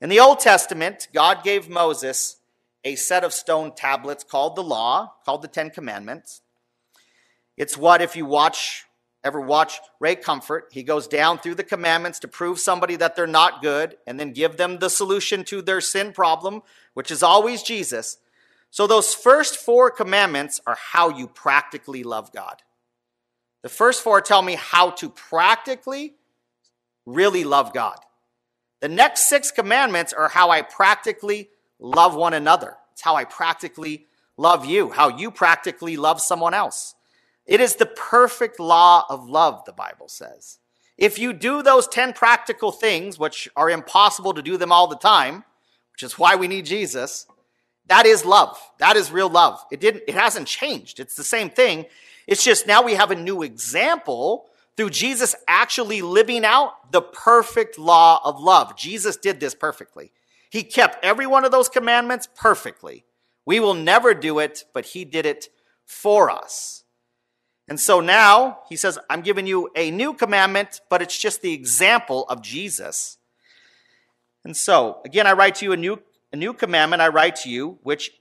In 0.00 0.10
the 0.10 0.20
Old 0.20 0.38
Testament, 0.38 1.08
God 1.12 1.42
gave 1.42 1.68
Moses 1.68 2.36
a 2.84 2.94
set 2.94 3.24
of 3.24 3.32
stone 3.32 3.74
tablets 3.74 4.22
called 4.22 4.54
the 4.54 4.62
law, 4.62 5.14
called 5.24 5.42
the 5.42 5.48
Ten 5.48 5.70
Commandments. 5.70 6.42
It's 7.56 7.76
what, 7.76 8.02
if 8.02 8.14
you 8.14 8.26
watch, 8.26 8.84
ever 9.24 9.40
watch 9.40 9.80
Ray 9.98 10.14
Comfort, 10.14 10.68
he 10.70 10.82
goes 10.82 11.08
down 11.08 11.38
through 11.38 11.54
the 11.54 11.64
commandments 11.64 12.18
to 12.20 12.28
prove 12.28 12.58
somebody 12.58 12.96
that 12.96 13.16
they're 13.16 13.26
not 13.26 13.62
good 13.62 13.96
and 14.06 14.20
then 14.20 14.32
give 14.32 14.58
them 14.58 14.78
the 14.78 14.90
solution 14.90 15.42
to 15.44 15.62
their 15.62 15.80
sin 15.80 16.12
problem, 16.12 16.62
which 16.92 17.10
is 17.10 17.22
always 17.22 17.62
Jesus. 17.62 18.18
So, 18.76 18.86
those 18.86 19.14
first 19.14 19.56
four 19.56 19.90
commandments 19.90 20.60
are 20.66 20.76
how 20.78 21.08
you 21.08 21.28
practically 21.28 22.02
love 22.02 22.30
God. 22.30 22.62
The 23.62 23.70
first 23.70 24.02
four 24.02 24.20
tell 24.20 24.42
me 24.42 24.54
how 24.54 24.90
to 24.90 25.08
practically 25.08 26.12
really 27.06 27.42
love 27.42 27.72
God. 27.72 27.96
The 28.80 28.90
next 28.90 29.30
six 29.30 29.50
commandments 29.50 30.12
are 30.12 30.28
how 30.28 30.50
I 30.50 30.60
practically 30.60 31.48
love 31.78 32.14
one 32.14 32.34
another. 32.34 32.76
It's 32.92 33.00
how 33.00 33.16
I 33.16 33.24
practically 33.24 34.08
love 34.36 34.66
you, 34.66 34.90
how 34.90 35.08
you 35.08 35.30
practically 35.30 35.96
love 35.96 36.20
someone 36.20 36.52
else. 36.52 36.96
It 37.46 37.62
is 37.62 37.76
the 37.76 37.86
perfect 37.86 38.60
law 38.60 39.06
of 39.08 39.26
love, 39.26 39.64
the 39.64 39.72
Bible 39.72 40.08
says. 40.08 40.58
If 40.98 41.18
you 41.18 41.32
do 41.32 41.62
those 41.62 41.88
10 41.88 42.12
practical 42.12 42.72
things, 42.72 43.18
which 43.18 43.48
are 43.56 43.70
impossible 43.70 44.34
to 44.34 44.42
do 44.42 44.58
them 44.58 44.70
all 44.70 44.86
the 44.86 44.98
time, 44.98 45.44
which 45.92 46.02
is 46.02 46.18
why 46.18 46.36
we 46.36 46.46
need 46.46 46.66
Jesus, 46.66 47.26
that 47.88 48.06
is 48.06 48.24
love. 48.24 48.58
That 48.78 48.96
is 48.96 49.12
real 49.12 49.28
love. 49.28 49.64
It 49.70 49.80
didn't, 49.80 50.04
it 50.08 50.14
hasn't 50.14 50.48
changed. 50.48 51.00
It's 51.00 51.14
the 51.14 51.24
same 51.24 51.50
thing. 51.50 51.86
It's 52.26 52.44
just 52.44 52.66
now 52.66 52.82
we 52.82 52.94
have 52.94 53.10
a 53.10 53.16
new 53.16 53.42
example 53.42 54.46
through 54.76 54.90
Jesus 54.90 55.34
actually 55.48 56.02
living 56.02 56.44
out 56.44 56.92
the 56.92 57.00
perfect 57.00 57.78
law 57.78 58.20
of 58.24 58.40
love. 58.40 58.76
Jesus 58.76 59.16
did 59.16 59.40
this 59.40 59.54
perfectly. 59.54 60.12
He 60.50 60.62
kept 60.62 61.04
every 61.04 61.26
one 61.26 61.44
of 61.44 61.50
those 61.50 61.68
commandments 61.68 62.28
perfectly. 62.34 63.04
We 63.44 63.60
will 63.60 63.74
never 63.74 64.12
do 64.12 64.38
it, 64.38 64.64
but 64.74 64.86
he 64.86 65.04
did 65.04 65.24
it 65.24 65.48
for 65.84 66.30
us. 66.30 66.84
And 67.68 67.80
so 67.80 68.00
now 68.00 68.60
he 68.68 68.76
says, 68.76 68.98
I'm 69.10 69.22
giving 69.22 69.46
you 69.46 69.70
a 69.74 69.90
new 69.90 70.12
commandment, 70.12 70.80
but 70.88 71.02
it's 71.02 71.18
just 71.18 71.42
the 71.42 71.52
example 71.52 72.24
of 72.28 72.42
Jesus. 72.42 73.18
And 74.44 74.56
so, 74.56 75.00
again, 75.04 75.26
I 75.26 75.32
write 75.32 75.56
to 75.56 75.64
you 75.64 75.72
a 75.72 75.76
new, 75.76 76.00
new 76.36 76.52
commandment, 76.52 77.02
I 77.02 77.08
write 77.08 77.36
to 77.36 77.50
you, 77.50 77.78
which 77.82 78.12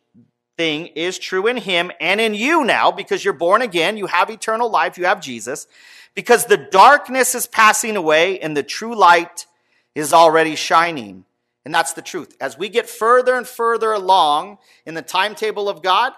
thing 0.58 0.88
is 0.88 1.20
true 1.20 1.48
in 1.48 1.58
him 1.58 1.92
and 2.00 2.22
in 2.22 2.34
you 2.34 2.64
now 2.64 2.92
because 2.92 3.24
you're 3.24 3.34
born 3.34 3.62
again, 3.62 3.98
you 3.98 4.08
have 4.08 4.30
eternal 4.30 4.70
life, 4.70 4.98
you 4.98 5.06
have 5.06 5.22
Jesus, 5.22 5.68
because 6.14 6.46
the 6.46 6.58
darkness 6.58 7.36
is 7.36 7.48
passing 7.48 7.98
away 7.98 8.40
and 8.40 8.56
the 8.56 8.64
true 8.64 8.96
light 8.96 9.46
is 9.94 10.14
already 10.14 10.56
shining. 10.56 11.26
And 11.66 11.74
that's 11.74 11.94
the 11.94 12.02
truth. 12.02 12.36
As 12.40 12.58
we 12.58 12.70
get 12.70 12.90
further 12.90 13.36
and 13.36 13.48
further 13.48 13.92
along 13.92 14.60
in 14.86 14.94
the 14.94 15.02
timetable 15.02 15.68
of 15.68 15.82
God, 15.82 16.14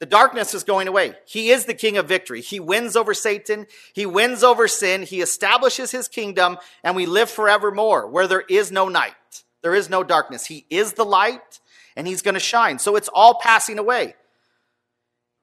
the 0.00 0.06
darkness 0.06 0.54
is 0.54 0.64
going 0.64 0.88
away. 0.88 1.14
He 1.26 1.50
is 1.50 1.64
the 1.64 1.74
king 1.74 1.96
of 1.98 2.06
victory. 2.06 2.40
He 2.40 2.60
wins 2.60 2.96
over 2.96 3.14
Satan. 3.14 3.66
He 3.92 4.06
wins 4.06 4.44
over 4.44 4.68
sin. 4.68 5.02
He 5.02 5.20
establishes 5.20 5.90
his 5.90 6.08
kingdom 6.08 6.58
and 6.84 6.94
we 6.94 7.04
live 7.06 7.28
forevermore 7.28 8.06
where 8.06 8.28
there 8.28 8.44
is 8.48 8.70
no 8.70 8.88
night. 8.88 9.14
There 9.62 9.74
is 9.74 9.90
no 9.90 10.02
darkness. 10.02 10.46
He 10.46 10.66
is 10.70 10.92
the 10.92 11.04
light 11.04 11.60
and 11.96 12.06
he's 12.06 12.22
going 12.22 12.34
to 12.34 12.40
shine. 12.40 12.78
So 12.78 12.96
it's 12.96 13.08
all 13.12 13.40
passing 13.40 13.78
away. 13.78 14.14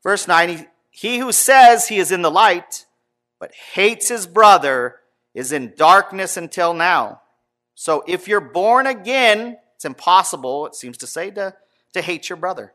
Verse 0.03 0.27
9 0.27 0.67
he, 0.91 1.17
who 1.17 1.33
says 1.33 1.89
he 1.89 1.97
is 1.97 2.13
in 2.13 2.21
the 2.21 2.31
light, 2.31 2.85
but 3.37 3.51
hates 3.73 4.07
his 4.07 4.25
brother, 4.25 4.95
is 5.33 5.51
in 5.51 5.73
darkness 5.75 6.37
until 6.37 6.73
now. 6.73 7.21
So 7.73 8.05
if 8.07 8.29
you're 8.29 8.39
born 8.39 8.87
again, 8.87 9.57
it's 9.75 9.83
impossible, 9.83 10.67
it 10.67 10.75
seems 10.75 10.97
to 10.99 11.07
say, 11.07 11.31
to, 11.31 11.53
to 11.91 12.01
hate 12.01 12.29
your 12.29 12.37
brother. 12.37 12.71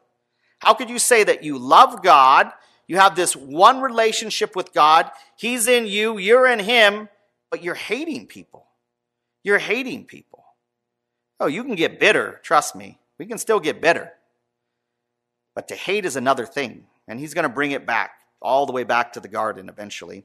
How 0.59 0.75
could 0.75 0.91
you 0.91 0.99
say 0.99 1.25
that 1.25 1.43
you 1.43 1.57
love 1.57 2.03
God? 2.03 2.53
You 2.87 2.97
have 2.97 3.17
this 3.17 3.35
one 3.35 3.81
relationship 3.81 4.55
with 4.55 4.75
God. 4.75 5.11
He's 5.37 5.67
in 5.67 5.87
you, 5.87 6.19
you're 6.19 6.47
in 6.47 6.59
him, 6.59 7.09
but 7.51 7.65
you're 7.65 7.75
hating 7.75 8.27
people. 8.27 8.67
You're 9.43 9.59
hating 9.59 10.05
people. 10.05 10.45
Oh, 11.41 11.47
you 11.47 11.65
can 11.65 11.75
get 11.75 11.99
bitter, 11.99 12.39
trust 12.43 12.77
me. 12.77 12.99
We 13.19 13.27
can 13.27 13.39
still 13.39 13.61
get 13.61 13.81
bitter. 13.81 14.13
But 15.55 15.69
to 15.69 15.75
hate 15.75 16.05
is 16.05 16.17
another 16.17 16.47
thing, 16.47 16.85
and 17.09 17.19
he's 17.19 17.35
going 17.35 17.45
to 17.45 17.49
bring 17.49 17.73
it 17.73 17.87
back, 17.87 18.13
all 18.41 18.67
the 18.67 18.73
way 18.73 18.85
back 18.85 19.15
to 19.15 19.21
the 19.21 19.29
garden 19.29 19.69
eventually. 19.69 20.25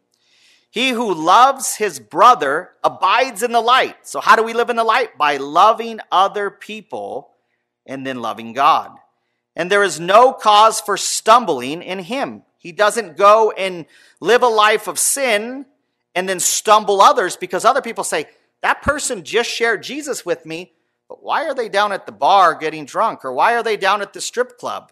He 0.69 0.89
who 0.89 1.13
loves 1.13 1.75
his 1.75 2.01
brother 2.01 2.71
abides 2.83 3.43
in 3.43 3.53
the 3.53 3.61
light. 3.61 3.95
So, 4.03 4.19
how 4.19 4.35
do 4.35 4.43
we 4.43 4.51
live 4.53 4.69
in 4.69 4.75
the 4.75 4.83
light? 4.83 5.17
By 5.17 5.37
loving 5.37 6.01
other 6.11 6.51
people 6.51 7.31
and 7.85 8.05
then 8.05 8.21
loving 8.21 8.51
God. 8.51 8.91
And 9.55 9.71
there 9.71 9.83
is 9.83 10.01
no 10.01 10.33
cause 10.33 10.81
for 10.81 10.97
stumbling 10.97 11.81
in 11.81 11.99
him. 11.99 12.43
He 12.57 12.73
doesn't 12.73 13.15
go 13.15 13.51
and 13.51 13.85
live 14.19 14.43
a 14.43 14.47
life 14.47 14.87
of 14.87 14.99
sin 14.99 15.65
and 16.13 16.27
then 16.27 16.41
stumble 16.41 17.01
others 17.01 17.37
because 17.37 17.63
other 17.63 17.81
people 17.81 18.03
say, 18.03 18.25
That 18.61 18.81
person 18.81 19.23
just 19.23 19.49
shared 19.49 19.81
Jesus 19.81 20.25
with 20.25 20.45
me. 20.45 20.73
But 21.07 21.23
why 21.23 21.45
are 21.45 21.53
they 21.53 21.69
down 21.69 21.91
at 21.91 22.05
the 22.05 22.11
bar 22.11 22.55
getting 22.55 22.85
drunk? 22.85 23.23
Or 23.23 23.33
why 23.33 23.55
are 23.55 23.63
they 23.63 23.77
down 23.77 24.01
at 24.01 24.13
the 24.13 24.21
strip 24.21 24.57
club? 24.57 24.91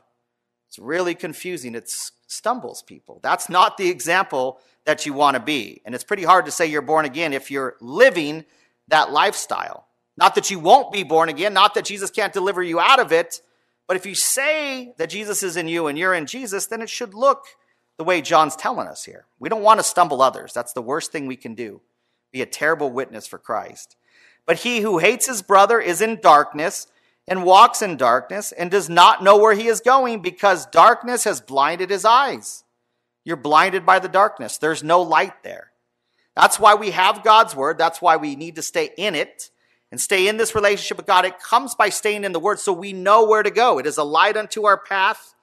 It's 0.68 0.80
really 0.80 1.16
confusing. 1.16 1.76
It 1.76 1.90
stumbles 2.28 2.82
people. 2.82 3.20
That's 3.22 3.50
not 3.50 3.78
the 3.78 3.90
example 3.90 4.60
that 4.86 5.06
you 5.06 5.14
want 5.14 5.36
to 5.36 5.42
be. 5.42 5.82
And 5.86 5.96
it's 5.96 6.04
pretty 6.04 6.24
hard 6.24 6.46
to 6.46 6.52
say 6.52 6.66
you're 6.66 6.82
born 6.82 7.06
again 7.06 7.34
if 7.34 7.50
you're 7.50 7.76
living 7.80 8.46
that 8.88 9.12
lifestyle. 9.12 9.88
Not 10.18 10.36
that 10.36 10.52
you 10.52 10.60
won't 10.60 10.92
be 10.92 11.04
born 11.04 11.30
again, 11.30 11.54
not 11.54 11.74
that 11.74 11.86
Jesus 11.86 12.12
can't 12.12 12.34
deliver 12.34 12.62
you 12.62 12.80
out 12.80 13.00
of 13.00 13.12
it, 13.12 13.42
but 13.88 13.98
if 13.98 14.06
you 14.06 14.16
say 14.16 14.94
that 14.98 15.10
Jesus 15.10 15.44
is 15.44 15.58
in 15.58 15.68
you 15.68 15.88
and 15.88 15.98
you're 15.98 16.14
in 16.14 16.26
Jesus, 16.26 16.68
then 16.68 16.82
it 16.82 16.90
should 16.90 17.14
look 17.14 17.46
the 17.98 18.04
way 18.04 18.22
John's 18.22 18.56
telling 18.56 18.88
us 18.88 19.04
here. 19.06 19.26
We 19.40 19.50
don't 19.50 19.64
want 19.64 19.80
to 19.80 19.84
stumble 19.84 20.22
others. 20.22 20.54
That's 20.54 20.74
the 20.74 20.82
worst 20.82 21.12
thing 21.12 21.28
we 21.28 21.36
can 21.36 21.56
do. 21.56 21.82
Be 22.32 22.42
a 22.42 22.48
terrible 22.48 22.92
witness 22.92 23.28
for 23.28 23.38
Christ. 23.38 23.96
But 24.46 24.60
he 24.60 24.82
who 24.82 24.98
hates 24.98 25.26
his 25.26 25.42
brother 25.42 25.80
is 25.80 26.02
in 26.02 26.20
darkness 26.22 26.88
and 27.28 27.46
walks 27.46 27.82
in 27.82 27.98
darkness 27.98 28.52
and 28.52 28.70
does 28.70 28.90
not 28.90 29.24
know 29.24 29.38
where 29.38 29.54
he 29.54 29.68
is 29.68 29.80
going 29.80 30.22
because 30.22 30.66
darkness 30.66 31.24
has 31.24 31.40
blinded 31.40 31.90
his 31.90 32.06
eyes. 32.06 32.64
You're 33.24 33.38
blinded 33.38 33.86
by 33.86 34.00
the 34.00 34.10
darkness. 34.10 34.58
There's 34.58 34.84
no 34.84 35.02
light 35.02 35.44
there. 35.44 35.72
That's 36.36 36.60
why 36.60 36.76
we 36.76 36.92
have 36.92 37.24
God's 37.24 37.56
word. 37.56 37.78
That's 37.78 38.02
why 38.02 38.18
we 38.18 38.36
need 38.36 38.56
to 38.56 38.62
stay 38.62 38.90
in 38.98 39.16
it 39.16 39.50
and 39.92 40.02
stay 40.02 40.28
in 40.28 40.38
this 40.38 40.56
relationship 40.56 40.98
with 40.98 41.06
God. 41.06 41.24
It 41.24 41.40
comes 41.40 41.76
by 41.76 41.90
staying 41.90 42.24
in 42.24 42.32
the 42.34 42.40
word 42.40 42.60
so 42.60 42.74
we 42.74 42.92
know 42.92 43.26
where 43.26 43.44
to 43.44 43.52
go. 43.52 43.78
It 43.78 43.86
is 43.86 43.98
a 43.98 44.04
light 44.04 44.36
unto 44.36 44.66
our 44.66 44.78
path, 44.78 45.36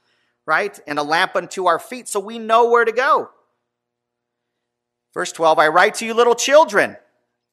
right? 0.45 0.79
And 0.87 0.99
a 0.99 1.05
lamp 1.05 1.37
unto 1.37 1.67
our 1.67 1.79
feet 1.79 2.09
so 2.09 2.21
we 2.21 2.39
know 2.39 2.69
where 2.69 2.85
to 2.85 2.93
go. 2.93 3.31
Verse 5.15 5.33
12 5.33 5.59
I 5.59 5.69
write 5.69 5.95
to 5.97 6.07
you, 6.07 6.15
little 6.15 6.35
children, 6.35 6.97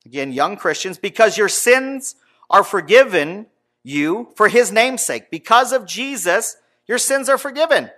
again, 0.07 0.31
young 0.31 0.55
Christians, 0.55 0.97
because 0.97 1.37
your 1.37 1.49
sins 1.49 2.15
are 2.49 2.63
forgiven 2.63 3.47
you 3.83 4.29
for 4.35 4.47
his 4.47 4.71
namesake. 4.71 5.29
Because 5.29 5.73
of 5.73 5.85
Jesus, 5.85 6.55
your 6.87 6.97
sins 6.97 7.27
are 7.27 7.37
forgiven. 7.37 7.91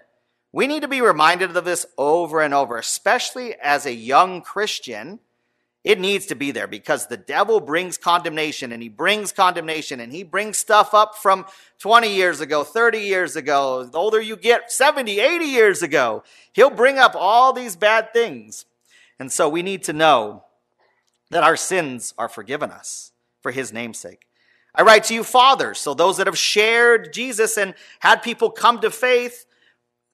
We 0.51 0.65
need 0.65 0.81
to 0.81 0.87
be 0.87 1.01
reminded 1.01 1.55
of 1.55 1.65
this 1.65 1.85
over 1.97 2.41
and 2.41 2.53
over, 2.53 2.77
especially 2.77 3.55
as 3.61 3.85
a 3.85 3.93
young 3.93 4.41
Christian. 4.41 5.19
It 5.83 5.99
needs 5.99 6.25
to 6.25 6.35
be 6.35 6.49
there 6.49 6.67
because 6.67 7.07
the 7.07 7.17
devil 7.17 7.59
brings 7.59 7.97
condemnation 7.97 8.71
and 8.71 8.81
he 8.81 8.89
brings 8.89 9.31
condemnation 9.31 9.99
and 9.99 10.11
he 10.11 10.23
brings 10.23 10.57
stuff 10.57 10.95
up 10.95 11.15
from 11.15 11.45
20 11.77 12.13
years 12.13 12.41
ago, 12.41 12.63
30 12.63 12.99
years 12.99 13.35
ago. 13.35 13.85
The 13.85 13.97
older 13.97 14.19
you 14.19 14.35
get, 14.35 14.71
70, 14.71 15.19
80 15.19 15.45
years 15.45 15.83
ago, 15.83 16.23
he'll 16.53 16.71
bring 16.71 16.97
up 16.97 17.13
all 17.15 17.53
these 17.53 17.75
bad 17.75 18.11
things. 18.11 18.65
And 19.19 19.31
so 19.31 19.47
we 19.47 19.61
need 19.61 19.83
to 19.83 19.93
know 19.93 20.43
that 21.29 21.43
our 21.43 21.55
sins 21.55 22.13
are 22.17 22.29
forgiven 22.29 22.71
us 22.71 23.11
for 23.41 23.51
his 23.51 23.71
namesake. 23.71 24.25
I 24.75 24.83
write 24.83 25.03
to 25.05 25.13
you, 25.13 25.23
fathers, 25.23 25.79
so 25.79 25.93
those 25.93 26.17
that 26.17 26.27
have 26.27 26.37
shared 26.37 27.11
Jesus 27.11 27.57
and 27.57 27.73
had 27.99 28.17
people 28.17 28.49
come 28.49 28.79
to 28.81 28.91
faith 28.91 29.45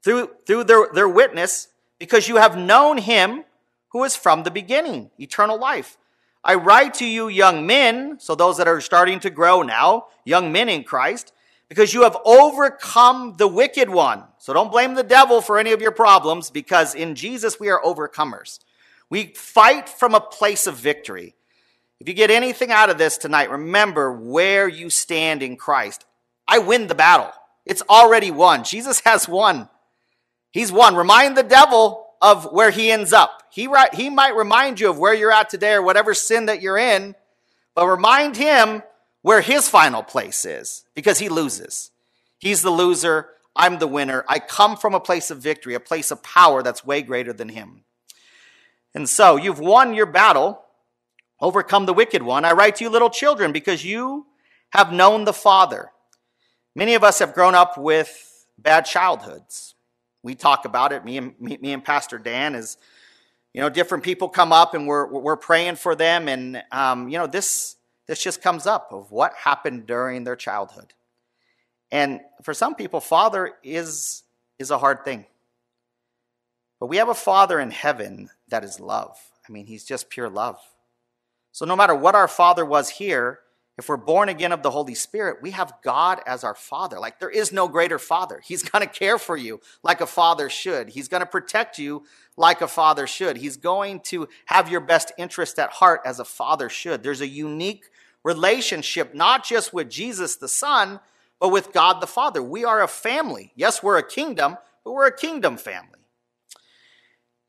through, 0.03 0.29
through 0.45 0.63
their, 0.65 0.87
their 0.93 1.09
witness, 1.09 1.67
because 1.99 2.27
you 2.27 2.37
have 2.37 2.57
known 2.57 2.97
him 2.97 3.43
who 3.89 4.03
is 4.03 4.15
from 4.15 4.43
the 4.43 4.51
beginning, 4.51 5.09
eternal 5.19 5.59
life. 5.59 5.97
I 6.43 6.55
write 6.55 6.93
to 6.95 7.05
you, 7.05 7.27
young 7.27 7.65
men, 7.65 8.17
so 8.19 8.35
those 8.35 8.57
that 8.57 8.67
are 8.67 8.81
starting 8.81 9.19
to 9.21 9.29
grow 9.29 9.61
now, 9.61 10.07
young 10.25 10.51
men 10.51 10.69
in 10.69 10.83
Christ, 10.83 11.33
because 11.69 11.93
you 11.93 12.03
have 12.03 12.17
overcome 12.23 13.35
the 13.37 13.47
wicked 13.47 13.89
one. 13.89 14.23
So 14.37 14.53
don't 14.53 14.71
blame 14.71 14.93
the 14.93 15.03
devil 15.03 15.41
for 15.41 15.57
any 15.57 15.71
of 15.71 15.81
your 15.81 15.91
problems, 15.91 16.51
because 16.51 16.93
in 16.93 17.15
Jesus 17.15 17.59
we 17.59 17.69
are 17.69 17.81
overcomers. 17.81 18.59
We 19.09 19.33
fight 19.35 19.87
from 19.87 20.15
a 20.15 20.19
place 20.19 20.67
of 20.67 20.75
victory. 20.75 21.35
If 21.99 22.07
you 22.07 22.13
get 22.13 22.31
anything 22.31 22.71
out 22.71 22.89
of 22.89 22.97
this 22.97 23.17
tonight, 23.17 23.51
remember 23.51 24.11
where 24.11 24.67
you 24.67 24.89
stand 24.89 25.41
in 25.41 25.55
Christ. 25.55 26.05
I 26.47 26.59
win 26.59 26.87
the 26.87 26.95
battle. 26.95 27.31
It's 27.65 27.83
already 27.89 28.31
won. 28.31 28.63
Jesus 28.63 28.99
has 29.01 29.27
won. 29.27 29.69
He's 30.51 30.71
won. 30.71 30.95
Remind 30.95 31.35
the 31.35 31.43
devil 31.43 32.07
of 32.21 32.51
where 32.51 32.71
he 32.71 32.91
ends 32.91 33.13
up. 33.13 33.43
He, 33.51 33.69
he 33.93 34.09
might 34.09 34.35
remind 34.35 34.79
you 34.79 34.89
of 34.89 34.97
where 34.97 35.13
you're 35.13 35.31
at 35.31 35.49
today 35.49 35.73
or 35.73 35.81
whatever 35.81 36.13
sin 36.13 36.47
that 36.47 36.61
you're 36.61 36.77
in, 36.77 37.15
but 37.73 37.87
remind 37.87 38.35
him 38.35 38.83
where 39.21 39.41
his 39.41 39.67
final 39.67 40.03
place 40.03 40.45
is 40.45 40.85
because 40.93 41.19
he 41.19 41.29
loses. 41.29 41.91
He's 42.37 42.61
the 42.61 42.69
loser. 42.69 43.29
I'm 43.55 43.79
the 43.79 43.87
winner. 43.87 44.25
I 44.27 44.39
come 44.39 44.75
from 44.75 44.93
a 44.93 44.99
place 44.99 45.31
of 45.31 45.39
victory, 45.39 45.73
a 45.73 45.79
place 45.79 46.11
of 46.11 46.21
power 46.21 46.61
that's 46.61 46.85
way 46.85 47.01
greater 47.01 47.33
than 47.33 47.49
him. 47.49 47.85
And 48.95 49.09
so 49.09 49.35
you've 49.35 49.59
won 49.59 49.93
your 49.93 50.05
battle 50.05 50.61
overcome 51.41 51.85
the 51.85 51.93
wicked 51.93 52.23
one. 52.23 52.45
I 52.45 52.53
write 52.53 52.77
to 52.77 52.85
you, 52.85 52.89
little 52.89 53.09
children, 53.09 53.51
because 53.51 53.83
you 53.83 54.25
have 54.69 54.93
known 54.93 55.25
the 55.25 55.33
Father. 55.33 55.91
Many 56.75 56.95
of 56.95 57.03
us 57.03 57.19
have 57.19 57.33
grown 57.33 57.55
up 57.55 57.77
with 57.77 58.47
bad 58.57 58.85
childhoods. 58.85 59.75
We 60.23 60.33
talk 60.33 60.63
about 60.63 60.93
it, 60.93 61.03
me 61.03 61.17
and, 61.17 61.39
me, 61.39 61.57
me 61.61 61.73
and 61.73 61.83
Pastor 61.83 62.17
Dan, 62.17 62.55
is, 62.55 62.77
you 63.53 63.61
know, 63.61 63.69
different 63.69 64.03
people 64.03 64.29
come 64.29 64.53
up 64.53 64.73
and 64.73 64.87
we're, 64.87 65.07
we're 65.07 65.37
praying 65.37 65.75
for 65.75 65.93
them. 65.93 66.29
And, 66.29 66.63
um, 66.71 67.09
you 67.09 67.17
know, 67.17 67.27
this, 67.27 67.75
this 68.07 68.23
just 68.23 68.41
comes 68.41 68.65
up 68.65 68.89
of 68.91 69.11
what 69.11 69.33
happened 69.35 69.85
during 69.85 70.23
their 70.23 70.35
childhood. 70.37 70.93
And 71.91 72.21
for 72.43 72.53
some 72.53 72.75
people, 72.75 73.01
Father 73.01 73.53
is, 73.61 74.23
is 74.57 74.71
a 74.71 74.77
hard 74.77 75.03
thing. 75.03 75.25
But 76.85 76.89
we 76.91 76.97
have 76.97 77.09
a 77.09 77.15
Father 77.15 77.59
in 77.59 77.71
heaven 77.71 78.29
that 78.49 78.63
is 78.63 78.79
love. 78.79 79.17
I 79.49 79.51
mean, 79.51 79.65
He's 79.65 79.83
just 79.83 80.07
pure 80.07 80.29
love. 80.29 80.59
So, 81.51 81.65
no 81.65 81.75
matter 81.75 81.95
what 81.95 82.13
our 82.13 82.27
Father 82.27 82.63
was 82.63 82.89
here, 82.89 83.39
if 83.75 83.89
we're 83.89 83.97
born 83.97 84.29
again 84.29 84.51
of 84.51 84.61
the 84.61 84.69
Holy 84.69 84.93
Spirit, 84.93 85.41
we 85.41 85.49
have 85.49 85.73
God 85.83 86.21
as 86.27 86.43
our 86.43 86.53
Father. 86.53 86.99
Like, 86.99 87.19
there 87.19 87.31
is 87.31 87.51
no 87.51 87.67
greater 87.67 87.97
Father. 87.97 88.39
He's 88.45 88.61
going 88.69 88.87
to 88.87 88.99
care 88.99 89.17
for 89.17 89.35
you 89.35 89.61
like 89.81 89.99
a 89.99 90.05
father 90.05 90.47
should. 90.47 90.89
He's 90.89 91.07
going 91.07 91.21
to 91.21 91.25
protect 91.25 91.79
you 91.79 92.03
like 92.37 92.61
a 92.61 92.67
father 92.67 93.07
should. 93.07 93.37
He's 93.37 93.57
going 93.57 94.01
to 94.01 94.27
have 94.45 94.69
your 94.69 94.81
best 94.81 95.11
interest 95.17 95.57
at 95.57 95.71
heart 95.71 96.01
as 96.05 96.19
a 96.19 96.23
father 96.23 96.69
should. 96.69 97.01
There's 97.01 97.21
a 97.21 97.27
unique 97.27 97.85
relationship, 98.23 99.15
not 99.15 99.43
just 99.43 99.73
with 99.73 99.89
Jesus 99.89 100.35
the 100.35 100.47
Son, 100.47 100.99
but 101.39 101.49
with 101.49 101.73
God 101.73 101.99
the 101.99 102.05
Father. 102.05 102.43
We 102.43 102.63
are 102.63 102.83
a 102.83 102.87
family. 102.87 103.53
Yes, 103.55 103.81
we're 103.81 103.97
a 103.97 104.07
kingdom, 104.07 104.59
but 104.83 104.91
we're 104.91 105.07
a 105.07 105.17
kingdom 105.17 105.57
family. 105.57 106.04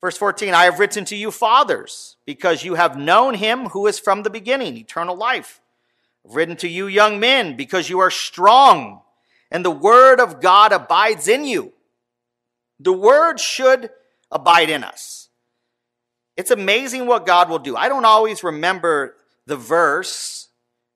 Verse 0.00 0.18
14, 0.18 0.54
I 0.54 0.64
have 0.64 0.78
written 0.78 1.04
to 1.06 1.16
you, 1.16 1.30
fathers, 1.30 2.16
because 2.26 2.64
you 2.64 2.74
have 2.74 2.98
known 2.98 3.34
him 3.34 3.66
who 3.66 3.86
is 3.86 3.98
from 3.98 4.22
the 4.22 4.30
beginning, 4.30 4.76
eternal 4.76 5.16
life. 5.16 5.60
I've 6.24 6.34
written 6.34 6.56
to 6.56 6.68
you, 6.68 6.86
young 6.86 7.18
men, 7.18 7.56
because 7.56 7.88
you 7.88 7.98
are 8.00 8.10
strong, 8.10 9.02
and 9.50 9.64
the 9.64 9.70
word 9.70 10.20
of 10.20 10.40
God 10.40 10.72
abides 10.72 11.28
in 11.28 11.44
you. 11.44 11.72
The 12.78 12.92
word 12.92 13.40
should 13.40 13.90
abide 14.30 14.68
in 14.68 14.84
us. 14.84 15.28
It's 16.36 16.50
amazing 16.50 17.06
what 17.06 17.24
God 17.24 17.48
will 17.48 17.58
do. 17.58 17.76
I 17.76 17.88
don't 17.88 18.04
always 18.04 18.44
remember 18.44 19.16
the 19.46 19.56
verse, 19.56 20.48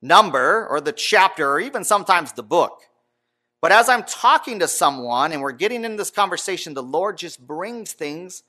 number, 0.03 0.67
or 0.69 0.81
the 0.81 0.93
chapter, 0.93 1.51
or 1.51 1.61
even 1.61 1.85
sometimes 1.85 2.33
the 2.33 2.43
book. 2.43 2.83
But 3.63 3.73
as 3.73 3.89
I'm 3.89 4.05
talking 4.05 4.59
to 4.59 4.69
someone 4.69 5.33
and 5.33 5.41
we're 5.41 5.53
getting 5.53 5.85
in 5.85 5.97
this 5.97 6.11
conversation, 6.11 6.75
the 6.75 6.83
Lord 6.83 7.17
just 7.17 7.47
brings 7.47 7.93
things 7.93 8.43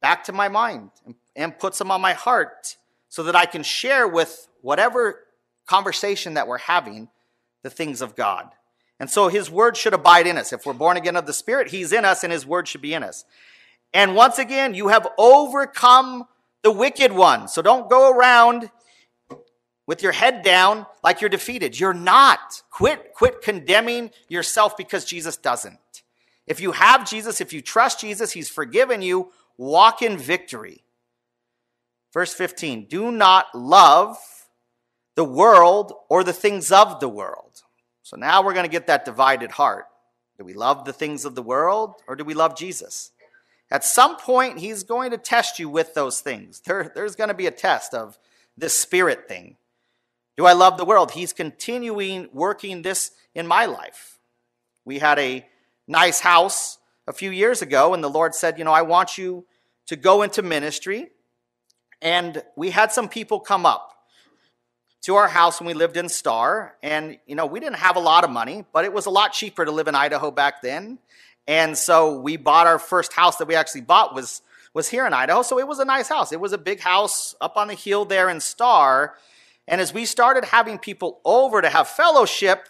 back 0.00 0.24
to 0.24 0.32
my 0.32 0.48
mind 0.48 0.90
and 1.36 1.58
puts 1.58 1.78
them 1.78 1.90
on 1.90 2.00
my 2.00 2.12
heart 2.12 2.76
so 3.08 3.22
that 3.24 3.36
I 3.36 3.46
can 3.46 3.62
share 3.62 4.06
with 4.06 4.48
whatever 4.60 5.20
conversation 5.66 6.34
that 6.34 6.48
we're 6.48 6.58
having 6.58 7.08
the 7.62 7.70
things 7.70 8.00
of 8.00 8.16
God. 8.16 8.48
And 9.00 9.08
so 9.08 9.28
his 9.28 9.50
word 9.50 9.76
should 9.76 9.94
abide 9.94 10.26
in 10.26 10.36
us. 10.36 10.52
If 10.52 10.66
we're 10.66 10.72
born 10.72 10.96
again 10.96 11.16
of 11.16 11.26
the 11.26 11.32
Spirit, 11.32 11.68
he's 11.68 11.92
in 11.92 12.04
us 12.04 12.24
and 12.24 12.32
his 12.32 12.44
word 12.44 12.66
should 12.66 12.80
be 12.80 12.94
in 12.94 13.02
us. 13.02 13.24
And 13.94 14.14
once 14.14 14.38
again, 14.38 14.74
you 14.74 14.88
have 14.88 15.06
overcome 15.16 16.26
the 16.62 16.72
wicked 16.72 17.12
one. 17.12 17.48
So 17.48 17.62
don't 17.62 17.88
go 17.88 18.10
around 18.10 18.70
with 19.86 20.02
your 20.02 20.12
head 20.12 20.42
down 20.42 20.84
like 21.02 21.20
you're 21.20 21.30
defeated. 21.30 21.78
You're 21.78 21.94
not. 21.94 22.62
Quit, 22.70 23.14
quit 23.14 23.40
condemning 23.40 24.10
yourself 24.28 24.76
because 24.76 25.04
Jesus 25.04 25.36
doesn't. 25.36 25.78
If 26.46 26.60
you 26.60 26.72
have 26.72 27.08
Jesus, 27.08 27.40
if 27.40 27.52
you 27.52 27.62
trust 27.62 28.00
Jesus, 28.00 28.32
he's 28.32 28.48
forgiven 28.48 29.00
you 29.00 29.32
walk 29.58 30.00
in 30.00 30.16
victory. 30.16 30.84
Verse 32.14 32.32
15 32.32 32.86
Do 32.88 33.12
not 33.12 33.54
love 33.54 34.16
the 35.16 35.24
world 35.24 35.92
or 36.08 36.24
the 36.24 36.32
things 36.32 36.72
of 36.72 37.00
the 37.00 37.08
world. 37.08 37.62
So 38.02 38.16
now 38.16 38.42
we're 38.42 38.54
going 38.54 38.64
to 38.64 38.70
get 38.70 38.86
that 38.86 39.04
divided 39.04 39.50
heart. 39.50 39.86
Do 40.38 40.44
we 40.44 40.54
love 40.54 40.84
the 40.84 40.92
things 40.92 41.24
of 41.24 41.34
the 41.34 41.42
world 41.42 41.96
or 42.06 42.16
do 42.16 42.24
we 42.24 42.32
love 42.32 42.56
Jesus? 42.56 43.10
At 43.70 43.84
some 43.84 44.16
point, 44.16 44.60
he's 44.60 44.82
going 44.82 45.10
to 45.10 45.18
test 45.18 45.58
you 45.58 45.68
with 45.68 45.92
those 45.92 46.20
things. 46.20 46.60
There, 46.64 46.90
there's 46.94 47.16
going 47.16 47.28
to 47.28 47.34
be 47.34 47.46
a 47.46 47.50
test 47.50 47.92
of 47.92 48.18
this 48.56 48.72
spirit 48.72 49.28
thing. 49.28 49.56
Do 50.38 50.46
I 50.46 50.52
love 50.52 50.78
the 50.78 50.84
world? 50.84 51.10
He's 51.10 51.32
continuing 51.32 52.28
working 52.32 52.82
this 52.82 53.10
in 53.34 53.46
my 53.46 53.66
life. 53.66 54.18
We 54.84 55.00
had 55.00 55.18
a 55.18 55.46
nice 55.86 56.20
house 56.20 56.78
a 57.08 57.12
few 57.12 57.30
years 57.30 57.62
ago, 57.62 57.94
and 57.94 58.04
the 58.04 58.10
Lord 58.10 58.34
said, 58.34 58.58
You 58.58 58.64
know, 58.64 58.72
I 58.72 58.82
want 58.82 59.18
you 59.18 59.46
to 59.86 59.96
go 59.96 60.22
into 60.22 60.42
ministry. 60.42 61.08
And 62.00 62.42
we 62.54 62.70
had 62.70 62.92
some 62.92 63.08
people 63.08 63.40
come 63.40 63.66
up 63.66 63.94
to 65.02 65.16
our 65.16 65.26
house 65.26 65.58
when 65.58 65.66
we 65.66 65.74
lived 65.74 65.96
in 65.96 66.08
Star. 66.08 66.76
And, 66.82 67.18
you 67.26 67.34
know, 67.34 67.46
we 67.46 67.58
didn't 67.58 67.78
have 67.78 67.96
a 67.96 68.00
lot 68.00 68.22
of 68.22 68.30
money, 68.30 68.64
but 68.72 68.84
it 68.84 68.92
was 68.92 69.06
a 69.06 69.10
lot 69.10 69.32
cheaper 69.32 69.64
to 69.64 69.72
live 69.72 69.88
in 69.88 69.94
Idaho 69.94 70.30
back 70.30 70.62
then. 70.62 70.98
And 71.48 71.76
so 71.76 72.20
we 72.20 72.36
bought 72.36 72.66
our 72.66 72.78
first 72.78 73.14
house 73.14 73.36
that 73.36 73.48
we 73.48 73.54
actually 73.54 73.80
bought 73.80 74.14
was, 74.14 74.42
was 74.74 74.88
here 74.88 75.06
in 75.06 75.14
Idaho. 75.14 75.42
So 75.42 75.58
it 75.58 75.66
was 75.66 75.78
a 75.78 75.84
nice 75.86 76.08
house. 76.08 76.30
It 76.30 76.40
was 76.40 76.52
a 76.52 76.58
big 76.58 76.80
house 76.80 77.34
up 77.40 77.56
on 77.56 77.68
the 77.68 77.74
hill 77.74 78.04
there 78.04 78.28
in 78.28 78.40
Star. 78.40 79.14
And 79.66 79.80
as 79.80 79.94
we 79.94 80.04
started 80.04 80.44
having 80.44 80.78
people 80.78 81.20
over 81.24 81.62
to 81.62 81.70
have 81.70 81.88
fellowship, 81.88 82.68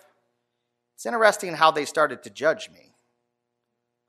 it's 0.94 1.04
interesting 1.04 1.54
how 1.54 1.72
they 1.72 1.84
started 1.84 2.22
to 2.22 2.30
judge 2.30 2.70
me. 2.70 2.87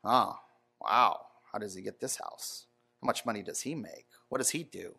Oh, 0.03 0.35
wow. 0.81 1.21
How 1.51 1.59
does 1.59 1.75
he 1.75 1.81
get 1.81 1.99
this 1.99 2.17
house? 2.17 2.65
How 3.01 3.05
much 3.05 3.25
money 3.25 3.41
does 3.41 3.61
he 3.61 3.75
make? 3.75 4.05
What 4.29 4.37
does 4.37 4.49
he 4.49 4.63
do? 4.63 4.93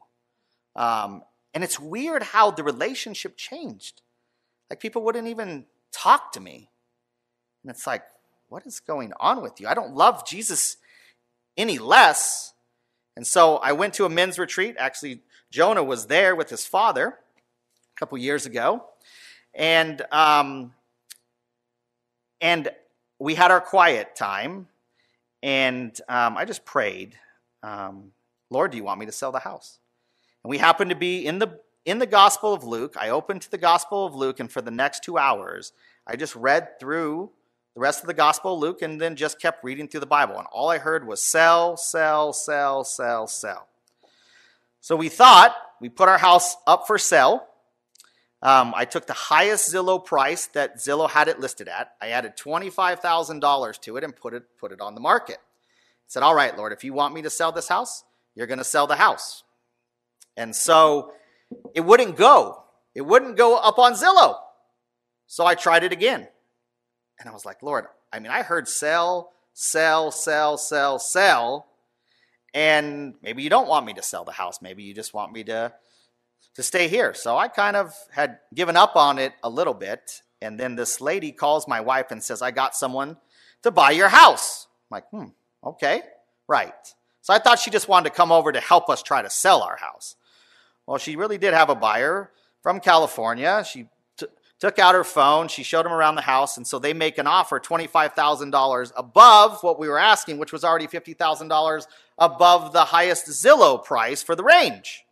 Um, 0.77 1.23
and 1.55 1.65
it's 1.65 1.81
weird 1.81 2.23
how 2.23 2.51
the 2.51 2.63
relationship 2.63 3.37
changed. 3.37 4.03
Like 4.69 4.81
people 4.81 5.03
wouldn't 5.03 5.29
even 5.29 5.67
talk 5.93 6.33
to 6.33 6.41
me. 6.41 6.71
And 7.63 7.71
it's 7.71 7.87
like, 7.87 8.03
what 8.49 8.67
is 8.67 8.81
going 8.81 9.13
on 9.21 9.43
with 9.43 9.61
you? 9.61 9.69
I 9.69 9.75
don't 9.75 9.95
love 9.95 10.27
Jesus 10.27 10.77
any 11.57 11.79
less. 11.79 12.53
And 13.17 13.27
so 13.27 13.57
I 13.57 13.73
went 13.73 13.95
to 13.95 14.05
a 14.05 14.09
men's 14.09 14.39
retreat. 14.39 14.77
Actually, 14.79 15.21
Jonah 15.51 15.85
was 15.85 16.07
there 16.07 16.35
with 16.35 16.49
his 16.51 16.65
father 16.67 17.07
a 17.09 17.99
couple 17.99 18.17
years 18.19 18.47
ago. 18.47 18.85
And, 19.55 20.03
um, 20.13 20.73
and 22.41 22.71
we 23.19 23.35
had 23.35 23.51
our 23.51 23.61
quiet 23.61 24.17
time. 24.17 24.69
And 25.43 25.99
um, 26.09 26.37
I 26.37 26.45
just 26.45 26.65
prayed, 26.65 27.17
um, 27.63 28.13
Lord, 28.51 28.73
do 28.73 28.77
you 28.77 28.85
want 28.85 29.01
me 29.01 29.07
to 29.07 29.13
sell 29.13 29.33
the 29.33 29.39
house? 29.39 29.79
And 30.45 30.51
we 30.51 30.59
happened 30.59 30.91
to 30.91 30.97
be 30.97 31.27
in 31.27 31.39
the 31.39 31.61
in 31.87 31.99
the 31.99 32.07
Gospel 32.07 32.53
of 32.53 32.63
Luke. 32.63 32.95
I 32.99 33.09
opened 33.09 33.43
to 33.43 33.51
the 33.51 33.59
Gospel 33.59 34.05
of 34.05 34.15
Luke, 34.15 34.39
and 34.39 34.51
for 34.53 34.61
the 34.61 34.71
next 34.71 35.03
two 35.03 35.17
hours, 35.17 35.73
I 36.07 36.17
just 36.17 36.37
read 36.37 36.79
through 36.79 37.31
the 37.75 37.81
rest 37.81 38.01
of 38.01 38.07
the 38.07 38.15
Gospel 38.15 38.55
of 38.55 38.61
Luke 38.61 38.83
and 38.83 39.01
then 39.01 39.17
just 39.17 39.41
kept 39.41 39.65
reading 39.65 39.89
through 39.89 40.01
the 40.01 40.07
Bible. 40.07 40.37
And 40.37 40.47
all 40.53 40.69
I 40.69 40.79
heard 40.79 41.07
was 41.07 41.23
sell, 41.23 41.77
sell, 41.77 42.33
sell, 42.33 42.85
sell, 42.85 43.27
sell. 43.27 43.69
So 44.81 44.97
we 44.97 45.09
thought 45.09 45.55
we 45.81 45.89
put 45.89 46.09
our 46.09 46.19
house 46.19 46.57
up 46.67 46.87
for 46.87 46.99
sale. 46.99 47.47
Um, 48.43 48.73
I 48.75 48.87
took 48.87 49.07
the 49.07 49.13
highest 49.13 49.73
Zillow 49.73 50.03
price 50.03 50.47
that 50.49 50.77
Zillow 50.77 51.11
had 51.11 51.29
it 51.29 51.41
listed 51.41 51.69
at. 51.69 51.93
I 52.01 52.09
added 52.09 52.37
$25,000 52.37 53.81
to 53.81 53.97
it 53.97 54.05
and 54.05 54.17
put 54.17 54.33
it, 54.33 54.45
put 54.59 54.73
it 54.73 54.81
on 54.81 54.95
the 54.95 55.01
market. 55.01 55.39
I 55.41 56.07
said, 56.09 56.23
All 56.23 56.35
right, 56.35 56.57
Lord, 56.57 56.73
if 56.73 56.83
you 56.83 56.95
want 56.95 57.15
me 57.15 57.23
to 57.23 57.31
sell 57.31 57.53
this 57.53 57.69
house, 57.69 58.05
you're 58.35 58.47
going 58.47 58.59
to 58.59 58.65
sell 58.65 58.87
the 58.87 58.97
house. 58.97 59.45
And 60.37 60.57
so 60.57 61.13
it 61.75 61.83
wouldn't 61.83 62.17
go. 62.17 62.63
It 62.95 63.03
wouldn't 63.03 63.37
go 63.37 63.57
up 63.57 63.79
on 63.79 63.93
Zillow. 63.93 64.37
So 65.27 65.47
I 65.47 65.55
tried 65.55 65.85
it 65.85 65.93
again. 65.93 66.27
And 67.19 67.29
I 67.29 67.33
was 67.33 67.45
like, 67.45 67.63
Lord, 67.63 67.87
I 68.13 68.19
mean, 68.19 68.33
I 68.33 68.43
heard 68.43 68.67
sell, 68.67 69.33
sell, 69.53 70.11
sell, 70.11 70.57
sell, 70.57 70.99
sell. 70.99 71.67
And 72.55 73.15
maybe 73.23 73.43
you 73.43 73.51
don't 73.51 73.69
want 73.69 73.87
me 73.87 73.93
to 73.95 74.03
sell 74.03 74.25
the 74.25 74.33
house. 74.33 74.61
Maybe 74.63 74.83
you 74.83 74.95
just 74.95 75.15
want 75.15 75.33
me 75.33 75.45
to, 75.45 75.73
to 76.55 76.63
stay 76.63 76.89
here. 76.89 77.15
So 77.15 77.37
I 77.37 77.49
kind 77.49 77.77
of 77.77 77.95
had 78.11 78.39
given 78.55 78.77
up 78.77 78.97
on 78.97 79.19
it 79.19 79.33
a 79.43 79.51
little 79.51 79.75
bit. 79.75 80.23
And 80.43 80.59
then 80.59 80.75
this 80.75 81.01
lady 81.01 81.33
calls 81.33 81.69
my 81.69 81.81
wife 81.81 82.11
and 82.11 82.23
says, 82.23 82.43
I 82.43 82.51
got 82.51 82.75
someone 82.75 83.17
to 83.63 83.71
buy 83.71 83.91
your 83.91 84.09
house. 84.09 84.67
I'm 84.91 84.97
like, 84.97 85.09
hmm, 85.11 85.31
okay, 85.65 86.03
right. 86.49 86.75
So 87.23 87.35
I 87.35 87.39
thought 87.39 87.59
she 87.59 87.71
just 87.71 87.89
wanted 87.89 88.09
to 88.09 88.15
come 88.15 88.33
over 88.33 88.51
to 88.51 88.61
help 88.61 88.89
us 88.89 89.03
try 89.03 89.23
to 89.23 89.31
sell 89.31 89.63
our 89.63 89.77
house. 89.77 90.17
Well, 90.87 90.99
she 90.99 91.17
really 91.17 91.39
did 91.39 91.55
have 91.55 91.71
a 91.71 91.75
buyer 91.75 92.31
from 92.63 92.81
California. 92.81 93.63
She 93.65 93.87
t- 94.17 94.27
took 94.59 94.79
out 94.79 94.95
her 94.95 95.05
phone, 95.05 95.49
she 95.49 95.63
showed 95.63 95.87
him 95.87 95.93
around 95.93 96.17
the 96.17 96.23
house, 96.23 96.57
and 96.57 96.67
so 96.67 96.79
they 96.79 96.95
make 96.95 97.19
an 97.19 97.27
offer 97.27 97.61
$25,000 97.61 98.93
above 98.97 99.63
what 99.63 99.79
we 99.79 99.89
were 99.89 99.99
asking, 99.99 100.39
which 100.39 100.53
was 100.53 100.65
already 100.65 100.87
$50,000 100.87 101.87
above 102.19 102.73
the 102.73 102.87
highest 102.87 103.27
Zillow 103.27 103.85
price 103.85 104.23
for 104.23 104.35
the 104.35 104.43
range. 104.43 105.05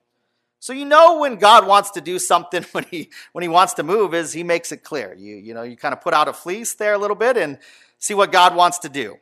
So 0.60 0.72
you 0.72 0.84
know 0.84 1.18
when 1.18 1.36
God 1.36 1.66
wants 1.66 1.92
to 1.92 2.00
do 2.00 2.18
something 2.18 2.64
when 2.72 2.84
he 2.84 3.10
when 3.32 3.42
he 3.42 3.48
wants 3.48 3.74
to 3.74 3.82
move 3.82 4.14
is 4.14 4.32
he 4.32 4.42
makes 4.42 4.72
it 4.72 4.82
clear. 4.82 5.14
You 5.14 5.36
you 5.36 5.54
know 5.54 5.62
you 5.62 5.76
kind 5.76 5.92
of 5.92 6.00
put 6.00 6.14
out 6.14 6.28
a 6.28 6.32
fleece 6.32 6.74
there 6.74 6.94
a 6.94 6.98
little 6.98 7.16
bit 7.16 7.36
and 7.36 7.58
see 7.98 8.14
what 8.14 8.32
God 8.32 8.54
wants 8.54 8.78
to 8.80 8.88
do. 8.88 9.16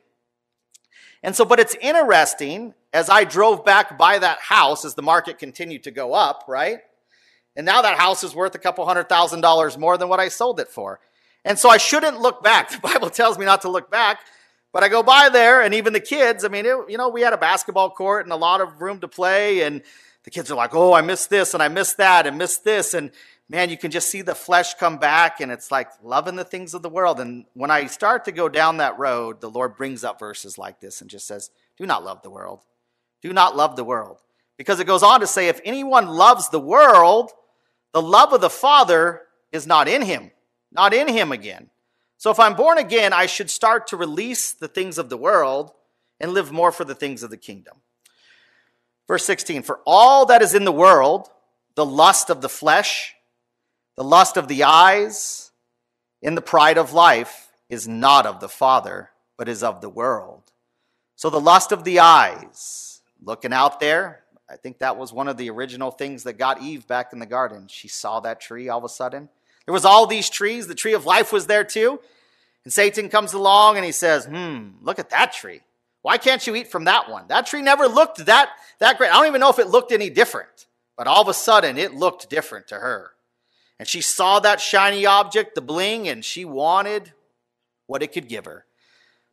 And 1.23 1.35
so 1.35 1.45
but 1.45 1.59
it's 1.59 1.75
interesting 1.75 2.73
as 2.93 3.09
I 3.09 3.23
drove 3.23 3.65
back 3.65 3.97
by 3.97 4.19
that 4.19 4.39
house 4.39 4.85
as 4.85 4.95
the 4.95 5.01
market 5.01 5.37
continued 5.37 5.83
to 5.83 5.91
go 5.91 6.13
up, 6.13 6.45
right? 6.47 6.79
And 7.55 7.65
now 7.65 7.81
that 7.81 7.97
house 7.97 8.23
is 8.23 8.35
worth 8.35 8.53
a 8.55 8.59
couple 8.59 8.85
hundred 8.85 9.09
thousand 9.09 9.41
dollars 9.41 9.77
more 9.77 9.97
than 9.97 10.09
what 10.09 10.19
I 10.19 10.29
sold 10.29 10.59
it 10.59 10.69
for. 10.69 10.99
And 11.43 11.57
so 11.57 11.69
I 11.69 11.77
shouldn't 11.77 12.19
look 12.19 12.43
back. 12.43 12.71
The 12.71 12.79
Bible 12.79 13.09
tells 13.09 13.37
me 13.37 13.45
not 13.45 13.61
to 13.61 13.69
look 13.69 13.89
back, 13.89 14.19
but 14.73 14.83
I 14.83 14.89
go 14.89 15.01
by 15.01 15.29
there 15.29 15.61
and 15.61 15.73
even 15.73 15.93
the 15.93 15.99
kids, 15.99 16.43
I 16.43 16.49
mean, 16.49 16.65
it, 16.65 16.75
you 16.89 16.97
know, 16.97 17.09
we 17.09 17.21
had 17.21 17.33
a 17.33 17.37
basketball 17.37 17.89
court 17.89 18.25
and 18.25 18.33
a 18.33 18.35
lot 18.35 18.61
of 18.61 18.81
room 18.81 18.99
to 18.99 19.07
play 19.07 19.61
and 19.61 19.81
the 20.27 20.31
kids 20.31 20.51
are 20.51 20.55
like, 20.55 20.75
"Oh, 20.75 20.91
I 20.91 20.99
missed 20.99 21.29
this 21.29 21.53
and 21.53 21.63
I 21.63 21.69
missed 21.69 21.95
that 21.99 22.27
and 22.27 22.37
missed 22.37 22.65
this." 22.65 22.93
And 22.93 23.11
man, 23.47 23.69
you 23.69 23.77
can 23.77 23.91
just 23.91 24.09
see 24.09 24.21
the 24.21 24.35
flesh 24.35 24.73
come 24.73 24.97
back 24.97 25.39
and 25.39 25.53
it's 25.53 25.71
like 25.71 25.89
loving 26.03 26.35
the 26.35 26.43
things 26.43 26.73
of 26.73 26.81
the 26.81 26.89
world. 26.89 27.21
And 27.21 27.45
when 27.53 27.71
I 27.71 27.85
start 27.85 28.25
to 28.25 28.33
go 28.33 28.49
down 28.49 28.75
that 28.77 28.99
road, 28.99 29.39
the 29.39 29.49
Lord 29.49 29.77
brings 29.77 30.03
up 30.03 30.19
verses 30.19 30.57
like 30.57 30.81
this 30.81 30.99
and 30.99 31.09
just 31.09 31.27
says, 31.27 31.49
"Do 31.77 31.85
not 31.85 32.03
love 32.03 32.23
the 32.23 32.29
world." 32.29 32.65
Do 33.21 33.31
not 33.31 33.55
love 33.55 33.77
the 33.77 33.85
world. 33.85 34.17
Because 34.57 34.81
it 34.81 34.87
goes 34.87 35.01
on 35.01 35.21
to 35.21 35.27
say, 35.27 35.47
if 35.47 35.61
anyone 35.63 36.07
loves 36.07 36.49
the 36.49 36.59
world, 36.59 37.31
the 37.93 38.01
love 38.01 38.33
of 38.33 38.41
the 38.41 38.49
Father 38.49 39.23
is 39.53 39.65
not 39.65 39.87
in 39.87 40.01
him, 40.01 40.31
not 40.73 40.93
in 40.93 41.07
him 41.07 41.31
again. 41.31 41.69
So 42.17 42.31
if 42.31 42.39
I'm 42.39 42.55
born 42.55 42.77
again, 42.77 43.13
I 43.13 43.27
should 43.27 43.49
start 43.49 43.87
to 43.87 43.97
release 43.97 44.51
the 44.51 44.67
things 44.67 44.97
of 44.97 45.09
the 45.09 45.17
world 45.17 45.71
and 46.19 46.33
live 46.33 46.51
more 46.51 46.71
for 46.71 46.83
the 46.83 46.95
things 46.95 47.23
of 47.23 47.29
the 47.29 47.37
kingdom. 47.37 47.77
Verse 49.07 49.25
16 49.25 49.63
For 49.63 49.79
all 49.85 50.25
that 50.27 50.41
is 50.41 50.53
in 50.53 50.65
the 50.65 50.71
world, 50.71 51.29
the 51.75 51.85
lust 51.85 52.29
of 52.29 52.41
the 52.41 52.49
flesh, 52.49 53.15
the 53.95 54.03
lust 54.03 54.37
of 54.37 54.47
the 54.47 54.63
eyes, 54.63 55.51
in 56.21 56.35
the 56.35 56.41
pride 56.41 56.77
of 56.77 56.93
life, 56.93 57.49
is 57.69 57.87
not 57.87 58.25
of 58.25 58.39
the 58.39 58.49
Father, 58.49 59.11
but 59.37 59.49
is 59.49 59.63
of 59.63 59.81
the 59.81 59.89
world. 59.89 60.43
So 61.15 61.29
the 61.29 61.39
lust 61.39 61.71
of 61.71 61.83
the 61.83 61.99
eyes, 61.99 63.01
looking 63.23 63.53
out 63.53 63.79
there. 63.79 64.23
I 64.49 64.55
think 64.55 64.79
that 64.79 64.97
was 64.97 65.11
one 65.11 65.27
of 65.27 65.35
the 65.35 65.49
original 65.49 65.91
things 65.91 66.23
that 66.23 66.33
got 66.33 66.61
Eve 66.61 66.87
back 66.87 67.11
in 67.11 67.19
the 67.19 67.25
garden. 67.25 67.67
She 67.67 67.87
saw 67.87 68.21
that 68.21 68.39
tree 68.39 68.69
all 68.69 68.77
of 68.77 68.83
a 68.85 68.89
sudden. 68.89 69.29
There 69.65 69.73
was 69.73 69.83
all 69.83 70.07
these 70.07 70.29
trees. 70.29 70.67
The 70.67 70.75
tree 70.75 70.93
of 70.93 71.05
life 71.05 71.33
was 71.33 71.47
there 71.47 71.65
too. 71.65 71.99
And 72.63 72.71
Satan 72.71 73.09
comes 73.09 73.33
along 73.33 73.75
and 73.75 73.85
he 73.85 73.91
says, 73.91 74.25
"Hmm, 74.25 74.71
look 74.81 74.99
at 74.99 75.09
that 75.09 75.33
tree. 75.33 75.61
Why 76.07 76.17
can't 76.17 76.47
you 76.47 76.55
eat 76.55 76.71
from 76.71 76.85
that 76.85 77.09
one? 77.09 77.25
That 77.27 77.47
tree 77.47 77.61
never 77.61 77.85
looked 77.85 78.27
that 78.27 78.51
that 78.79 78.97
great. 78.97 79.09
I 79.09 79.15
don't 79.15 79.27
even 79.27 79.41
know 79.41 79.49
if 79.49 79.59
it 79.59 79.67
looked 79.67 79.91
any 79.91 80.09
different. 80.09 80.65
But 80.95 81.05
all 81.05 81.21
of 81.21 81.27
a 81.27 81.33
sudden 81.33 81.77
it 81.77 81.93
looked 81.93 82.29
different 82.29 82.69
to 82.69 82.75
her. 82.75 83.11
And 83.77 83.89
she 83.89 83.99
saw 83.99 84.39
that 84.39 84.61
shiny 84.61 85.05
object, 85.05 85.53
the 85.53 85.61
bling, 85.61 86.07
and 86.07 86.23
she 86.23 86.45
wanted 86.45 87.11
what 87.87 88.01
it 88.01 88.13
could 88.13 88.29
give 88.29 88.45
her. 88.45 88.63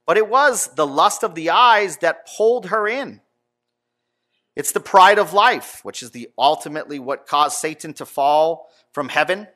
But 0.05 0.17
it 0.17 0.29
was 0.29 0.67
the 0.75 0.85
lust 0.85 1.23
of 1.23 1.37
the 1.37 1.51
eyes 1.51 1.99
that 1.99 2.27
pulled 2.37 2.67
her 2.67 2.89
in. 2.89 3.21
It's 4.57 4.73
the 4.73 4.81
pride 4.81 5.21
of 5.21 5.33
life, 5.33 5.79
which 5.85 6.03
is 6.03 6.11
the 6.11 6.29
ultimately 6.37 6.99
what 6.99 7.29
caused 7.29 7.57
Satan 7.57 7.93
to 7.95 8.05
fall 8.05 8.69
from 8.91 9.11
heaven. 9.11 9.47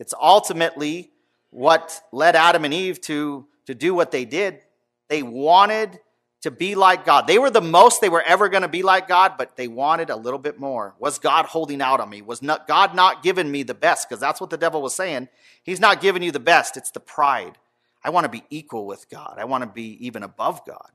It's 0.00 0.14
ultimately 0.20 1.12
what 1.50 2.02
led 2.10 2.34
Adam 2.34 2.64
and 2.64 2.74
Eve 2.74 3.00
to, 3.02 3.46
to 3.66 3.74
do 3.76 3.94
what 3.94 4.10
they 4.10 4.24
did. 4.24 4.62
They 5.08 5.22
wanted 5.22 6.00
to 6.42 6.50
be 6.50 6.74
like 6.74 7.04
God. 7.04 7.26
They 7.26 7.38
were 7.38 7.50
the 7.50 7.60
most 7.60 8.00
they 8.00 8.08
were 8.08 8.22
ever 8.22 8.48
going 8.48 8.62
to 8.62 8.68
be 8.68 8.82
like 8.82 9.06
God, 9.06 9.34
but 9.36 9.56
they 9.56 9.68
wanted 9.68 10.08
a 10.08 10.16
little 10.16 10.38
bit 10.38 10.58
more. 10.58 10.94
Was 10.98 11.18
God 11.18 11.44
holding 11.44 11.82
out 11.82 12.00
on 12.00 12.08
me? 12.08 12.22
Was 12.22 12.40
not, 12.40 12.66
God 12.66 12.94
not 12.94 13.22
giving 13.22 13.50
me 13.50 13.62
the 13.62 13.74
best? 13.74 14.08
Because 14.08 14.20
that's 14.20 14.40
what 14.40 14.50
the 14.50 14.56
devil 14.56 14.80
was 14.80 14.94
saying. 14.94 15.28
He's 15.62 15.80
not 15.80 16.00
giving 16.00 16.22
you 16.22 16.32
the 16.32 16.40
best. 16.40 16.76
It's 16.76 16.90
the 16.90 17.00
pride. 17.00 17.58
I 18.02 18.10
want 18.10 18.24
to 18.24 18.30
be 18.30 18.44
equal 18.48 18.86
with 18.86 19.08
God. 19.10 19.36
I 19.38 19.44
want 19.44 19.62
to 19.62 19.68
be 19.68 20.04
even 20.06 20.22
above 20.22 20.64
God. 20.64 20.90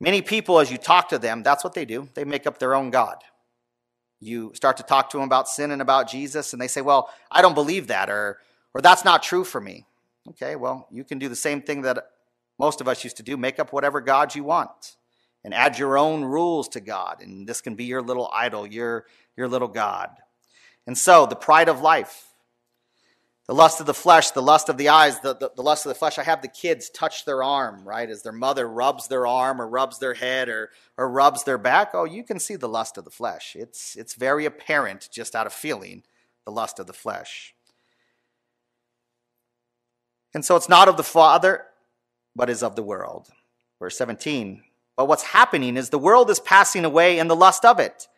Many 0.00 0.22
people, 0.22 0.60
as 0.60 0.70
you 0.70 0.78
talk 0.78 1.10
to 1.10 1.18
them, 1.18 1.42
that's 1.42 1.64
what 1.64 1.74
they 1.74 1.84
do. 1.84 2.08
They 2.14 2.24
make 2.24 2.46
up 2.46 2.58
their 2.58 2.74
own 2.74 2.90
God. 2.90 3.16
You 4.20 4.52
start 4.54 4.78
to 4.78 4.82
talk 4.82 5.10
to 5.10 5.18
them 5.18 5.24
about 5.24 5.48
sin 5.48 5.70
and 5.70 5.82
about 5.82 6.08
Jesus, 6.08 6.52
and 6.52 6.62
they 6.62 6.68
say, 6.68 6.80
Well, 6.80 7.10
I 7.30 7.42
don't 7.42 7.54
believe 7.54 7.88
that, 7.88 8.08
or, 8.08 8.38
or 8.74 8.80
that's 8.80 9.04
not 9.04 9.22
true 9.22 9.44
for 9.44 9.60
me. 9.60 9.84
Okay, 10.30 10.56
well, 10.56 10.88
you 10.90 11.04
can 11.04 11.18
do 11.18 11.28
the 11.28 11.36
same 11.36 11.62
thing 11.62 11.82
that 11.82 12.10
most 12.58 12.80
of 12.80 12.88
us 12.88 13.04
used 13.04 13.16
to 13.18 13.22
do 13.22 13.36
make 13.36 13.58
up 13.58 13.72
whatever 13.72 14.00
God 14.00 14.34
you 14.34 14.44
want 14.44 14.96
and 15.44 15.54
add 15.54 15.78
your 15.78 15.96
own 15.96 16.24
rules 16.24 16.68
to 16.70 16.80
God. 16.80 17.22
And 17.22 17.46
this 17.46 17.60
can 17.60 17.74
be 17.74 17.84
your 17.84 18.02
little 18.02 18.28
idol, 18.32 18.66
your, 18.66 19.06
your 19.36 19.48
little 19.48 19.68
God. 19.68 20.10
And 20.86 20.96
so, 20.96 21.26
the 21.26 21.36
pride 21.36 21.68
of 21.68 21.80
life, 21.80 22.34
the 23.46 23.54
lust 23.54 23.80
of 23.80 23.86
the 23.86 23.94
flesh, 23.94 24.30
the 24.30 24.42
lust 24.42 24.68
of 24.68 24.76
the 24.76 24.88
eyes, 24.88 25.20
the, 25.20 25.34
the, 25.34 25.50
the, 25.56 25.62
lust 25.62 25.86
of 25.86 25.90
the 25.90 25.94
flesh. 25.98 26.18
I 26.18 26.22
have 26.22 26.42
the 26.42 26.48
kids 26.48 26.90
touch 26.90 27.24
their 27.24 27.42
arm, 27.42 27.86
right? 27.86 28.08
As 28.08 28.22
their 28.22 28.32
mother 28.32 28.68
rubs 28.68 29.08
their 29.08 29.26
arm 29.26 29.60
or 29.60 29.68
rubs 29.68 29.98
their 29.98 30.14
head 30.14 30.48
or, 30.48 30.70
or 30.96 31.08
rubs 31.08 31.44
their 31.44 31.58
back. 31.58 31.90
Oh, 31.94 32.04
you 32.04 32.24
can 32.24 32.38
see 32.38 32.56
the 32.56 32.68
lust 32.68 32.98
of 32.98 33.04
the 33.04 33.10
flesh. 33.10 33.56
It's, 33.58 33.96
it's 33.96 34.14
very 34.14 34.44
apparent 34.44 35.08
just 35.10 35.34
out 35.34 35.46
of 35.46 35.52
feeling 35.52 36.02
the 36.44 36.52
lust 36.52 36.78
of 36.78 36.86
the 36.86 36.92
flesh. 36.92 37.54
And 40.34 40.44
so 40.44 40.56
it's 40.56 40.68
not 40.68 40.88
of 40.88 40.96
the 40.96 41.02
Father, 41.02 41.64
but 42.34 42.50
is 42.50 42.62
of 42.62 42.76
the 42.76 42.82
world. 42.82 43.28
Verse 43.78 43.96
17. 43.96 44.62
But 44.96 45.06
what's 45.06 45.22
happening 45.22 45.76
is 45.76 45.90
the 45.90 45.98
world 45.98 46.30
is 46.30 46.40
passing 46.40 46.84
away 46.84 47.18
and 47.18 47.30
the 47.30 47.36
lust 47.36 47.64
of 47.64 47.78
it. 47.78 48.08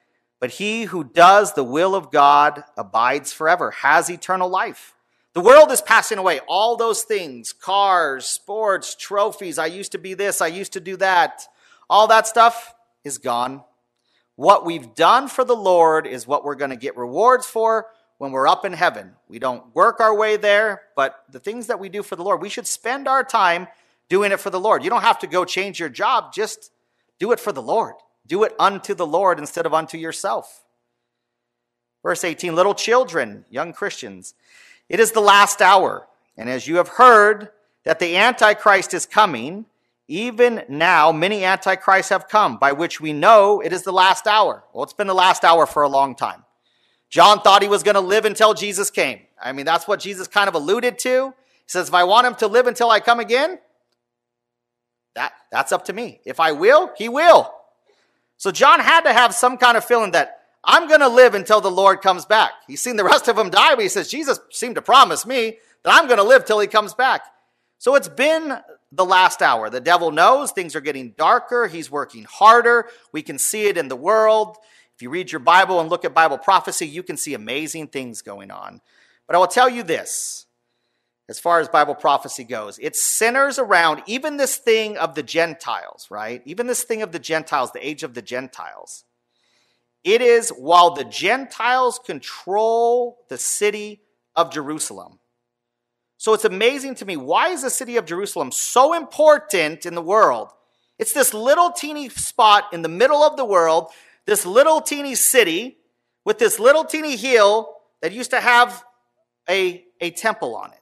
But 0.40 0.52
he 0.52 0.84
who 0.84 1.04
does 1.04 1.52
the 1.52 1.64
will 1.64 1.94
of 1.94 2.11
God 2.11 2.64
abides 2.76 3.32
forever, 3.32 3.70
has 3.70 4.08
eternal 4.08 4.48
life. 4.48 4.94
The 5.34 5.42
world 5.42 5.70
is 5.70 5.82
passing 5.82 6.18
away. 6.18 6.40
All 6.48 6.76
those 6.76 7.02
things 7.02 7.52
cars, 7.52 8.26
sports, 8.26 8.96
trophies. 8.96 9.58
I 9.58 9.66
used 9.66 9.92
to 9.92 9.98
be 9.98 10.14
this, 10.14 10.40
I 10.40 10.48
used 10.48 10.72
to 10.72 10.80
do 10.80 10.96
that. 10.96 11.46
All 11.88 12.06
that 12.06 12.26
stuff 12.26 12.74
is 13.04 13.18
gone. 13.18 13.62
What 14.36 14.64
we've 14.64 14.94
done 14.94 15.28
for 15.28 15.44
the 15.44 15.56
Lord 15.56 16.06
is 16.06 16.26
what 16.26 16.44
we're 16.44 16.54
going 16.54 16.70
to 16.70 16.76
get 16.76 16.96
rewards 16.96 17.46
for 17.46 17.88
when 18.16 18.32
we're 18.32 18.48
up 18.48 18.64
in 18.64 18.72
heaven. 18.72 19.12
We 19.28 19.38
don't 19.38 19.74
work 19.74 20.00
our 20.00 20.14
way 20.14 20.36
there, 20.36 20.82
but 20.96 21.24
the 21.30 21.40
things 21.40 21.66
that 21.66 21.78
we 21.78 21.90
do 21.90 22.02
for 22.02 22.16
the 22.16 22.22
Lord, 22.22 22.40
we 22.40 22.48
should 22.48 22.66
spend 22.66 23.06
our 23.06 23.22
time 23.22 23.68
doing 24.11 24.32
it 24.32 24.40
for 24.40 24.50
the 24.50 24.61
Lord. 24.61 24.84
You 24.84 24.90
don't 24.90 25.00
have 25.00 25.20
to 25.20 25.26
go 25.26 25.46
change 25.46 25.80
your 25.80 25.88
job, 25.88 26.34
just 26.34 26.70
do 27.18 27.32
it 27.32 27.40
for 27.40 27.52
the 27.52 27.62
Lord. 27.62 27.94
Do 28.26 28.44
it 28.44 28.54
unto 28.58 28.92
the 28.92 29.06
Lord 29.06 29.38
instead 29.38 29.64
of 29.64 29.72
unto 29.72 29.96
yourself. 29.96 30.64
Verse 32.02 32.22
18 32.22 32.54
Little 32.54 32.74
children, 32.74 33.46
young 33.48 33.72
Christians, 33.72 34.34
it 34.90 35.00
is 35.00 35.12
the 35.12 35.20
last 35.20 35.62
hour. 35.62 36.06
And 36.36 36.50
as 36.50 36.66
you 36.66 36.76
have 36.76 36.88
heard 36.88 37.48
that 37.84 37.98
the 37.98 38.16
Antichrist 38.16 38.92
is 38.92 39.06
coming, 39.06 39.66
even 40.08 40.64
now 40.68 41.12
many 41.12 41.44
Antichrists 41.44 42.11
have 42.11 42.28
come, 42.28 42.56
by 42.56 42.72
which 42.72 43.00
we 43.00 43.12
know 43.12 43.61
it 43.61 43.72
is 43.72 43.84
the 43.84 43.92
last 43.92 44.26
hour. 44.26 44.64
Well, 44.72 44.82
it's 44.82 44.92
been 44.92 45.06
the 45.06 45.14
last 45.14 45.44
hour 45.44 45.66
for 45.66 45.82
a 45.82 45.88
long 45.88 46.14
time. 46.14 46.44
John 47.08 47.40
thought 47.40 47.62
he 47.62 47.68
was 47.68 47.82
going 47.82 47.94
to 47.94 48.00
live 48.00 48.24
until 48.24 48.54
Jesus 48.54 48.90
came. 48.90 49.20
I 49.42 49.52
mean, 49.52 49.66
that's 49.66 49.86
what 49.86 50.00
Jesus 50.00 50.28
kind 50.28 50.48
of 50.48 50.54
alluded 50.54 50.98
to. 51.00 51.28
He 51.28 51.68
says, 51.68 51.88
if 51.88 51.94
I 51.94 52.04
want 52.04 52.26
him 52.26 52.34
to 52.36 52.46
live 52.46 52.66
until 52.66 52.90
I 52.90 53.00
come 53.00 53.20
again, 53.20 53.58
that, 55.14 55.32
that's 55.50 55.72
up 55.72 55.86
to 55.86 55.92
me. 55.92 56.20
If 56.24 56.40
I 56.40 56.52
will, 56.52 56.90
he 56.96 57.08
will. 57.08 57.52
So 58.36 58.50
John 58.50 58.80
had 58.80 59.02
to 59.02 59.12
have 59.12 59.34
some 59.34 59.56
kind 59.58 59.76
of 59.76 59.84
feeling 59.84 60.12
that 60.12 60.40
I'm 60.64 60.88
going 60.88 61.00
to 61.00 61.08
live 61.08 61.34
until 61.34 61.61
the 61.61 61.70
Lord 61.70 62.02
comes 62.02 62.24
back. 62.24 62.52
He's 62.66 62.80
seen 62.80 62.96
the 62.96 63.04
rest 63.04 63.28
of 63.28 63.36
them 63.36 63.50
die, 63.50 63.74
but 63.74 63.82
he 63.82 63.88
says, 63.88 64.08
Jesus 64.08 64.40
seemed 64.50 64.74
to 64.76 64.82
promise 64.82 65.26
me 65.26 65.58
that 65.82 65.94
I'm 65.94 66.06
going 66.06 66.18
to 66.18 66.24
live 66.24 66.44
till 66.44 66.61
he 66.61 66.66
comes 66.66 66.94
back. 66.94 67.22
So 67.78 67.94
it's 67.94 68.08
been 68.08 68.58
the 68.92 69.04
last 69.04 69.40
hour. 69.40 69.70
The 69.70 69.80
devil 69.80 70.11
knows 70.11 70.52
things 70.52 70.76
are 70.76 70.80
getting 70.80 71.14
darker. 71.16 71.66
He's 71.66 71.90
working 71.90 72.24
harder. 72.24 72.86
We 73.12 73.22
can 73.22 73.38
see 73.38 73.66
it 73.66 73.78
in 73.78 73.88
the 73.88 73.96
world. 73.96 74.58
If 74.94 75.02
you 75.02 75.08
read 75.08 75.32
your 75.32 75.38
Bible 75.38 75.80
and 75.80 75.88
look 75.88 76.04
at 76.04 76.12
Bible 76.12 76.36
prophecy, 76.36 76.86
you 76.86 77.02
can 77.02 77.16
see 77.16 77.32
amazing 77.32 77.88
things 77.88 78.20
going 78.20 78.50
on. 78.50 78.82
But 79.26 79.36
I 79.36 79.38
will 79.38 79.46
tell 79.46 79.68
you 79.68 79.82
this 79.82 80.46
as 81.31 81.39
far 81.39 81.61
as 81.61 81.68
Bible 81.68 81.95
prophecy 81.95 82.43
goes. 82.43 82.76
It 82.81 82.97
centers 82.97 83.57
around 83.57 84.03
even 84.07 84.37
this 84.37 84.57
thing 84.57 84.99
of 84.99 85.14
the 85.14 85.22
Gentiles, 85.22 86.09
right? 86.11 86.43
Even 86.45 86.66
this 86.66 86.83
thing 86.83 87.03
of 87.03 87.12
the 87.12 87.20
Gentiles, 87.20 87.70
the 87.70 87.87
age 87.87 88.03
of 88.03 88.14
the 88.14 88.20
Gentiles. 88.20 89.05
It 90.03 90.22
is 90.22 90.51
while 90.51 90.91
the 90.91 91.05
Gentiles 91.05 92.01
control 92.05 93.18
the 93.28 93.39
city 93.39 94.01
of 94.35 94.53
Jerusalem. 94.53 95.20
So 96.16 96.35
it's 96.35 96.45
amazing 96.45 96.97
to 96.97 97.05
me. 97.05 97.16
Why 97.16 97.51
is 97.51 97.62
the 97.62 97.70
city 97.70 97.97
of 97.97 98.07
Jerusalem 98.07 98.51
so 98.51 98.93
important 98.93 99.87
in 99.87 99.95
the 99.95 100.03
world? 100.03 100.51
It's 100.99 101.12
this 101.12 101.33
little 101.33 101.70
teeny 101.70 102.09
spot 102.09 102.72
in 102.72 102.83
the 102.83 102.89
middle 102.89 103.22
of 103.22 103.37
the 103.37 103.45
world, 103.45 103.93
this 104.26 104.45
little 104.45 104.81
teeny 104.81 105.14
city 105.14 105.78
with 106.24 106.41
this 106.41 106.59
little 106.59 106.85
teeny 106.85 107.14
hill 107.14 107.76
that 108.03 108.11
used 108.11 108.33
to 108.33 108.41
have 108.41 108.83
a, 109.49 109.85
a 110.01 110.11
temple 110.11 110.57
on 110.57 110.72
it. 110.72 110.80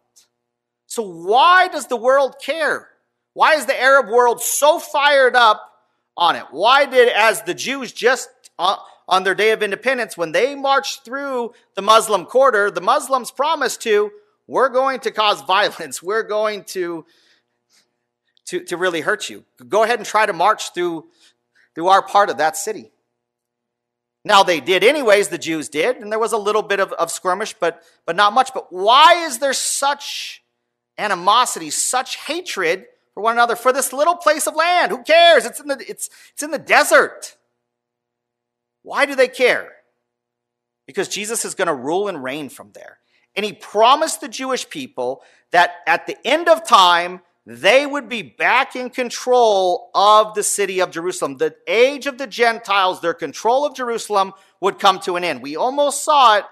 So 0.89 1.03
why 1.03 1.69
does 1.69 1.87
the 1.87 1.97
world 1.97 2.37
care? 2.43 2.89
Why 3.35 3.55
is 3.55 3.67
the 3.67 3.81
Arab 3.81 4.09
world 4.09 4.43
so 4.43 4.79
fired 4.79 5.37
up 5.37 5.71
on 6.17 6.35
it? 6.35 6.45
Why 6.51 6.87
did, 6.87 7.11
as 7.11 7.43
the 7.43 7.55
Jews 7.55 7.93
just 7.93 8.31
uh, 8.59 8.77
on 9.07 9.23
their 9.23 9.35
day 9.35 9.53
of 9.53 9.63
independence, 9.63 10.17
when 10.17 10.33
they 10.33 10.55
marched 10.55 11.05
through 11.05 11.53
the 11.75 11.83
Muslim 11.83 12.25
quarter, 12.25 12.71
the 12.71 12.81
Muslims 12.81 13.31
promised 13.31 13.83
to, 13.83 14.11
we're 14.47 14.71
going 14.71 15.01
to 15.01 15.11
cause 15.11 15.43
violence. 15.43 16.03
We're 16.03 16.23
going 16.23 16.65
to, 16.65 17.05
to, 18.47 18.65
to 18.65 18.77
really 18.79 19.03
hurt 19.03 19.29
you. 19.29 19.45
Go 19.69 19.85
ahead 19.85 19.99
and 19.99 20.07
try 20.07 20.25
to 20.25 20.33
march 20.33 20.73
through, 20.73 21.05
through 21.75 21.89
our 21.89 22.01
part 22.01 22.31
of 22.31 22.39
that 22.39 22.57
city. 22.57 22.91
Now 24.25 24.43
they 24.43 24.61
did 24.61 24.83
anyways, 24.83 25.29
the 25.29 25.39
Jews 25.39 25.69
did, 25.69 25.97
and 25.97 26.11
there 26.11 26.19
was 26.19 26.33
a 26.33 26.39
little 26.39 26.63
bit 26.63 26.81
of, 26.81 26.93
of 26.93 27.11
skirmish, 27.11 27.55
but, 27.61 27.83
but 28.07 28.17
not 28.17 28.33
much. 28.33 28.53
But 28.55 28.73
why 28.73 29.27
is 29.27 29.39
there 29.39 29.53
such 29.53 30.38
animosity, 30.99 31.71
such 31.71 32.17
hatred 32.17 32.87
for 33.15 33.23
one 33.23 33.35
another 33.35 33.57
for 33.57 33.73
this 33.73 33.93
little 33.93 34.17
place 34.17 34.47
of 34.47 34.57
land? 34.57 34.93
Who 34.93 35.03
cares? 35.03 35.47
It's 35.47 35.61
in 35.61 35.69
the, 35.69 35.85
it's, 35.89 36.11
it's 36.33 36.43
in 36.43 36.51
the 36.51 36.59
desert. 36.59 37.37
Why 38.83 39.07
do 39.07 39.15
they 39.15 39.29
care? 39.29 39.73
Because 40.87 41.09
Jesus 41.09 41.45
is 41.45 41.55
going 41.55 41.69
to 41.69 41.75
rule 41.75 42.09
and 42.09 42.23
reign 42.23 42.49
from 42.49 42.73
there. 42.73 42.99
And 43.37 43.45
he 43.45 43.53
promised 43.53 44.21
the 44.21 44.29
Jewish 44.29 44.69
people 44.69 45.23
that 45.53 45.77
at 45.87 46.07
the 46.07 46.17
end 46.27 46.49
of 46.49 46.67
time, 46.67 47.21
they 47.47 47.87
would 47.87 48.09
be 48.09 48.23
back 48.23 48.77
in 48.77 48.91
control 48.91 49.91
of 49.95 50.35
the 50.35 50.43
city 50.43 50.81
of 50.81 50.91
Jerusalem. 50.91 51.39
The 51.39 51.57
age 51.67 52.07
of 52.07 52.19
the 52.19 52.27
Gentiles, 52.27 53.01
their 53.01 53.15
control 53.15 53.65
of 53.65 53.75
Jerusalem 53.75 54.33
would 54.61 54.79
come 54.79 54.99
to 55.01 55.17
an 55.17 55.25
end. 55.25 55.41
We 55.41 55.57
almost 55.57 56.05
saw 56.05 56.37
it 56.37 56.45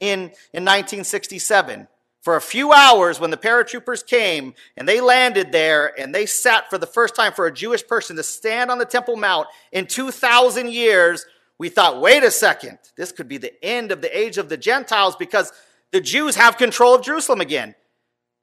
in, 0.00 0.20
in 0.52 0.64
1967 0.64 1.88
for 2.24 2.36
a 2.36 2.40
few 2.40 2.72
hours 2.72 3.20
when 3.20 3.30
the 3.30 3.36
paratroopers 3.36 4.04
came 4.04 4.54
and 4.78 4.88
they 4.88 5.02
landed 5.02 5.52
there 5.52 5.92
and 6.00 6.14
they 6.14 6.24
sat 6.24 6.70
for 6.70 6.78
the 6.78 6.86
first 6.86 7.14
time 7.14 7.34
for 7.34 7.46
a 7.46 7.52
Jewish 7.52 7.86
person 7.86 8.16
to 8.16 8.22
stand 8.22 8.70
on 8.70 8.78
the 8.78 8.86
Temple 8.86 9.16
Mount 9.16 9.46
in 9.72 9.86
2,000 9.86 10.72
years, 10.72 11.26
we 11.58 11.68
thought, 11.68 12.00
wait 12.00 12.24
a 12.24 12.30
second, 12.30 12.78
this 12.96 13.12
could 13.12 13.28
be 13.28 13.36
the 13.36 13.52
end 13.62 13.92
of 13.92 14.00
the 14.00 14.18
age 14.18 14.38
of 14.38 14.48
the 14.48 14.56
Gentiles 14.56 15.16
because 15.16 15.52
the 15.92 16.00
Jews 16.00 16.34
have 16.36 16.56
control 16.56 16.94
of 16.94 17.02
Jerusalem 17.02 17.42
again. 17.42 17.74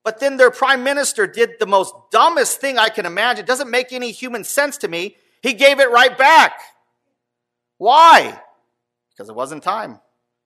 But 0.04 0.20
then 0.20 0.38
their 0.38 0.52
prime 0.52 0.84
minister 0.84 1.26
did 1.26 1.58
the 1.60 1.66
most 1.66 1.96
dumbest 2.12 2.62
thing 2.62 2.78
I 2.78 2.90
can 2.90 3.08
imagine. 3.08 3.46
It 3.46 3.48
doesn't 3.48 3.72
make 3.72 3.92
any 3.92 4.12
human 4.12 4.44
sense 4.44 4.78
to 4.78 4.88
me. 4.88 5.16
He 5.42 5.54
gave 5.54 5.80
it 5.80 5.90
right 5.90 6.16
back. 6.16 6.54
Why? 7.80 8.40
Because 9.10 9.28
it 9.28 9.36
wasn't 9.36 9.64
time. 9.64 10.00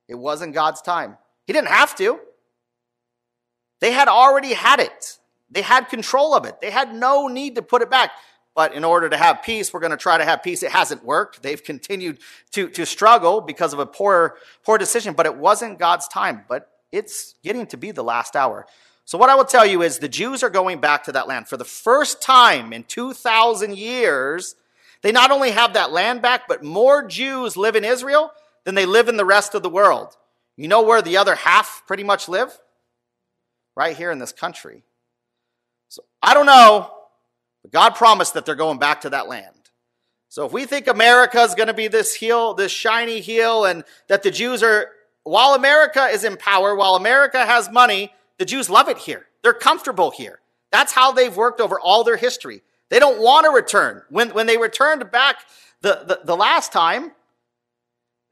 It 0.08 0.14
wasn't 0.14 0.54
God's 0.54 0.80
time. 0.80 1.18
He 1.46 1.52
didn't 1.52 1.68
have 1.68 1.94
to. 1.96 2.18
They 3.80 3.92
had 3.92 4.08
already 4.08 4.54
had 4.54 4.80
it. 4.80 5.18
They 5.50 5.62
had 5.62 5.88
control 5.88 6.34
of 6.34 6.44
it. 6.44 6.60
They 6.60 6.70
had 6.70 6.94
no 6.94 7.28
need 7.28 7.54
to 7.56 7.62
put 7.62 7.82
it 7.82 7.90
back. 7.90 8.12
But 8.54 8.72
in 8.72 8.84
order 8.84 9.08
to 9.10 9.16
have 9.18 9.42
peace, 9.42 9.72
we're 9.72 9.80
going 9.80 9.90
to 9.90 9.98
try 9.98 10.16
to 10.16 10.24
have 10.24 10.42
peace. 10.42 10.62
It 10.62 10.72
hasn't 10.72 11.04
worked. 11.04 11.42
They've 11.42 11.62
continued 11.62 12.18
to, 12.52 12.68
to 12.70 12.86
struggle 12.86 13.42
because 13.42 13.74
of 13.74 13.78
a 13.78 13.86
poor, 13.86 14.36
poor 14.64 14.78
decision, 14.78 15.12
but 15.12 15.26
it 15.26 15.36
wasn't 15.36 15.78
God's 15.78 16.08
time. 16.08 16.44
But 16.48 16.70
it's 16.90 17.34
getting 17.44 17.66
to 17.66 17.76
be 17.76 17.90
the 17.90 18.02
last 18.02 18.34
hour. 18.34 18.66
So, 19.04 19.18
what 19.18 19.30
I 19.30 19.34
will 19.34 19.44
tell 19.44 19.66
you 19.66 19.82
is 19.82 19.98
the 19.98 20.08
Jews 20.08 20.42
are 20.42 20.50
going 20.50 20.80
back 20.80 21.04
to 21.04 21.12
that 21.12 21.28
land. 21.28 21.48
For 21.48 21.56
the 21.56 21.64
first 21.64 22.22
time 22.22 22.72
in 22.72 22.82
2,000 22.84 23.76
years, 23.76 24.56
they 25.02 25.12
not 25.12 25.30
only 25.30 25.50
have 25.50 25.74
that 25.74 25.92
land 25.92 26.22
back, 26.22 26.48
but 26.48 26.64
more 26.64 27.06
Jews 27.06 27.56
live 27.56 27.76
in 27.76 27.84
Israel 27.84 28.32
than 28.64 28.74
they 28.74 28.86
live 28.86 29.08
in 29.08 29.16
the 29.16 29.24
rest 29.24 29.54
of 29.54 29.62
the 29.62 29.68
world. 29.68 30.16
You 30.56 30.66
know 30.66 30.82
where 30.82 31.02
the 31.02 31.18
other 31.18 31.34
half 31.34 31.82
pretty 31.86 32.02
much 32.02 32.28
live? 32.28 32.58
Right 33.76 33.96
here 33.96 34.10
in 34.10 34.18
this 34.18 34.32
country. 34.32 34.82
So 35.88 36.02
I 36.22 36.34
don't 36.34 36.46
know, 36.46 36.90
but 37.62 37.72
God 37.72 37.90
promised 37.94 38.34
that 38.34 38.46
they're 38.46 38.54
going 38.54 38.78
back 38.78 39.02
to 39.02 39.10
that 39.10 39.28
land. 39.28 39.54
So 40.28 40.44
if 40.44 40.52
we 40.52 40.64
think 40.64 40.86
America 40.86 41.40
is 41.40 41.54
going 41.54 41.68
to 41.68 41.74
be 41.74 41.88
this 41.88 42.14
heel, 42.14 42.54
this 42.54 42.72
shiny 42.72 43.20
heel, 43.20 43.64
and 43.64 43.84
that 44.08 44.22
the 44.22 44.30
Jews 44.30 44.62
are, 44.62 44.90
while 45.22 45.54
America 45.54 46.06
is 46.06 46.24
in 46.24 46.36
power, 46.36 46.74
while 46.74 46.96
America 46.96 47.44
has 47.44 47.70
money, 47.70 48.12
the 48.38 48.44
Jews 48.44 48.68
love 48.68 48.88
it 48.88 48.98
here. 48.98 49.26
They're 49.42 49.54
comfortable 49.54 50.10
here. 50.10 50.40
That's 50.72 50.92
how 50.92 51.12
they've 51.12 51.34
worked 51.34 51.60
over 51.60 51.78
all 51.78 52.04
their 52.04 52.16
history. 52.16 52.62
They 52.90 52.98
don't 52.98 53.20
want 53.20 53.44
to 53.44 53.50
return. 53.50 54.02
When, 54.10 54.30
when 54.30 54.46
they 54.46 54.58
returned 54.58 55.10
back 55.10 55.36
the, 55.80 56.04
the, 56.06 56.20
the 56.24 56.36
last 56.36 56.72
time, 56.72 57.12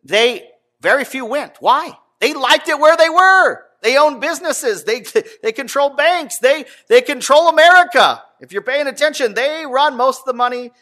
they 0.02 0.48
very 0.80 1.04
few 1.04 1.24
went. 1.24 1.56
Why? 1.60 1.92
They 2.20 2.34
liked 2.34 2.68
it 2.68 2.78
where 2.78 2.96
they 2.96 3.08
were. 3.08 3.64
They 3.84 3.98
own 3.98 4.18
businesses. 4.18 4.84
They, 4.84 5.04
they 5.42 5.52
control 5.52 5.90
banks. 5.90 6.38
They, 6.38 6.64
they 6.88 7.02
control 7.02 7.48
America. 7.48 8.22
If 8.40 8.50
you're 8.50 8.62
paying 8.62 8.86
attention, 8.86 9.34
they 9.34 9.66
run 9.66 9.96
most 9.96 10.20
of 10.20 10.24
the 10.24 10.32
money 10.32 10.72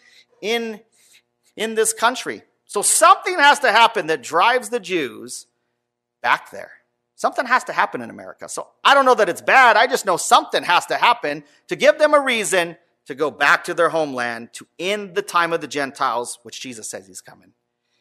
in, 0.40 0.80
in 1.56 1.74
this 1.74 1.92
country. 1.92 2.42
So 2.64 2.80
something 2.80 3.38
has 3.38 3.58
to 3.58 3.72
happen 3.72 4.06
that 4.06 4.22
drives 4.22 4.68
the 4.68 4.78
Jews 4.78 5.48
back 6.22 6.52
there. 6.52 6.70
Something 7.16 7.44
has 7.46 7.64
to 7.64 7.72
happen 7.72 8.02
in 8.02 8.08
America. 8.08 8.48
So 8.48 8.68
I 8.84 8.94
don't 8.94 9.04
know 9.04 9.16
that 9.16 9.28
it's 9.28 9.42
bad. 9.42 9.76
I 9.76 9.88
just 9.88 10.06
know 10.06 10.16
something 10.16 10.62
has 10.62 10.86
to 10.86 10.94
happen 10.94 11.42
to 11.68 11.76
give 11.76 11.98
them 11.98 12.14
a 12.14 12.20
reason 12.20 12.76
to 13.06 13.16
go 13.16 13.32
back 13.32 13.64
to 13.64 13.74
their 13.74 13.88
homeland 13.88 14.52
to 14.52 14.66
end 14.78 15.16
the 15.16 15.22
time 15.22 15.52
of 15.52 15.60
the 15.60 15.66
Gentiles, 15.66 16.38
which 16.44 16.60
Jesus 16.60 16.88
says 16.88 17.08
he's 17.08 17.20
coming. 17.20 17.52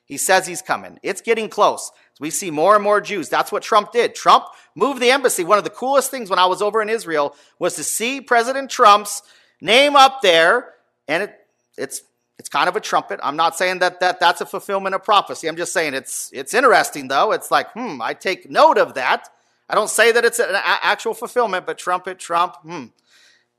He 0.06 0.18
says 0.18 0.45
he's 0.45 0.62
coming. 0.62 0.99
It's 1.02 1.22
getting 1.22 1.49
close. 1.49 1.91
We 2.22 2.30
see 2.30 2.51
more 2.51 2.76
and 2.76 2.84
more 2.84 3.01
Jews. 3.01 3.30
That's 3.30 3.51
what 3.51 3.63
Trump 3.63 3.91
did. 3.91 4.13
Trump 4.13 4.45
moved 4.76 5.01
the 5.01 5.09
embassy. 5.09 5.43
One 5.43 5.57
of 5.57 5.63
the 5.63 5.72
coolest 5.72 6.11
things 6.11 6.30
when 6.30 6.38
I 6.38 6.45
was 6.45 6.61
over 6.61 6.80
in 6.80 6.88
Israel 6.88 7.36
was 7.57 7.76
to 7.78 7.84
see 7.84 8.22
President 8.22 8.69
Trump's 8.69 9.24
name 9.59 9.95
up 9.95 10.22
there, 10.22 10.76
and 11.07 11.24
it, 11.24 11.36
it's 11.80 12.03
it's 12.38 12.47
kind 12.47 12.69
of 12.69 12.76
a 12.76 12.80
trumpet. 12.80 13.19
I'm 13.24 13.36
not 13.36 13.57
saying 13.57 13.80
that, 13.80 13.99
that 14.01 14.19
that's 14.19 14.39
a 14.39 14.45
fulfillment 14.45 14.93
of 14.93 15.03
prophecy. 15.03 15.47
I'm 15.47 15.57
just 15.57 15.74
saying 15.74 15.95
it's 15.95 16.30
it's 16.32 16.53
interesting 16.53 17.07
though. 17.07 17.32
It's 17.32 17.49
like, 17.49 17.72
hmm, 17.72 17.99
I 18.03 18.13
take 18.13 18.51
note 18.51 18.78
of 18.78 18.93
that. 18.93 19.28
I 19.67 19.74
don't 19.74 19.89
say 19.89 20.11
that 20.11 20.24
it's 20.24 20.38
an 20.38 20.53
actual 20.53 21.15
fulfillment, 21.15 21.65
but 21.65 21.80
trumpet, 21.80 22.19
Trump, 22.19 22.55
hmm, 22.57 22.86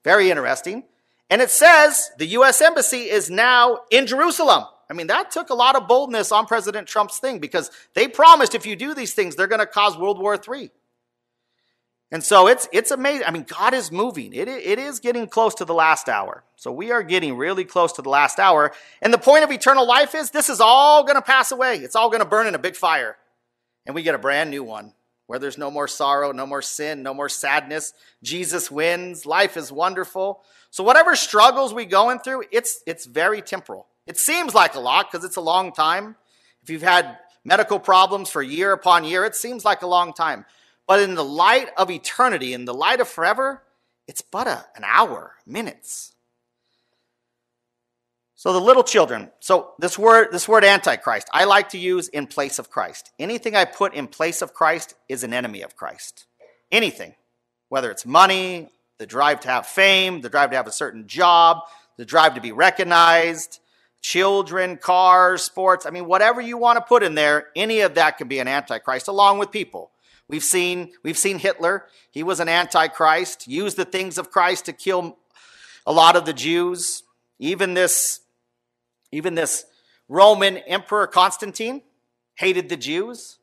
very 0.05 0.31
interesting. 0.31 0.85
And 1.29 1.43
it 1.43 1.51
says 1.51 2.11
the 2.17 2.27
U.S. 2.27 2.61
embassy 2.61 3.11
is 3.11 3.29
now 3.29 3.81
in 3.91 4.07
Jerusalem. 4.07 4.67
I 4.93 4.95
mean, 4.95 5.07
that 5.07 5.31
took 5.31 5.49
a 5.49 5.55
lot 5.55 5.75
of 5.75 5.89
boldness 5.89 6.33
on 6.33 6.45
President 6.45 6.87
Trump's 6.87 7.17
thing 7.17 7.39
because 7.39 7.71
they 7.95 8.09
promised 8.09 8.55
if 8.55 8.67
you 8.67 8.77
do 8.77 8.93
these 8.93 9.15
things, 9.15 9.35
they're 9.35 9.47
going 9.47 9.61
to 9.61 9.67
cause 9.67 9.97
World 9.97 10.19
War 10.19 10.37
III. 10.37 10.71
And 12.11 12.23
so 12.23 12.47
it's 12.47 12.69
it's 12.73 12.91
amazing. 12.91 13.27
I 13.27 13.31
mean, 13.31 13.47
God 13.49 13.73
is 13.73 13.91
moving. 13.91 14.35
It, 14.35 14.49
it 14.49 14.79
is 14.79 15.01
getting 15.01 15.27
close 15.27 15.55
to 15.55 15.65
the 15.65 15.73
last 15.73 16.11
hour. 16.11 16.45
So 16.57 16.71
we 16.71 16.91
are 16.91 17.03
getting 17.03 17.39
really 17.39 17.65
close 17.65 17.95
to 17.95 18.03
the 18.03 18.11
last 18.11 18.39
hour. 18.39 18.73
And 19.01 19.15
the 19.15 19.19
point 19.19 19.45
of 19.45 19.51
eternal 19.51 19.89
life 19.89 20.15
is 20.15 20.31
this 20.31 20.51
is 20.51 20.61
all 20.61 21.05
going 21.05 21.17
to 21.17 21.23
pass 21.23 21.53
away. 21.53 21.79
It's 21.79 21.97
all 21.97 22.11
going 22.11 22.21
to 22.21 22.29
burn 22.29 22.47
in 22.47 22.55
a 22.55 22.59
big 22.59 22.77
fire. 22.77 23.17
And 23.87 23.95
we 23.95 24.03
get 24.03 24.15
a 24.15 24.19
brand 24.19 24.51
new 24.51 24.63
one 24.63 24.93
where 25.27 25.39
there's 25.39 25.57
no 25.57 25.71
more 25.71 25.89
sorrow, 25.89 26.33
no 26.33 26.45
more 26.45 26.61
sin, 26.61 27.03
no 27.03 27.15
more 27.15 27.31
sadness. 27.31 27.95
Jesus 28.23 28.71
wins. 28.71 29.25
Life 29.25 29.57
is 29.57 29.73
wonderful. 29.73 30.43
So 30.69 30.85
whatever 30.85 31.17
struggles 31.17 31.73
we 31.73 31.87
going 31.87 32.19
through, 32.19 32.45
it's 32.53 32.83
it's 32.87 33.07
very 33.07 33.41
temporal. 33.41 33.87
It 34.07 34.19
seems 34.19 34.55
like 34.55 34.75
a 34.75 34.81
lot 34.81 35.11
because 35.11 35.25
it's 35.25 35.37
a 35.37 35.43
long 35.43 35.73
time. 35.73 36.17
If 36.63 36.71
you've 36.71 36.83
had 36.83 37.19
medical 37.45 37.79
problems 37.79 38.31
for 38.31 38.43
year 38.43 38.73
upon 38.73 39.05
year, 39.05 39.25
it 39.25 39.35
seems 39.35 39.65
like 39.65 39.83
a 39.83 39.87
long 39.87 40.13
time. 40.13 40.45
But 40.87 41.01
in 41.01 41.15
the 41.15 41.25
light 41.25 41.69
of 41.77 41.91
eternity, 41.91 42.53
in 42.53 42.65
the 42.65 42.75
light 42.75 43.01
of 43.01 43.09
forever, 43.09 43.63
it's 44.07 44.23
but 44.23 44.47
a, 44.47 44.65
an 44.77 44.85
hour, 44.85 45.33
minutes. 45.47 46.13
So 48.35 48.53
the 48.53 48.61
little 48.61 48.83
children. 48.83 49.31
So 49.39 49.75
this 49.79 49.97
word, 49.97 50.33
this 50.33 50.49
word 50.49 50.65
antichrist, 50.65 51.29
I 51.33 51.45
like 51.45 51.69
to 51.71 51.79
use 51.79 52.09
in 52.09 52.27
place 52.27 52.59
of 52.59 52.71
Christ. 52.71 53.13
Anything 53.21 53.55
I 53.55 53.65
put 53.65 53.95
in 53.95 54.09
place 54.09 54.43
of 54.43 54.53
Christ 54.53 54.95
is 55.09 55.23
an 55.23 55.33
enemy 55.33 55.63
of 55.63 55.77
Christ. 55.77 56.27
Anything, 56.73 57.15
whether 57.69 57.91
it's 57.91 58.05
money, 58.05 58.69
the 58.99 59.07
drive 59.07 59.39
to 59.41 59.49
have 59.49 59.67
fame, 59.67 60.23
the 60.23 60.29
drive 60.29 60.51
to 60.51 60.57
have 60.57 60.67
a 60.67 60.73
certain 60.73 61.07
job, 61.07 61.59
the 61.97 62.05
drive 62.05 62.35
to 62.35 62.41
be 62.41 62.51
recognized, 62.51 63.61
children, 64.03 64.77
cars, 64.77 65.43
sports. 65.43 65.87
I 65.87 65.91
mean, 65.91 66.07
whatever 66.07 66.41
you 66.41 66.59
want 66.59 66.77
to 66.77 66.85
put 66.85 67.03
in 67.03 67.15
there, 67.15 67.49
any 67.57 67.81
of 67.81 67.95
that 67.95 68.19
can 68.19 68.29
be 68.29 68.41
an 68.41 68.49
antichrist, 68.49 69.09
along 69.09 69.39
with 69.39 69.51
people. 69.51 69.91
We've 70.29 70.45
seen, 70.45 70.93
we've 71.03 71.19
seen 71.19 71.39
Hitler. 71.39 71.87
He 72.11 72.23
was 72.23 72.41
an 72.41 72.49
antichrist, 72.49 73.47
used 73.47 73.77
the 73.77 73.85
things 73.85 74.19
of 74.19 74.31
Christ 74.31 74.67
to 74.67 74.73
kill 74.73 75.17
a 75.87 75.93
lot 75.93 76.17
of 76.17 76.27
the 76.27 76.33
Jews. 76.33 77.05
Even 77.39 77.75
this, 77.75 78.21
even 79.11 79.35
this 79.35 79.65
Roman 80.09 80.59
Emperor 80.59 81.07
Constantine 81.07 81.83
hated 82.35 82.69
the 82.69 82.77
Jews. 82.77 83.39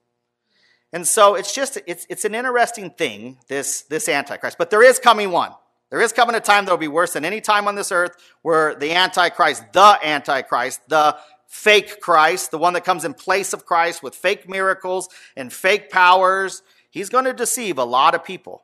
And 0.91 1.07
so 1.07 1.36
it's 1.36 1.53
just, 1.53 1.78
it's, 1.86 2.05
it's 2.10 2.26
an 2.26 2.34
interesting 2.34 2.89
thing, 2.89 3.38
this, 3.47 3.84
this 3.84 4.10
Antichrist. 4.10 4.57
But 4.57 4.70
there 4.70 4.84
is 4.84 4.99
coming 4.99 5.32
one. 5.32 5.51
There 5.90 6.02
is 6.02 6.14
coming 6.14 6.36
a 6.36 6.40
time 6.40 6.66
that 6.66 6.72
will 6.72 6.78
be 6.78 6.88
worse 6.88 7.14
than 7.14 7.26
any 7.26 7.42
time 7.42 7.68
on 7.68 7.76
this 7.76 7.92
earth 7.92 8.16
where 8.42 8.76
the 8.76 8.94
Antichrist, 8.94 9.64
the 9.74 10.00
Antichrist, 10.04 10.88
the 10.88 11.18
fake 11.48 12.00
Christ, 12.00 12.52
the 12.52 12.60
one 12.60 12.74
that 12.74 12.86
comes 12.86 13.06
in 13.06 13.14
place 13.16 13.54
of 13.54 13.66
Christ 13.66 14.04
with 14.04 14.16
fake 14.16 14.48
miracles 14.48 15.10
and 15.36 15.52
fake 15.52 15.90
powers 15.90 16.62
he's 16.90 17.10
going 17.10 17.26
to 17.26 17.34
deceive 17.34 17.78
a 17.78 17.84
lot 17.84 18.16
of 18.16 18.24
people. 18.24 18.64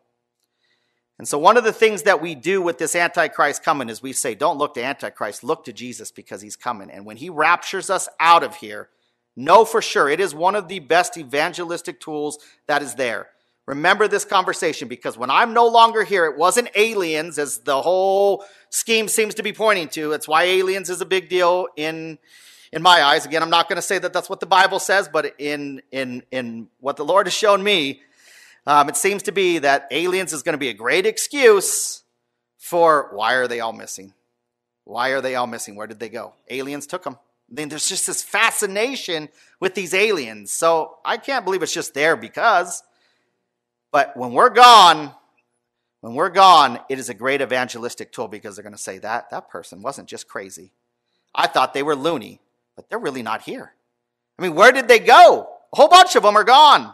And 1.17 1.27
so, 1.27 1.37
one 1.37 1.55
of 1.55 1.63
the 1.63 1.71
things 1.71 2.03
that 2.03 2.21
we 2.21 2.35
do 2.35 2.61
with 2.61 2.77
this 2.77 2.95
Antichrist 2.95 3.63
coming 3.63 3.89
is 3.89 4.01
we 4.01 4.11
say, 4.11 4.35
don't 4.35 4.57
look 4.57 4.73
to 4.73 4.83
Antichrist, 4.83 5.43
look 5.43 5.63
to 5.65 5.73
Jesus 5.73 6.11
because 6.11 6.41
he's 6.41 6.57
coming. 6.57 6.91
And 6.91 7.05
when 7.05 7.17
he 7.17 7.29
raptures 7.29 7.89
us 7.89 8.09
out 8.19 8.43
of 8.43 8.55
here, 8.55 8.89
know 9.35 9.63
for 9.63 9.81
sure 9.81 10.09
it 10.09 10.19
is 10.19 10.35
one 10.35 10.55
of 10.55 10.67
the 10.67 10.79
best 10.79 11.17
evangelistic 11.17 12.01
tools 12.01 12.37
that 12.67 12.81
is 12.81 12.95
there. 12.95 13.29
Remember 13.65 14.07
this 14.07 14.25
conversation 14.25 14.87
because 14.87 15.17
when 15.17 15.31
I'm 15.31 15.53
no 15.53 15.67
longer 15.67 16.03
here, 16.03 16.25
it 16.25 16.37
wasn't 16.37 16.69
aliens, 16.75 17.39
as 17.39 17.59
the 17.59 17.81
whole 17.81 18.45
scheme 18.69 19.07
seems 19.07 19.35
to 19.35 19.43
be 19.43 19.53
pointing 19.53 19.87
to. 19.89 20.11
It's 20.11 20.27
why 20.27 20.43
aliens 20.43 20.89
is 20.89 21.01
a 21.01 21.05
big 21.05 21.29
deal 21.29 21.67
in, 21.75 22.19
in 22.71 22.83
my 22.83 23.01
eyes. 23.01 23.25
Again, 23.25 23.41
I'm 23.41 23.49
not 23.49 23.67
going 23.67 23.77
to 23.77 23.81
say 23.81 23.97
that 23.97 24.13
that's 24.13 24.29
what 24.29 24.39
the 24.39 24.45
Bible 24.45 24.77
says, 24.77 25.09
but 25.11 25.33
in, 25.39 25.81
in, 25.91 26.21
in 26.31 26.67
what 26.79 26.95
the 26.95 27.05
Lord 27.05 27.25
has 27.25 27.33
shown 27.33 27.63
me, 27.63 28.01
um, 28.67 28.87
it 28.87 28.97
seems 28.97 29.23
to 29.23 29.31
be 29.31 29.59
that 29.59 29.87
aliens 29.89 30.31
is 30.31 30.43
going 30.43 30.53
to 30.53 30.59
be 30.59 30.69
a 30.69 30.73
great 30.73 31.07
excuse 31.07 32.03
for 32.57 33.09
why 33.13 33.33
are 33.33 33.47
they 33.47 33.59
all 33.59 33.73
missing? 33.73 34.13
Why 34.83 35.09
are 35.09 35.21
they 35.21 35.35
all 35.35 35.47
missing? 35.47 35.75
Where 35.75 35.87
did 35.87 35.99
they 35.99 36.09
go? 36.09 36.33
Aliens 36.49 36.85
took 36.85 37.03
them. 37.03 37.17
Then 37.49 37.69
there's 37.69 37.87
just 37.87 38.07
this 38.07 38.23
fascination 38.23 39.29
with 39.59 39.75
these 39.75 39.93
aliens. 39.93 40.51
So 40.51 40.97
I 41.05 41.17
can't 41.17 41.45
believe 41.45 41.63
it's 41.63 41.73
just 41.73 41.93
there 41.93 42.15
because, 42.15 42.81
but 43.95 44.17
when 44.17 44.33
we're 44.33 44.49
gone, 44.49 45.15
when 46.01 46.15
we're 46.15 46.27
gone, 46.27 46.81
it 46.89 46.99
is 46.99 47.07
a 47.07 47.13
great 47.13 47.39
evangelistic 47.39 48.11
tool 48.11 48.27
because 48.27 48.53
they're 48.53 48.61
going 48.61 48.75
to 48.75 48.77
say 48.77 48.97
that 48.97 49.29
that 49.29 49.47
person 49.49 49.81
wasn't 49.81 50.09
just 50.09 50.27
crazy. 50.27 50.73
I 51.33 51.47
thought 51.47 51.73
they 51.73 51.81
were 51.81 51.95
loony, 51.95 52.41
but 52.75 52.89
they're 52.89 52.99
really 52.99 53.23
not 53.23 53.43
here. 53.43 53.71
I 54.37 54.41
mean, 54.41 54.53
where 54.53 54.73
did 54.73 54.89
they 54.89 54.99
go? 54.99 55.47
A 55.71 55.77
whole 55.77 55.87
bunch 55.87 56.17
of 56.17 56.23
them 56.23 56.35
are 56.35 56.43
gone. 56.43 56.93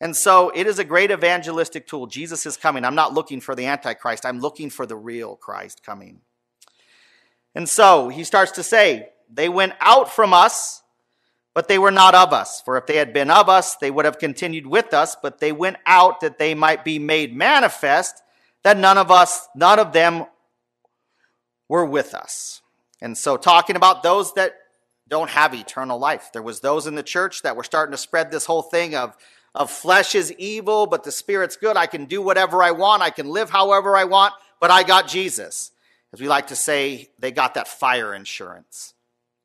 And 0.00 0.16
so 0.16 0.52
it 0.54 0.68
is 0.68 0.78
a 0.78 0.84
great 0.84 1.10
evangelistic 1.10 1.88
tool. 1.88 2.06
Jesus 2.06 2.46
is 2.46 2.56
coming. 2.56 2.84
I'm 2.84 2.94
not 2.94 3.12
looking 3.12 3.40
for 3.40 3.56
the 3.56 3.66
Antichrist, 3.66 4.24
I'm 4.24 4.38
looking 4.38 4.70
for 4.70 4.86
the 4.86 4.94
real 4.94 5.34
Christ 5.34 5.82
coming. 5.82 6.20
And 7.56 7.68
so 7.68 8.10
he 8.10 8.22
starts 8.22 8.52
to 8.52 8.62
say, 8.62 9.08
They 9.28 9.48
went 9.48 9.72
out 9.80 10.08
from 10.08 10.32
us, 10.32 10.81
but 11.54 11.68
they 11.68 11.78
were 11.78 11.90
not 11.90 12.14
of 12.14 12.32
us. 12.32 12.60
For 12.62 12.76
if 12.76 12.86
they 12.86 12.96
had 12.96 13.12
been 13.12 13.30
of 13.30 13.48
us, 13.48 13.76
they 13.76 13.90
would 13.90 14.04
have 14.04 14.18
continued 14.18 14.66
with 14.66 14.94
us, 14.94 15.16
but 15.20 15.38
they 15.38 15.52
went 15.52 15.76
out 15.86 16.20
that 16.20 16.38
they 16.38 16.54
might 16.54 16.84
be 16.84 16.98
made 16.98 17.34
manifest 17.34 18.22
that 18.62 18.78
none 18.78 18.98
of 18.98 19.10
us, 19.10 19.48
none 19.54 19.78
of 19.78 19.92
them 19.92 20.26
were 21.68 21.84
with 21.84 22.14
us. 22.14 22.62
And 23.00 23.18
so 23.18 23.36
talking 23.36 23.76
about 23.76 24.02
those 24.02 24.34
that 24.34 24.54
don't 25.08 25.30
have 25.30 25.54
eternal 25.54 25.98
life. 25.98 26.30
There 26.32 26.42
was 26.42 26.60
those 26.60 26.86
in 26.86 26.94
the 26.94 27.02
church 27.02 27.42
that 27.42 27.56
were 27.56 27.64
starting 27.64 27.92
to 27.92 27.98
spread 27.98 28.30
this 28.30 28.46
whole 28.46 28.62
thing 28.62 28.94
of 28.94 29.16
of 29.54 29.70
flesh 29.70 30.14
is 30.14 30.32
evil, 30.38 30.86
but 30.86 31.04
the 31.04 31.12
spirit's 31.12 31.56
good. 31.56 31.76
I 31.76 31.86
can 31.86 32.06
do 32.06 32.22
whatever 32.22 32.62
I 32.62 32.70
want. 32.70 33.02
I 33.02 33.10
can 33.10 33.28
live 33.28 33.50
however 33.50 33.96
I 33.96 34.04
want, 34.04 34.32
but 34.60 34.70
I 34.70 34.82
got 34.82 35.08
Jesus. 35.08 35.72
As 36.12 36.20
we 36.20 36.28
like 36.28 36.46
to 36.46 36.56
say, 36.56 37.10
they 37.18 37.30
got 37.30 37.54
that 37.54 37.68
fire 37.68 38.14
insurance. 38.14 38.94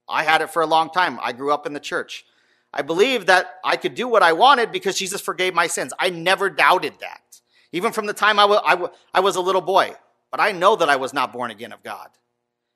I 0.07 0.23
had 0.23 0.41
it 0.41 0.49
for 0.49 0.61
a 0.61 0.67
long 0.67 0.89
time. 0.89 1.19
I 1.21 1.33
grew 1.33 1.53
up 1.53 1.65
in 1.65 1.73
the 1.73 1.79
church. 1.79 2.25
I 2.73 2.81
believed 2.81 3.27
that 3.27 3.55
I 3.63 3.77
could 3.77 3.95
do 3.95 4.07
what 4.07 4.23
I 4.23 4.33
wanted 4.33 4.71
because 4.71 4.97
Jesus 4.97 5.21
forgave 5.21 5.53
my 5.53 5.67
sins. 5.67 5.93
I 5.97 6.09
never 6.09 6.49
doubted 6.49 6.93
that, 6.99 7.41
even 7.71 7.91
from 7.91 8.05
the 8.05 8.13
time 8.13 8.39
I 8.39 8.45
was 9.19 9.35
a 9.35 9.41
little 9.41 9.61
boy. 9.61 9.95
But 10.31 10.41
I 10.41 10.51
know 10.51 10.75
that 10.75 10.89
I 10.89 10.97
was 10.97 11.13
not 11.13 11.31
born 11.31 11.51
again 11.51 11.71
of 11.71 11.83
God 11.83 12.09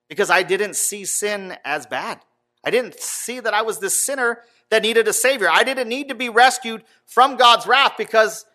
because 0.07 0.29
I 0.29 0.43
didn't 0.43 0.75
see 0.75 1.05
sin 1.05 1.57
as 1.65 1.85
bad. 1.85 2.19
I 2.63 2.71
didn't 2.71 2.99
see 2.99 3.39
that 3.39 3.53
I 3.53 3.61
was 3.61 3.79
this 3.79 3.93
sinner 4.01 4.39
that 4.69 4.83
needed 4.83 5.07
a 5.07 5.13
Savior. 5.13 5.49
I 5.51 5.63
didn't 5.63 5.89
need 5.89 6.09
to 6.09 6.15
be 6.15 6.29
rescued 6.29 6.83
from 7.05 7.35
God's 7.35 7.67
wrath 7.67 7.95
because 7.97 8.45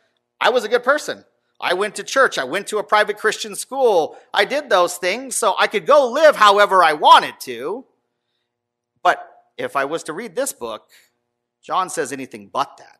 I 0.41 0.51
was 0.51 0.64
a 0.64 0.68
good 0.68 0.85
person. 0.85 1.24
I 1.61 1.74
went 1.74 1.95
to 1.97 2.05
church. 2.05 2.39
I 2.39 2.45
went 2.45 2.66
to 2.68 2.79
a 2.79 2.85
private 2.85 3.18
Christian 3.18 3.55
school. 3.55 4.16
I 4.33 4.45
did 4.45 4.70
those 4.70 4.97
things 4.97 5.37
so 5.37 5.55
I 5.59 5.66
could 5.66 5.87
go 5.87 6.11
live 6.11 6.37
however 6.37 6.83
I 6.83 6.95
wanted 6.95 7.39
to. 7.41 7.85
But 9.07 9.24
if 9.57 9.76
I 9.76 9.84
was 9.84 10.02
to 10.02 10.12
read 10.12 10.34
this 10.34 10.52
book, 10.52 10.88
John 11.62 11.90
says 11.90 12.12
anything 12.12 12.50
but 12.52 12.76
that. 12.78 12.98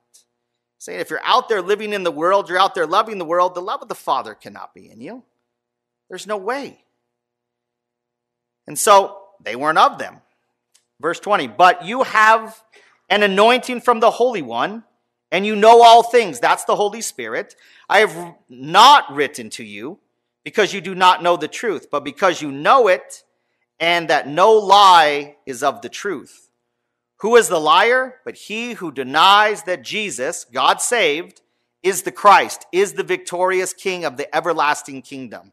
Saying 0.79 1.01
if 1.01 1.11
you're 1.11 1.19
out 1.25 1.49
there 1.49 1.61
living 1.61 1.93
in 1.93 2.05
the 2.05 2.13
world, 2.13 2.49
you're 2.49 2.61
out 2.61 2.77
there 2.77 2.87
loving 2.87 3.19
the 3.19 3.25
world, 3.25 3.57
the 3.57 3.61
love 3.61 3.83
of 3.83 3.89
the 3.89 3.97
Father 3.97 4.33
cannot 4.33 4.73
be 4.73 4.89
in 4.89 5.01
you. 5.01 5.25
There's 6.09 6.25
no 6.25 6.37
way. 6.37 6.85
And 8.69 8.79
so 8.79 9.19
they 9.43 9.57
weren't 9.57 9.79
of 9.79 9.99
them. 9.99 10.19
Verse 11.01 11.19
20, 11.19 11.49
but 11.49 11.85
you 11.85 12.05
have 12.05 12.63
an 13.11 13.25
anointing 13.25 13.81
from 13.81 13.99
the 13.99 14.13
Holy 14.13 14.43
One, 14.43 14.85
and 15.33 15.45
you 15.45 15.57
know 15.57 15.83
all 15.83 16.05
things. 16.05 16.39
That's 16.39 16.63
the 16.67 16.77
Holy 16.77 17.01
Spirit. 17.01 17.57
I 17.89 17.99
have 17.99 18.37
not 18.49 19.13
written 19.13 19.51
to 19.51 19.65
you 19.65 19.99
because 20.45 20.73
you 20.73 20.81
do 20.81 20.95
not 20.95 21.25
know 21.25 21.37
the 21.37 21.49
truth, 21.49 21.89
but 21.91 22.05
because 22.05 22.41
you 22.41 22.53
know 22.53 22.87
it, 22.87 23.25
and 23.79 24.09
that 24.09 24.29
no 24.29 24.53
lie 24.53 25.37
is 25.47 25.63
of 25.63 25.83
the 25.83 25.89
truth. 25.89 26.49
Who 27.19 27.37
is 27.37 27.49
the 27.49 27.61
liar? 27.61 28.21
But 28.25 28.37
he 28.37 28.75
who 28.75 28.93
denies 28.93 29.63
that 29.65 29.83
Jesus, 29.83 30.45
God 30.45 30.81
saved, 30.81 31.41
is 31.83 32.03
the 32.03 32.13
Christ, 32.13 32.67
is 32.73 32.95
the 32.95 33.03
victorious 33.03 33.73
King 33.73 34.05
of 34.05 34.17
the 34.17 34.35
everlasting 34.35 35.03
kingdom. 35.03 35.53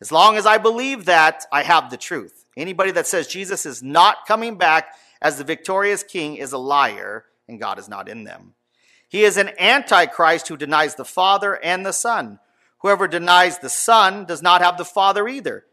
As 0.00 0.12
long 0.12 0.36
as 0.36 0.46
I 0.46 0.58
believe 0.58 1.06
that, 1.06 1.46
I 1.50 1.62
have 1.62 1.90
the 1.90 1.96
truth. 1.96 2.44
Anybody 2.56 2.90
that 2.92 3.06
says 3.06 3.26
Jesus 3.26 3.64
is 3.66 3.82
not 3.82 4.26
coming 4.26 4.56
back 4.56 4.94
as 5.20 5.38
the 5.38 5.44
victorious 5.44 6.02
king 6.02 6.36
is 6.36 6.52
a 6.52 6.58
liar 6.58 7.24
and 7.48 7.60
God 7.60 7.78
is 7.78 7.88
not 7.88 8.08
in 8.08 8.24
them. 8.24 8.54
He 9.08 9.24
is 9.24 9.36
an 9.36 9.50
antichrist 9.58 10.48
who 10.48 10.56
denies 10.56 10.96
the 10.96 11.04
Father 11.04 11.54
and 11.64 11.84
the 11.84 11.92
Son. 11.92 12.38
Whoever 12.78 13.08
denies 13.08 13.58
the 13.58 13.70
Son 13.70 14.24
does 14.24 14.42
not 14.42 14.60
have 14.60 14.76
the 14.76 14.84
Father 14.84 15.26
either. 15.26 15.64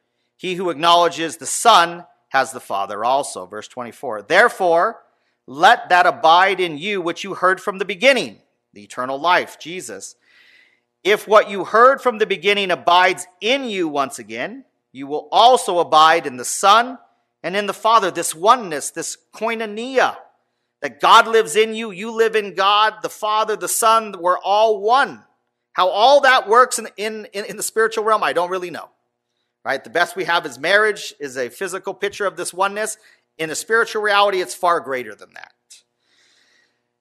He 0.42 0.56
who 0.56 0.72
acknowledges 0.72 1.38
the 1.38 1.46
Son 1.46 2.04
has 2.30 2.52
the 2.52 2.60
Father 2.60 3.06
also. 3.06 3.46
Verse 3.46 3.68
24. 3.68 4.24
Therefore, 4.24 5.04
let 5.46 5.90
that 5.90 6.08
abide 6.08 6.60
in 6.60 6.80
you 6.80 7.00
which 7.00 7.24
you 7.24 7.36
heard 7.36 7.62
from 7.62 7.78
the 7.78 7.86
beginning, 7.86 8.40
the 8.74 8.82
eternal 8.82 9.20
life, 9.20 9.60
Jesus. 9.60 10.16
If 11.04 11.28
what 11.28 11.52
you 11.52 11.66
heard 11.66 12.02
from 12.02 12.18
the 12.18 12.26
beginning 12.26 12.72
abides 12.72 13.28
in 13.40 13.66
you 13.66 13.88
once 13.88 14.18
again, 14.18 14.66
you 14.92 15.06
will 15.06 15.30
also 15.32 15.78
abide 15.78 16.26
in 16.26 16.38
the 16.38 16.44
Son 16.44 16.98
and 17.44 17.56
in 17.56 17.68
the 17.68 17.72
Father, 17.72 18.10
this 18.10 18.34
oneness, 18.34 18.90
this 18.90 19.20
koinonia, 19.36 20.18
that 20.82 21.00
God 21.00 21.28
lives 21.28 21.56
in 21.56 21.76
you, 21.76 21.92
you 21.92 22.10
live 22.10 22.36
in 22.36 22.56
God, 22.56 22.96
the 23.04 23.10
Father, 23.10 23.56
the 23.56 23.68
Son, 23.68 24.16
we're 24.20 24.40
all 24.40 24.82
one. 24.82 25.24
How 25.74 25.88
all 25.90 26.22
that 26.22 26.50
works 26.50 26.80
in, 26.80 26.88
in, 26.98 27.28
in 27.32 27.58
the 27.58 27.64
spiritual 27.64 28.06
realm, 28.06 28.24
I 28.24 28.34
don't 28.34 28.50
really 28.50 28.72
know. 28.72 28.90
Right? 29.64 29.84
The 29.84 29.90
best 29.90 30.16
we 30.16 30.26
have 30.26 30.46
is 30.46 30.58
marriage, 30.58 31.14
is 31.20 31.38
a 31.38 31.50
physical 31.50 31.94
picture 31.94 32.26
of 32.26 32.36
this 32.36 32.54
oneness. 32.54 32.98
In 33.38 33.50
a 33.50 33.56
spiritual 33.56 34.02
reality, 34.02 34.42
it's 34.42 34.56
far 34.56 34.80
greater 34.80 35.14
than 35.14 35.34
that. 35.34 35.54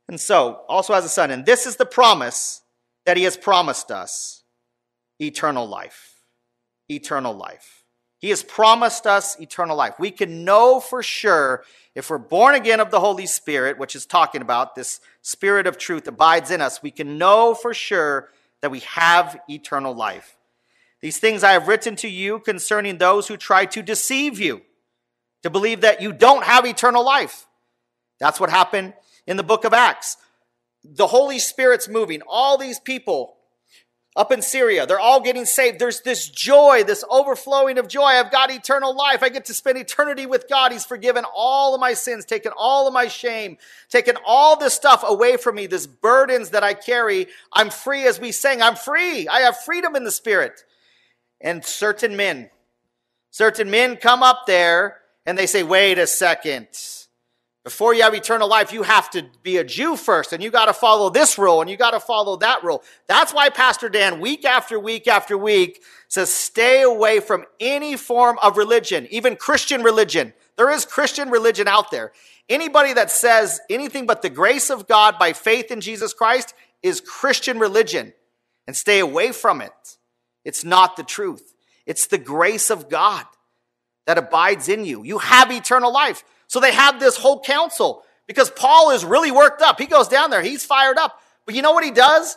And 0.08 0.20
so, 0.20 0.62
also 0.68 0.92
as 0.92 1.04
a 1.04 1.08
son, 1.08 1.30
and 1.30 1.46
this 1.46 1.66
is 1.66 1.76
the 1.76 1.86
promise 1.86 2.62
that 3.06 3.16
he 3.16 3.22
has 3.22 3.36
promised 3.36 3.90
us 3.90 4.42
eternal 5.18 5.66
life. 5.66 6.22
Eternal 6.90 7.32
life. 7.32 7.84
He 8.18 8.28
has 8.30 8.42
promised 8.42 9.06
us 9.06 9.40
eternal 9.40 9.76
life. 9.76 9.94
We 9.98 10.10
can 10.10 10.44
know 10.44 10.80
for 10.80 11.02
sure 11.02 11.64
if 11.94 12.10
we're 12.10 12.18
born 12.18 12.54
again 12.54 12.80
of 12.80 12.90
the 12.90 13.00
Holy 13.00 13.26
Spirit, 13.26 13.78
which 13.78 13.96
is 13.96 14.04
talking 14.04 14.42
about 14.42 14.74
this 14.74 15.00
spirit 15.22 15.66
of 15.66 15.78
truth 15.78 16.06
abides 16.06 16.50
in 16.50 16.60
us, 16.60 16.82
we 16.82 16.90
can 16.90 17.16
know 17.16 17.54
for 17.54 17.72
sure 17.72 18.28
that 18.60 18.70
we 18.70 18.80
have 18.80 19.40
eternal 19.48 19.94
life. 19.94 20.36
These 21.00 21.18
things 21.18 21.42
I 21.42 21.52
have 21.52 21.68
written 21.68 21.96
to 21.96 22.08
you 22.08 22.40
concerning 22.40 22.98
those 22.98 23.28
who 23.28 23.36
try 23.36 23.64
to 23.66 23.82
deceive 23.82 24.38
you, 24.38 24.62
to 25.42 25.50
believe 25.50 25.80
that 25.80 26.02
you 26.02 26.12
don't 26.12 26.44
have 26.44 26.66
eternal 26.66 27.04
life. 27.04 27.46
That's 28.18 28.38
what 28.38 28.50
happened 28.50 28.92
in 29.26 29.36
the 29.36 29.42
book 29.42 29.64
of 29.64 29.72
Acts. 29.72 30.16
The 30.84 31.06
Holy 31.06 31.38
Spirit's 31.38 31.88
moving. 31.88 32.20
All 32.26 32.58
these 32.58 32.78
people 32.78 33.36
up 34.16 34.32
in 34.32 34.42
Syria. 34.42 34.86
They're 34.86 35.00
all 35.00 35.20
getting 35.20 35.44
saved. 35.44 35.78
There's 35.78 36.00
this 36.00 36.28
joy, 36.28 36.82
this 36.84 37.04
overflowing 37.08 37.78
of 37.78 37.86
joy. 37.86 38.02
I've 38.02 38.32
got 38.32 38.50
eternal 38.50 38.94
life. 38.94 39.22
I 39.22 39.28
get 39.28 39.44
to 39.46 39.54
spend 39.54 39.78
eternity 39.78 40.26
with 40.26 40.48
God. 40.48 40.72
He's 40.72 40.84
forgiven 40.84 41.24
all 41.34 41.74
of 41.74 41.80
my 41.80 41.94
sins, 41.94 42.24
taken 42.24 42.52
all 42.56 42.88
of 42.88 42.92
my 42.92 43.06
shame, 43.06 43.56
taken 43.88 44.16
all 44.26 44.56
this 44.56 44.74
stuff 44.74 45.04
away 45.06 45.36
from 45.36 45.54
me, 45.54 45.66
this 45.66 45.86
burdens 45.86 46.50
that 46.50 46.64
I 46.64 46.74
carry. 46.74 47.28
I'm 47.52 47.70
free 47.70 48.06
as 48.06 48.20
we 48.20 48.32
sang. 48.32 48.60
I'm 48.60 48.74
free. 48.74 49.28
I 49.28 49.40
have 49.40 49.58
freedom 49.58 49.94
in 49.94 50.04
the 50.04 50.10
spirit. 50.10 50.64
And 51.40 51.64
certain 51.64 52.16
men, 52.16 52.50
certain 53.30 53.70
men 53.70 53.96
come 53.96 54.22
up 54.22 54.46
there 54.46 54.98
and 55.24 55.38
they 55.38 55.46
say, 55.46 55.62
wait 55.62 55.98
a 55.98 56.06
second. 56.06 56.68
Before 57.62 57.92
you 57.92 58.02
have 58.02 58.14
eternal 58.14 58.48
life, 58.48 58.72
you 58.72 58.82
have 58.82 59.10
to 59.10 59.26
be 59.42 59.58
a 59.58 59.64
Jew 59.64 59.94
first, 59.94 60.32
and 60.32 60.42
you 60.42 60.50
got 60.50 60.64
to 60.64 60.72
follow 60.72 61.10
this 61.10 61.36
rule, 61.36 61.60
and 61.60 61.68
you 61.68 61.76
got 61.76 61.90
to 61.90 62.00
follow 62.00 62.36
that 62.36 62.64
rule. 62.64 62.82
That's 63.06 63.34
why 63.34 63.50
Pastor 63.50 63.90
Dan, 63.90 64.18
week 64.18 64.46
after 64.46 64.80
week 64.80 65.06
after 65.06 65.36
week, 65.36 65.82
says 66.08 66.30
stay 66.30 66.80
away 66.80 67.20
from 67.20 67.44
any 67.60 67.98
form 67.98 68.38
of 68.42 68.56
religion, 68.56 69.06
even 69.10 69.36
Christian 69.36 69.82
religion. 69.82 70.32
There 70.56 70.70
is 70.70 70.86
Christian 70.86 71.28
religion 71.28 71.68
out 71.68 71.90
there. 71.90 72.12
Anybody 72.48 72.94
that 72.94 73.10
says 73.10 73.60
anything 73.68 74.06
but 74.06 74.22
the 74.22 74.30
grace 74.30 74.70
of 74.70 74.88
God 74.88 75.18
by 75.18 75.34
faith 75.34 75.70
in 75.70 75.82
Jesus 75.82 76.14
Christ 76.14 76.54
is 76.82 77.02
Christian 77.02 77.58
religion, 77.58 78.14
and 78.66 78.74
stay 78.74 79.00
away 79.00 79.32
from 79.32 79.60
it. 79.60 79.98
It's 80.44 80.64
not 80.64 80.96
the 80.96 81.02
truth, 81.02 81.54
it's 81.86 82.06
the 82.06 82.18
grace 82.18 82.70
of 82.70 82.88
God 82.88 83.24
that 84.06 84.18
abides 84.18 84.68
in 84.68 84.84
you. 84.84 85.04
You 85.04 85.18
have 85.18 85.50
eternal 85.50 85.92
life. 85.92 86.24
So 86.46 86.58
they 86.58 86.72
have 86.72 86.98
this 86.98 87.16
whole 87.16 87.40
council 87.40 88.02
because 88.26 88.50
Paul 88.50 88.90
is 88.90 89.04
really 89.04 89.30
worked 89.30 89.62
up. 89.62 89.78
He 89.78 89.86
goes 89.86 90.08
down 90.08 90.30
there, 90.30 90.42
he's 90.42 90.64
fired 90.64 90.98
up. 90.98 91.20
But 91.46 91.54
you 91.54 91.62
know 91.62 91.72
what 91.72 91.84
he 91.84 91.90
does? 91.90 92.36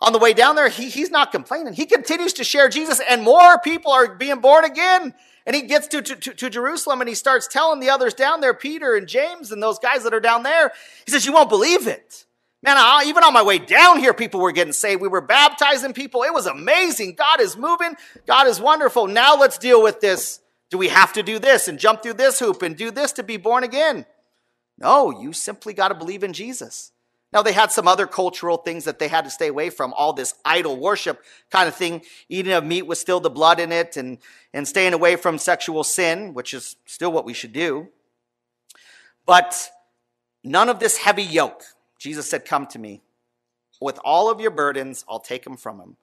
On 0.00 0.12
the 0.14 0.18
way 0.18 0.32
down 0.32 0.56
there, 0.56 0.68
he, 0.70 0.88
he's 0.88 1.10
not 1.10 1.30
complaining. 1.30 1.74
He 1.74 1.84
continues 1.84 2.32
to 2.34 2.44
share 2.44 2.70
Jesus, 2.70 3.00
and 3.06 3.22
more 3.22 3.58
people 3.58 3.92
are 3.92 4.14
being 4.14 4.40
born 4.40 4.64
again. 4.64 5.14
And 5.46 5.56
he 5.56 5.62
gets 5.62 5.88
to, 5.88 6.02
to, 6.02 6.16
to, 6.16 6.50
Jerusalem 6.50 7.00
and 7.00 7.08
he 7.08 7.14
starts 7.14 7.48
telling 7.48 7.80
the 7.80 7.90
others 7.90 8.14
down 8.14 8.40
there, 8.40 8.54
Peter 8.54 8.94
and 8.94 9.08
James 9.08 9.52
and 9.52 9.62
those 9.62 9.78
guys 9.78 10.04
that 10.04 10.14
are 10.14 10.20
down 10.20 10.42
there, 10.42 10.72
he 11.04 11.10
says, 11.10 11.26
You 11.26 11.32
won't 11.32 11.48
believe 11.48 11.86
it. 11.86 12.24
Man, 12.62 12.76
I, 12.76 13.04
even 13.06 13.24
on 13.24 13.32
my 13.32 13.42
way 13.42 13.58
down 13.58 13.98
here, 14.00 14.12
people 14.12 14.40
were 14.40 14.52
getting 14.52 14.74
saved. 14.74 15.00
We 15.00 15.08
were 15.08 15.22
baptizing 15.22 15.94
people. 15.94 16.22
It 16.22 16.34
was 16.34 16.46
amazing. 16.46 17.14
God 17.14 17.40
is 17.40 17.56
moving. 17.56 17.94
God 18.26 18.46
is 18.46 18.60
wonderful. 18.60 19.06
Now 19.06 19.36
let's 19.36 19.56
deal 19.56 19.82
with 19.82 20.00
this 20.00 20.40
do 20.70 20.78
we 20.78 20.88
have 20.88 21.12
to 21.14 21.22
do 21.22 21.38
this 21.38 21.66
and 21.66 21.78
jump 21.78 22.02
through 22.02 22.14
this 22.14 22.38
hoop 22.38 22.62
and 22.62 22.76
do 22.76 22.90
this 22.92 23.12
to 23.12 23.24
be 23.24 23.36
born 23.36 23.64
again? 23.64 24.06
No, 24.78 25.10
you 25.10 25.32
simply 25.32 25.74
got 25.74 25.88
to 25.88 25.94
believe 25.94 26.22
in 26.22 26.32
Jesus. 26.32 26.92
Now, 27.32 27.42
they 27.42 27.52
had 27.52 27.70
some 27.70 27.86
other 27.86 28.06
cultural 28.06 28.56
things 28.56 28.84
that 28.84 28.98
they 28.98 29.06
had 29.06 29.24
to 29.24 29.30
stay 29.30 29.48
away 29.48 29.70
from, 29.70 29.92
all 29.92 30.12
this 30.12 30.34
idol 30.44 30.76
worship 30.76 31.22
kind 31.50 31.68
of 31.68 31.76
thing. 31.76 32.02
Eating 32.28 32.52
of 32.52 32.64
meat 32.64 32.82
with 32.82 32.98
still 32.98 33.20
the 33.20 33.30
blood 33.30 33.60
in 33.60 33.70
it 33.70 33.96
and, 33.96 34.18
and 34.52 34.66
staying 34.66 34.94
away 34.94 35.14
from 35.14 35.38
sexual 35.38 35.84
sin, 35.84 36.34
which 36.34 36.54
is 36.54 36.76
still 36.86 37.12
what 37.12 37.24
we 37.24 37.34
should 37.34 37.52
do. 37.52 37.88
But 39.26 39.70
none 40.42 40.68
of 40.68 40.80
this 40.80 40.96
heavy 40.96 41.22
yoke. 41.22 41.62
Jesus 42.00 42.28
said, 42.28 42.44
Come 42.44 42.66
to 42.68 42.78
me. 42.80 43.02
With 43.80 44.00
all 44.04 44.28
of 44.28 44.40
your 44.40 44.50
burdens, 44.50 45.04
I'll 45.08 45.20
take 45.20 45.44
them 45.44 45.56
from 45.56 45.78
him. 45.80 45.96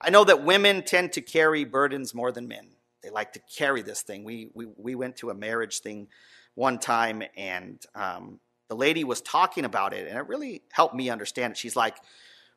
I 0.00 0.10
know 0.10 0.22
that 0.22 0.44
women 0.44 0.84
tend 0.84 1.12
to 1.14 1.20
carry 1.20 1.64
burdens 1.64 2.14
more 2.14 2.30
than 2.30 2.46
men 2.46 2.68
they 3.02 3.10
like 3.10 3.32
to 3.34 3.40
carry 3.56 3.82
this 3.82 4.02
thing. 4.02 4.24
We 4.24 4.50
we 4.54 4.66
we 4.76 4.94
went 4.94 5.16
to 5.16 5.30
a 5.30 5.34
marriage 5.34 5.80
thing 5.80 6.08
one 6.54 6.78
time, 6.78 7.22
and 7.36 7.82
um, 7.94 8.40
the 8.68 8.76
lady 8.76 9.04
was 9.04 9.20
talking 9.20 9.64
about 9.64 9.92
it, 9.92 10.08
and 10.08 10.18
it 10.18 10.26
really 10.26 10.62
helped 10.70 10.94
me 10.94 11.10
understand 11.10 11.52
it. 11.52 11.56
She's 11.56 11.76
like, 11.76 11.96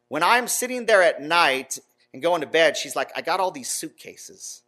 when 0.07 0.23
I'm 0.23 0.47
sitting 0.47 0.85
there 0.85 1.03
at 1.03 1.21
night 1.21 1.79
and 2.13 2.21
going 2.21 2.41
to 2.41 2.47
bed, 2.47 2.75
she's 2.75 2.95
like, 2.95 3.11
I 3.15 3.21
got 3.21 3.39
all 3.39 3.51
these 3.51 3.69
suitcases. 3.69 4.63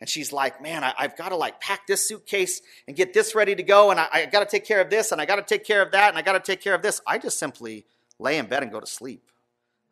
And 0.00 0.08
she's 0.10 0.32
like, 0.32 0.60
man, 0.60 0.84
I, 0.84 0.92
have 0.98 1.16
got 1.16 1.30
to 1.30 1.36
like 1.36 1.60
pack 1.60 1.86
this 1.86 2.06
suitcase 2.06 2.60
and 2.86 2.94
get 2.94 3.14
this 3.14 3.34
ready 3.34 3.54
to 3.54 3.62
go. 3.62 3.90
And 3.90 3.98
I, 3.98 4.08
I 4.12 4.26
got 4.26 4.40
to 4.40 4.46
take 4.46 4.66
care 4.66 4.80
of 4.80 4.90
this 4.90 5.10
and 5.10 5.20
I 5.20 5.24
got 5.24 5.36
to 5.36 5.42
take 5.42 5.64
care 5.64 5.80
of 5.80 5.92
that 5.92 6.10
and 6.10 6.18
I 6.18 6.22
got 6.22 6.32
to 6.32 6.40
take 6.40 6.60
care 6.60 6.74
of 6.74 6.82
this. 6.82 7.00
I 7.06 7.18
just 7.18 7.38
simply 7.38 7.86
lay 8.18 8.36
in 8.36 8.46
bed 8.46 8.62
and 8.62 8.70
go 8.70 8.80
to 8.80 8.86
sleep. 8.86 9.22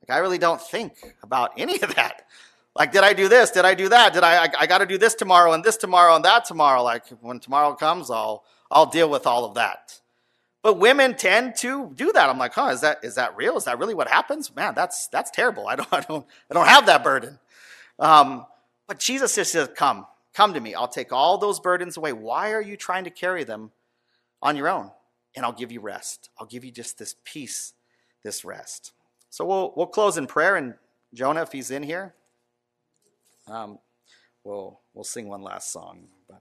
Like, 0.03 0.17
I 0.17 0.21
really 0.21 0.39
don't 0.39 0.61
think 0.61 0.93
about 1.23 1.53
any 1.57 1.81
of 1.81 1.95
that. 1.95 2.27
Like, 2.77 2.93
did 2.93 3.03
I 3.05 3.13
do 3.13 3.29
this? 3.29 3.51
Did 3.51 3.65
I 3.65 3.75
do 3.75 3.89
that? 3.89 4.13
Did 4.13 4.25
I, 4.25 4.45
I, 4.45 4.49
I 4.61 4.67
got 4.67 4.79
to 4.79 4.87
do 4.87 4.99
this 4.99 5.15
tomorrow 5.15 5.53
and 5.53 5.65
this 5.65 5.77
tomorrow 5.77 6.17
and 6.17 6.25
that 6.25 6.45
tomorrow. 6.45 6.83
Like, 6.83 7.07
when 7.21 7.41
tomorrow 7.41 7.75
comes, 7.75 8.11
I'll, 8.11 8.45
I'll 8.71 8.87
deal 8.87 9.09
with 9.09 9.27
all 9.27 9.45
of 9.45 9.55
that. 9.55 10.01
But 10.63 10.79
women 10.79 11.15
tend 11.15 11.57
to 11.57 11.93
do 11.95 12.11
that. 12.13 12.29
I'm 12.29 12.39
like, 12.39 12.55
huh, 12.55 12.69
is 12.69 12.81
that, 12.81 13.05
is 13.05 13.15
that 13.15 13.37
real? 13.37 13.57
Is 13.57 13.65
that 13.65 13.79
really 13.79 13.95
what 13.95 14.09
happens? 14.09 14.55
Man, 14.55 14.75
that's, 14.75 15.09
that's 15.09 15.31
terrible. 15.31 15.69
I 15.69 15.77
don't, 15.77 15.89
I 15.93 16.01
don't, 16.01 16.27
I 16.51 16.55
don't 16.55 16.67
have 16.67 16.87
that 16.87 17.05
burden. 17.05 17.39
Um, 17.99 18.47
but 18.87 18.99
Jesus 18.99 19.35
just 19.35 19.53
says, 19.53 19.69
come, 19.75 20.07
come 20.33 20.55
to 20.55 20.61
me. 20.61 20.75
I'll 20.75 20.89
take 20.89 21.13
all 21.13 21.39
those 21.39 21.61
burdens 21.61 21.97
away. 21.97 22.13
Why 22.13 22.53
are 22.53 22.63
you 22.63 22.77
trying 22.77 23.05
to 23.05 23.11
carry 23.11 23.45
them 23.45 23.71
on 24.43 24.57
your 24.57 24.69
own? 24.69 24.91
And 25.37 25.45
I'll 25.45 25.53
give 25.53 25.73
you 25.73 25.81
rest. 25.81 26.31
I'll 26.39 26.47
give 26.47 26.65
you 26.65 26.71
just 26.71 26.99
this 26.99 27.17
peace, 27.25 27.73
this 28.23 28.45
rest. 28.45 28.93
So 29.31 29.45
we'll, 29.45 29.73
we'll 29.77 29.87
close 29.87 30.17
in 30.17 30.27
prayer. 30.27 30.57
And 30.57 30.75
Jonah, 31.13 31.43
if 31.43 31.53
he's 31.53 31.71
in 31.71 31.83
here, 31.83 32.15
um, 33.47 33.79
we'll 34.43 34.81
we'll 34.95 35.05
sing 35.05 35.29
one 35.29 35.43
last 35.43 35.73
song. 35.73 36.05
But 36.29 36.41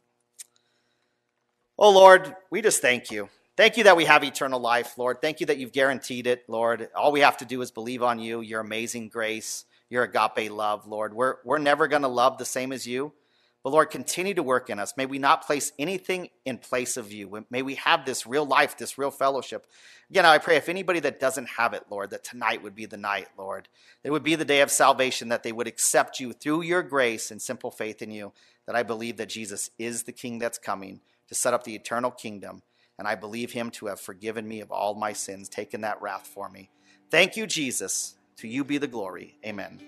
oh 1.77 1.91
Lord, 1.91 2.35
we 2.49 2.61
just 2.61 2.81
thank 2.81 3.11
you. 3.11 3.29
Thank 3.55 3.77
you 3.77 3.83
that 3.83 3.97
we 3.97 4.05
have 4.05 4.23
eternal 4.23 4.59
life, 4.59 4.97
Lord. 4.97 5.21
Thank 5.21 5.39
you 5.39 5.45
that 5.47 5.57
you've 5.57 5.71
guaranteed 5.71 6.25
it, 6.25 6.43
Lord. 6.47 6.89
All 6.95 7.11
we 7.11 7.19
have 7.19 7.37
to 7.37 7.45
do 7.45 7.61
is 7.61 7.69
believe 7.69 8.01
on 8.01 8.19
you, 8.19 8.41
your 8.41 8.61
amazing 8.61 9.09
grace, 9.09 9.65
your 9.93 10.03
agape 10.03 10.51
love, 10.51 10.87
Lord. 10.87 11.13
We're 11.13 11.35
we're 11.45 11.59
never 11.59 11.87
going 11.87 12.01
to 12.01 12.07
love 12.07 12.39
the 12.39 12.45
same 12.45 12.71
as 12.71 12.87
you. 12.87 13.13
But 13.63 13.69
Lord, 13.69 13.91
continue 13.91 14.33
to 14.33 14.43
work 14.43 14.69
in 14.69 14.79
us. 14.79 14.95
May 14.97 15.05
we 15.05 15.19
not 15.19 15.45
place 15.45 15.71
anything 15.79 16.29
in 16.43 16.57
place 16.57 16.97
of 16.97 17.13
you. 17.13 17.45
May 17.49 17.61
we 17.61 17.75
have 17.75 18.05
this 18.05 18.27
real 18.27 18.43
life, 18.43 18.75
this 18.75 18.97
real 18.97 19.11
fellowship. 19.11 19.67
Again, 20.09 20.25
I 20.25 20.37
pray 20.39 20.57
if 20.57 20.67
anybody 20.67 20.99
that 20.99 21.19
doesn't 21.21 21.47
have 21.47 21.73
it, 21.73 21.83
Lord, 21.89 22.09
that 22.09 22.25
tonight 22.25 22.61
would 22.61 22.75
be 22.75 22.87
the 22.87 22.97
night, 22.97 23.29
Lord. 23.37 23.69
It 24.03 24.11
would 24.11 24.23
be 24.23 24.35
the 24.35 24.43
day 24.43 24.59
of 24.59 24.69
salvation, 24.69 25.29
that 25.29 25.43
they 25.43 25.53
would 25.53 25.67
accept 25.67 26.19
you 26.19 26.33
through 26.33 26.63
your 26.63 26.83
grace 26.83 27.31
and 27.31 27.41
simple 27.41 27.71
faith 27.71 28.01
in 28.01 28.11
you. 28.11 28.33
That 28.65 28.75
I 28.75 28.83
believe 28.83 29.15
that 29.17 29.29
Jesus 29.29 29.69
is 29.79 30.03
the 30.03 30.11
King 30.11 30.39
that's 30.39 30.57
coming 30.57 30.99
to 31.29 31.35
set 31.35 31.53
up 31.53 31.63
the 31.63 31.75
eternal 31.75 32.11
kingdom. 32.11 32.63
And 32.99 33.07
I 33.07 33.15
believe 33.15 33.53
him 33.53 33.71
to 33.71 33.85
have 33.85 34.01
forgiven 34.01 34.45
me 34.45 34.59
of 34.59 34.71
all 34.71 34.95
my 34.95 35.13
sins, 35.13 35.47
taken 35.47 35.81
that 35.81 36.01
wrath 36.01 36.27
for 36.27 36.49
me. 36.49 36.69
Thank 37.09 37.37
you, 37.37 37.47
Jesus. 37.47 38.15
To 38.37 38.47
you 38.47 38.63
be 38.63 38.77
the 38.77 38.87
glory. 38.87 39.37
Amen. 39.45 39.79